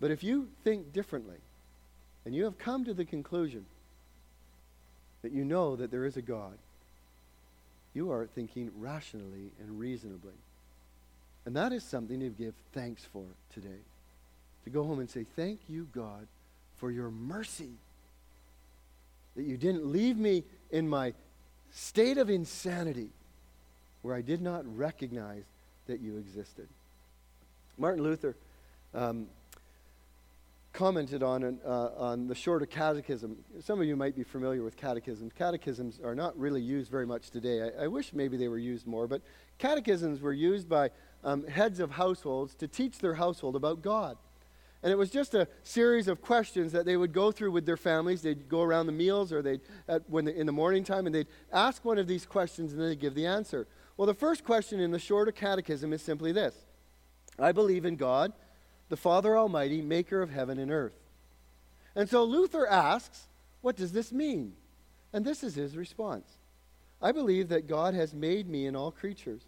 But 0.00 0.10
if 0.10 0.24
you 0.24 0.48
think 0.64 0.94
differently, 0.94 1.36
and 2.24 2.34
you 2.34 2.44
have 2.44 2.58
come 2.58 2.84
to 2.86 2.94
the 2.94 3.04
conclusion 3.04 3.66
that 5.22 5.32
you 5.32 5.44
know 5.44 5.76
that 5.76 5.90
there 5.90 6.06
is 6.06 6.16
a 6.16 6.22
God, 6.22 6.56
you 7.92 8.10
are 8.10 8.26
thinking 8.26 8.70
rationally 8.78 9.50
and 9.60 9.78
reasonably. 9.78 10.32
And 11.46 11.54
that 11.54 11.72
is 11.72 11.84
something 11.84 12.18
to 12.20 12.28
give 12.28 12.54
thanks 12.74 13.04
for 13.04 13.24
today. 13.54 13.80
To 14.64 14.70
go 14.70 14.82
home 14.82 14.98
and 14.98 15.08
say, 15.08 15.24
Thank 15.36 15.60
you, 15.68 15.88
God, 15.94 16.26
for 16.76 16.90
your 16.90 17.08
mercy. 17.10 17.70
That 19.36 19.44
you 19.44 19.56
didn't 19.56 19.86
leave 19.86 20.18
me 20.18 20.42
in 20.70 20.88
my 20.88 21.14
state 21.72 22.18
of 22.18 22.28
insanity 22.28 23.10
where 24.02 24.14
I 24.14 24.22
did 24.22 24.42
not 24.42 24.64
recognize 24.76 25.44
that 25.86 26.00
you 26.00 26.16
existed. 26.16 26.66
Martin 27.78 28.02
Luther 28.02 28.34
um, 28.94 29.26
commented 30.72 31.22
on, 31.22 31.58
uh, 31.64 31.90
on 31.96 32.26
the 32.26 32.34
shorter 32.34 32.66
catechism. 32.66 33.36
Some 33.64 33.80
of 33.80 33.86
you 33.86 33.96
might 33.96 34.14
be 34.14 34.22
familiar 34.24 34.62
with 34.62 34.76
catechisms. 34.76 35.32
Catechisms 35.36 36.00
are 36.04 36.14
not 36.14 36.38
really 36.38 36.60
used 36.60 36.90
very 36.90 37.06
much 37.06 37.30
today. 37.30 37.70
I, 37.78 37.84
I 37.84 37.86
wish 37.86 38.12
maybe 38.12 38.36
they 38.36 38.48
were 38.48 38.58
used 38.58 38.86
more, 38.86 39.06
but 39.06 39.22
catechisms 39.58 40.20
were 40.20 40.32
used 40.32 40.68
by 40.68 40.90
um, 41.26 41.46
heads 41.48 41.80
of 41.80 41.90
households 41.90 42.54
to 42.54 42.68
teach 42.68 42.98
their 42.98 43.14
household 43.14 43.56
about 43.56 43.82
God. 43.82 44.16
And 44.82 44.92
it 44.92 44.96
was 44.96 45.10
just 45.10 45.34
a 45.34 45.48
series 45.64 46.06
of 46.06 46.22
questions 46.22 46.70
that 46.70 46.86
they 46.86 46.96
would 46.96 47.12
go 47.12 47.32
through 47.32 47.50
with 47.50 47.66
their 47.66 47.76
families. 47.76 48.22
They'd 48.22 48.48
go 48.48 48.62
around 48.62 48.86
the 48.86 48.92
meals 48.92 49.32
or 49.32 49.42
they'd, 49.42 49.60
at, 49.88 50.08
when 50.08 50.24
the, 50.26 50.38
in 50.38 50.46
the 50.46 50.52
morning 50.52 50.84
time, 50.84 51.06
and 51.06 51.14
they'd 51.14 51.26
ask 51.52 51.84
one 51.84 51.98
of 51.98 52.06
these 52.06 52.24
questions 52.24 52.72
and 52.72 52.80
then 52.80 52.90
they'd 52.90 53.00
give 53.00 53.16
the 53.16 53.26
answer. 53.26 53.66
Well, 53.96 54.06
the 54.06 54.14
first 54.14 54.44
question 54.44 54.78
in 54.78 54.92
the 54.92 55.00
shorter 55.00 55.32
catechism 55.32 55.92
is 55.92 56.00
simply 56.00 56.30
this 56.30 56.54
I 57.38 57.50
believe 57.50 57.84
in 57.84 57.96
God, 57.96 58.32
the 58.88 58.96
Father 58.96 59.36
Almighty, 59.36 59.82
maker 59.82 60.22
of 60.22 60.30
heaven 60.30 60.58
and 60.58 60.70
earth. 60.70 60.96
And 61.96 62.08
so 62.08 62.22
Luther 62.22 62.68
asks, 62.68 63.26
What 63.62 63.74
does 63.74 63.90
this 63.90 64.12
mean? 64.12 64.52
And 65.12 65.24
this 65.24 65.42
is 65.42 65.56
his 65.56 65.76
response 65.76 66.30
I 67.02 67.10
believe 67.10 67.48
that 67.48 67.66
God 67.66 67.94
has 67.94 68.14
made 68.14 68.48
me 68.48 68.66
and 68.66 68.76
all 68.76 68.92
creatures, 68.92 69.42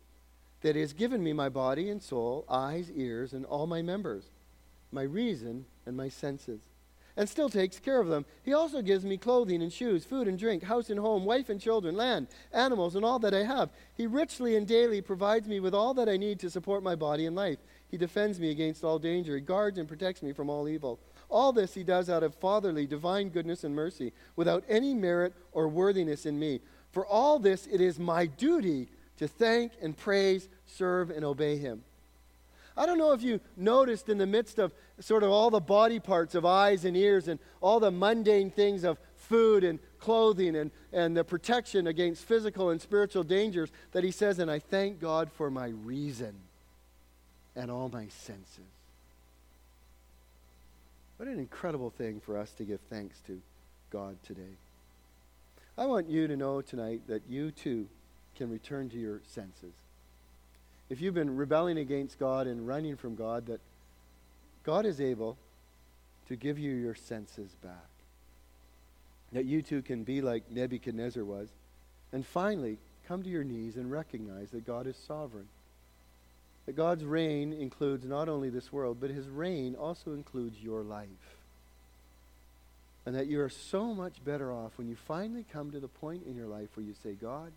that 0.61 0.77
has 0.77 0.93
given 0.93 1.23
me 1.23 1.33
my 1.33 1.49
body 1.49 1.89
and 1.91 2.03
soul, 2.03 2.45
eyes, 2.49 2.91
ears, 2.95 3.33
and 3.33 3.45
all 3.45 3.67
my 3.67 3.83
members 3.83 4.31
my 4.93 5.03
reason, 5.03 5.67
and 5.87 5.97
my 5.97 6.09
senses, 6.09 6.61
and 7.17 7.29
still 7.29 7.49
takes 7.49 7.79
care 7.79 8.01
of 8.01 8.09
them. 8.09 8.25
He 8.43 8.53
also 8.53 8.81
gives 8.81 9.05
me 9.05 9.17
clothing 9.17 9.63
and 9.63 9.73
shoes, 9.73 10.05
food 10.05 10.29
and 10.29 10.39
drink, 10.39 10.63
house 10.63 10.89
and 10.89 11.01
home, 11.01 11.25
wife 11.25 11.49
and 11.49 11.61
children, 11.61 11.97
land, 11.97 12.29
animals, 12.53 12.95
and 12.95 13.05
all 13.05 13.19
that 13.19 13.35
I 13.35 13.43
have. 13.43 13.71
He 13.95 14.07
richly 14.07 14.57
and 14.57 14.67
daily 14.67 15.01
provides 15.01 15.49
me 15.49 15.61
with 15.61 15.75
all 15.75 15.95
that 15.95 16.09
I 16.09 16.17
need 16.17 16.39
to 16.41 16.51
support 16.51 16.83
my 16.83 16.95
body 16.95 17.27
and 17.27 17.35
life. 17.35 17.59
He 17.91 17.97
defends 17.97 18.39
me 18.39 18.51
against 18.51 18.85
all 18.85 18.99
danger. 18.99 19.35
He 19.35 19.41
guards 19.41 19.79
and 19.79 19.89
protects 19.89 20.23
me 20.23 20.33
from 20.33 20.49
all 20.49 20.69
evil. 20.69 21.01
All 21.29 21.53
this 21.53 21.75
he 21.75 21.83
does 21.83 22.09
out 22.09 22.23
of 22.23 22.35
fatherly, 22.37 22.87
divine 22.87 23.31
goodness 23.31 23.65
and 23.65 23.75
mercy, 23.75 24.13
without 24.37 24.65
any 24.69 24.95
merit 24.95 25.35
or 25.53 25.69
worthiness 25.69 26.25
in 26.25 26.39
me. 26.39 26.61
For 26.93 27.05
all 27.05 27.39
this, 27.39 27.67
it 27.67 27.81
is 27.81 27.99
my 27.99 28.27
duty 28.27 28.89
to 29.19 29.29
thank 29.29 29.73
and 29.83 29.97
praise, 29.97 30.49
serve, 30.67 31.11
and 31.11 31.25
obey 31.25 31.59
him. 31.59 31.83
I 32.77 32.87
don't 32.87 32.99
know 32.99 33.13
if 33.13 33.23
you 33.23 33.41
noticed 33.57 34.09
in 34.09 34.19
the 34.19 34.27
midst 34.27 34.59
of 34.59 34.73
sort 35.01 35.25
of 35.25 35.31
all 35.31 35.51
the 35.51 35.61
body 35.61 35.99
parts 35.99 36.37
of 36.37 36.47
eyes 36.47 36.85
and 36.85 36.97
ears 36.97 37.27
and 37.27 37.41
all 37.61 37.81
the 37.81 37.91
mundane 37.91 38.51
things 38.51 38.85
of 38.85 38.99
food 39.17 39.65
and 39.65 39.81
clothing 39.99 40.55
and, 40.55 40.71
and 40.93 41.17
the 41.17 41.25
protection 41.25 41.89
against 41.89 42.25
physical 42.25 42.71
and 42.71 42.81
spiritual 42.81 43.25
dangers 43.25 43.71
that 43.93 44.05
he 44.05 44.13
says, 44.13 44.39
and 44.39 44.49
I 44.49 44.61
thank 44.61 45.01
God 45.01 45.31
for 45.33 45.51
my 45.51 45.69
reason 45.69 46.35
and 47.57 47.71
all 47.71 47.89
my 47.89 48.07
senses. 48.09 48.61
What 51.17 51.29
an 51.29 51.41
incredible 51.41 51.91
thing 51.91 52.21
for 52.21 52.39
us 52.39 52.53
to 52.53 52.65
give 52.65 52.79
thanks 52.89 53.19
to 53.27 53.41
God 53.91 54.17
today. 54.25 54.55
I 55.77 55.87
want 55.87 56.09
you 56.09 56.29
to 56.29 56.37
know 56.37 56.61
tonight 56.61 57.03
that 57.09 57.23
you 57.29 57.51
too 57.51 57.89
can 58.39 58.51
return 58.51 58.89
to 58.91 58.99
your 58.99 59.21
senses 59.27 59.75
if 60.91 61.01
you've 61.01 61.15
been 61.15 61.37
rebelling 61.37 61.79
against 61.79 62.19
God 62.19 62.47
and 62.47 62.67
running 62.67 62.97
from 62.97 63.15
God, 63.15 63.47
that 63.47 63.61
God 64.65 64.87
is 64.87 65.01
able 65.01 65.37
to 66.29 66.37
give 66.37 66.59
you 66.59 66.73
your 66.73 66.95
senses 66.95 67.51
back. 67.63 67.89
That 69.33 69.45
you 69.45 69.61
too 69.61 69.83
can 69.83 70.05
be 70.05 70.23
like 70.23 70.51
Nebuchadnezzar 70.51 71.25
was. 71.25 71.49
And 72.13 72.25
finally, 72.25 72.79
come 73.07 73.23
to 73.23 73.29
your 73.29 73.45
knees 73.45 73.77
and 73.77 73.91
recognize 73.91 74.51
that 74.51 74.67
God 74.67 74.87
is 74.87 74.97
sovereign. 74.97 75.49
That 76.65 76.77
God's 76.77 77.05
reign 77.05 77.53
includes 77.53 78.07
not 78.07 78.29
only 78.29 78.49
this 78.49 78.73
world, 78.73 78.99
but 79.01 79.11
his 79.11 79.29
reign 79.29 79.75
also 79.75 80.13
includes 80.13 80.63
your 80.63 80.83
life. 80.83 81.09
And 83.05 83.15
that 83.15 83.27
you 83.27 83.41
are 83.41 83.51
so 83.51 83.95
much 83.95 84.25
better 84.25 84.53
off 84.53 84.73
when 84.77 84.89
you 84.89 84.97
finally 85.07 85.45
come 85.53 85.71
to 85.71 85.81
the 85.81 85.89
point 85.89 86.25
in 86.27 86.35
your 86.35 86.47
life 86.47 86.69
where 86.75 86.85
you 86.85 86.95
say, 87.03 87.13
God, 87.13 87.53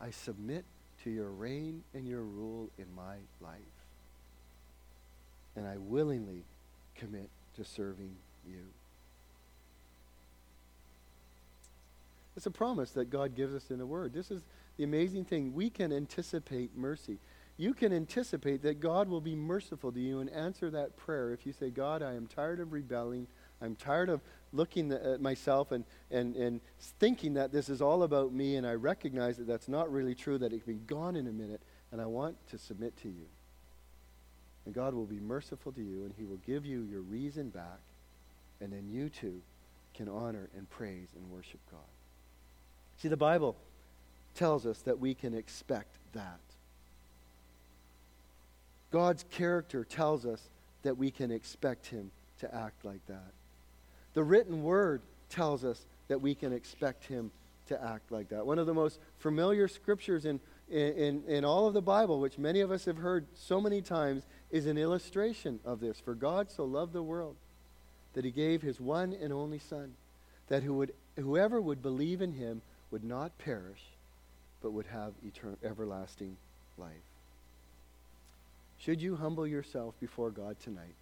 I 0.00 0.10
submit 0.10 0.64
to 1.04 1.10
your 1.10 1.30
reign 1.30 1.82
and 1.94 2.06
your 2.06 2.22
rule 2.22 2.70
in 2.78 2.86
my 2.94 3.16
life. 3.40 3.60
And 5.54 5.66
I 5.66 5.76
willingly 5.78 6.42
commit 6.96 7.28
to 7.56 7.64
serving 7.64 8.14
you. 8.46 8.64
It's 12.36 12.46
a 12.46 12.50
promise 12.50 12.90
that 12.90 13.08
God 13.08 13.34
gives 13.34 13.54
us 13.54 13.70
in 13.70 13.78
the 13.78 13.86
Word. 13.86 14.12
This 14.12 14.30
is 14.30 14.42
the 14.76 14.84
amazing 14.84 15.24
thing. 15.24 15.54
We 15.54 15.70
can 15.70 15.92
anticipate 15.92 16.76
mercy. 16.76 17.18
You 17.56 17.72
can 17.72 17.92
anticipate 17.94 18.62
that 18.62 18.80
God 18.80 19.08
will 19.08 19.22
be 19.22 19.34
merciful 19.34 19.90
to 19.92 20.00
you 20.00 20.20
and 20.20 20.28
answer 20.28 20.70
that 20.70 20.96
prayer 20.98 21.32
if 21.32 21.46
you 21.46 21.52
say, 21.52 21.70
God, 21.70 22.02
I 22.02 22.12
am 22.14 22.26
tired 22.26 22.60
of 22.60 22.72
rebelling. 22.72 23.26
I'm 23.62 23.74
tired 23.74 24.10
of 24.10 24.20
looking 24.52 24.92
at 24.92 25.20
myself 25.20 25.72
and, 25.72 25.84
and, 26.10 26.36
and 26.36 26.60
thinking 26.98 27.34
that 27.34 27.52
this 27.52 27.68
is 27.68 27.82
all 27.82 28.02
about 28.02 28.32
me, 28.32 28.56
and 28.56 28.66
I 28.66 28.74
recognize 28.74 29.36
that 29.38 29.46
that's 29.46 29.68
not 29.68 29.92
really 29.92 30.14
true, 30.14 30.38
that 30.38 30.52
it 30.52 30.64
can 30.64 30.74
be 30.74 30.80
gone 30.80 31.16
in 31.16 31.26
a 31.26 31.32
minute, 31.32 31.60
and 31.92 32.00
I 32.00 32.06
want 32.06 32.36
to 32.48 32.58
submit 32.58 32.96
to 33.02 33.08
you. 33.08 33.26
And 34.64 34.74
God 34.74 34.94
will 34.94 35.06
be 35.06 35.20
merciful 35.20 35.72
to 35.72 35.82
you, 35.82 36.04
and 36.04 36.14
He 36.16 36.24
will 36.24 36.40
give 36.46 36.66
you 36.66 36.82
your 36.82 37.00
reason 37.00 37.50
back, 37.50 37.80
and 38.60 38.72
then 38.72 38.88
you 38.90 39.08
too 39.08 39.40
can 39.94 40.08
honor 40.08 40.48
and 40.56 40.68
praise 40.68 41.08
and 41.16 41.30
worship 41.30 41.60
God. 41.70 41.80
See, 42.98 43.08
the 43.08 43.16
Bible 43.16 43.56
tells 44.34 44.66
us 44.66 44.80
that 44.80 44.98
we 44.98 45.14
can 45.14 45.34
expect 45.34 45.96
that. 46.12 46.40
God's 48.90 49.24
character 49.30 49.84
tells 49.84 50.24
us 50.24 50.48
that 50.82 50.96
we 50.96 51.10
can 51.10 51.30
expect 51.30 51.86
Him 51.86 52.10
to 52.40 52.54
act 52.54 52.84
like 52.84 53.04
that. 53.06 53.32
The 54.16 54.24
written 54.24 54.62
word 54.62 55.02
tells 55.28 55.62
us 55.62 55.84
that 56.08 56.22
we 56.22 56.34
can 56.34 56.50
expect 56.50 57.04
him 57.04 57.30
to 57.66 57.84
act 57.84 58.10
like 58.10 58.30
that. 58.30 58.46
One 58.46 58.58
of 58.58 58.66
the 58.66 58.72
most 58.72 58.98
familiar 59.18 59.68
scriptures 59.68 60.24
in, 60.24 60.40
in, 60.70 61.22
in 61.28 61.44
all 61.44 61.66
of 61.66 61.74
the 61.74 61.82
Bible, 61.82 62.18
which 62.18 62.38
many 62.38 62.62
of 62.62 62.70
us 62.70 62.86
have 62.86 62.96
heard 62.96 63.26
so 63.34 63.60
many 63.60 63.82
times, 63.82 64.22
is 64.50 64.64
an 64.64 64.78
illustration 64.78 65.60
of 65.66 65.80
this. 65.80 66.00
For 66.00 66.14
God 66.14 66.50
so 66.50 66.64
loved 66.64 66.94
the 66.94 67.02
world 67.02 67.36
that 68.14 68.24
he 68.24 68.30
gave 68.30 68.62
his 68.62 68.80
one 68.80 69.12
and 69.20 69.34
only 69.34 69.58
Son, 69.58 69.92
that 70.48 70.62
who 70.62 70.72
would, 70.72 70.94
whoever 71.16 71.60
would 71.60 71.82
believe 71.82 72.22
in 72.22 72.32
him 72.32 72.62
would 72.90 73.04
not 73.04 73.36
perish, 73.36 73.82
but 74.62 74.72
would 74.72 74.86
have 74.86 75.12
eternal, 75.26 75.58
everlasting 75.62 76.38
life. 76.78 76.88
Should 78.78 79.02
you 79.02 79.16
humble 79.16 79.46
yourself 79.46 79.92
before 80.00 80.30
God 80.30 80.56
tonight? 80.58 80.94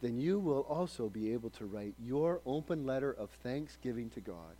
Then 0.00 0.18
you 0.18 0.38
will 0.38 0.60
also 0.62 1.08
be 1.08 1.32
able 1.32 1.50
to 1.50 1.66
write 1.66 1.94
your 2.02 2.40
open 2.46 2.86
letter 2.86 3.12
of 3.12 3.30
thanksgiving 3.42 4.10
to 4.10 4.20
God 4.20 4.56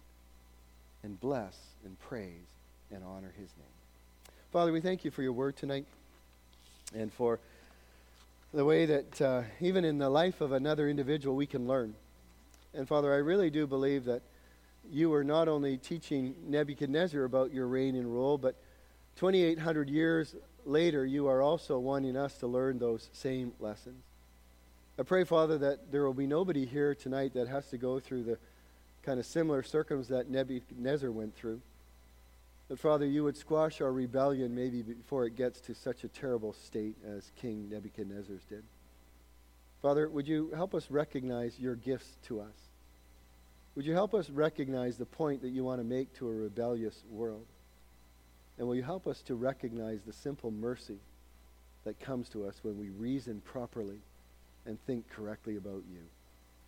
and 1.02 1.20
bless 1.20 1.56
and 1.84 1.98
praise 2.00 2.46
and 2.90 3.04
honor 3.04 3.32
his 3.38 3.50
name. 3.56 4.34
Father, 4.52 4.72
we 4.72 4.80
thank 4.80 5.04
you 5.04 5.10
for 5.10 5.22
your 5.22 5.32
word 5.32 5.56
tonight 5.56 5.86
and 6.94 7.12
for 7.12 7.38
the 8.52 8.64
way 8.64 8.86
that 8.86 9.20
uh, 9.20 9.42
even 9.60 9.84
in 9.84 9.98
the 9.98 10.08
life 10.08 10.40
of 10.40 10.52
another 10.52 10.88
individual 10.88 11.36
we 11.36 11.46
can 11.46 11.68
learn. 11.68 11.94
And 12.74 12.88
Father, 12.88 13.12
I 13.12 13.18
really 13.18 13.50
do 13.50 13.66
believe 13.66 14.04
that 14.06 14.22
you 14.90 15.12
are 15.12 15.24
not 15.24 15.48
only 15.48 15.76
teaching 15.76 16.34
Nebuchadnezzar 16.46 17.24
about 17.24 17.52
your 17.52 17.66
reign 17.66 17.94
and 17.94 18.06
rule, 18.06 18.38
but 18.38 18.56
2,800 19.16 19.90
years 19.90 20.34
later, 20.64 21.04
you 21.04 21.26
are 21.26 21.42
also 21.42 21.78
wanting 21.78 22.16
us 22.16 22.38
to 22.38 22.46
learn 22.46 22.78
those 22.78 23.10
same 23.12 23.52
lessons. 23.60 24.02
I 24.98 25.04
pray, 25.04 25.22
Father, 25.22 25.58
that 25.58 25.92
there 25.92 26.04
will 26.04 26.12
be 26.12 26.26
nobody 26.26 26.66
here 26.66 26.92
tonight 26.92 27.34
that 27.34 27.46
has 27.46 27.68
to 27.68 27.78
go 27.78 28.00
through 28.00 28.24
the 28.24 28.36
kind 29.04 29.20
of 29.20 29.26
similar 29.26 29.62
circumstances 29.62 30.08
that 30.08 30.28
Nebuchadnezzar 30.28 31.12
went 31.12 31.36
through. 31.36 31.60
That, 32.66 32.80
Father, 32.80 33.06
you 33.06 33.22
would 33.22 33.36
squash 33.36 33.80
our 33.80 33.92
rebellion 33.92 34.56
maybe 34.56 34.82
before 34.82 35.24
it 35.24 35.36
gets 35.36 35.60
to 35.60 35.74
such 35.74 36.02
a 36.02 36.08
terrible 36.08 36.52
state 36.52 36.96
as 37.06 37.30
King 37.40 37.68
Nebuchadnezzar's 37.70 38.42
did. 38.48 38.64
Father, 39.82 40.08
would 40.08 40.26
you 40.26 40.50
help 40.56 40.74
us 40.74 40.90
recognize 40.90 41.60
your 41.60 41.76
gifts 41.76 42.16
to 42.26 42.40
us? 42.40 42.68
Would 43.76 43.86
you 43.86 43.94
help 43.94 44.14
us 44.14 44.28
recognize 44.30 44.96
the 44.96 45.06
point 45.06 45.42
that 45.42 45.50
you 45.50 45.62
want 45.62 45.80
to 45.80 45.84
make 45.84 46.12
to 46.14 46.28
a 46.28 46.34
rebellious 46.34 47.04
world? 47.12 47.46
And 48.58 48.66
will 48.66 48.74
you 48.74 48.82
help 48.82 49.06
us 49.06 49.22
to 49.22 49.36
recognize 49.36 50.00
the 50.04 50.12
simple 50.12 50.50
mercy 50.50 50.98
that 51.84 52.00
comes 52.00 52.28
to 52.30 52.48
us 52.48 52.56
when 52.62 52.76
we 52.80 52.88
reason 52.88 53.40
properly 53.44 54.00
and 54.68 54.78
think 54.86 55.08
correctly 55.08 55.56
about 55.56 55.82
you? 55.90 56.02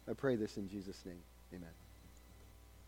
I 0.09 0.15
pray 0.15 0.35
this 0.35 0.57
in 0.57 0.69
Jesus' 0.69 1.05
name. 1.05 1.23
Amen. 1.55 1.90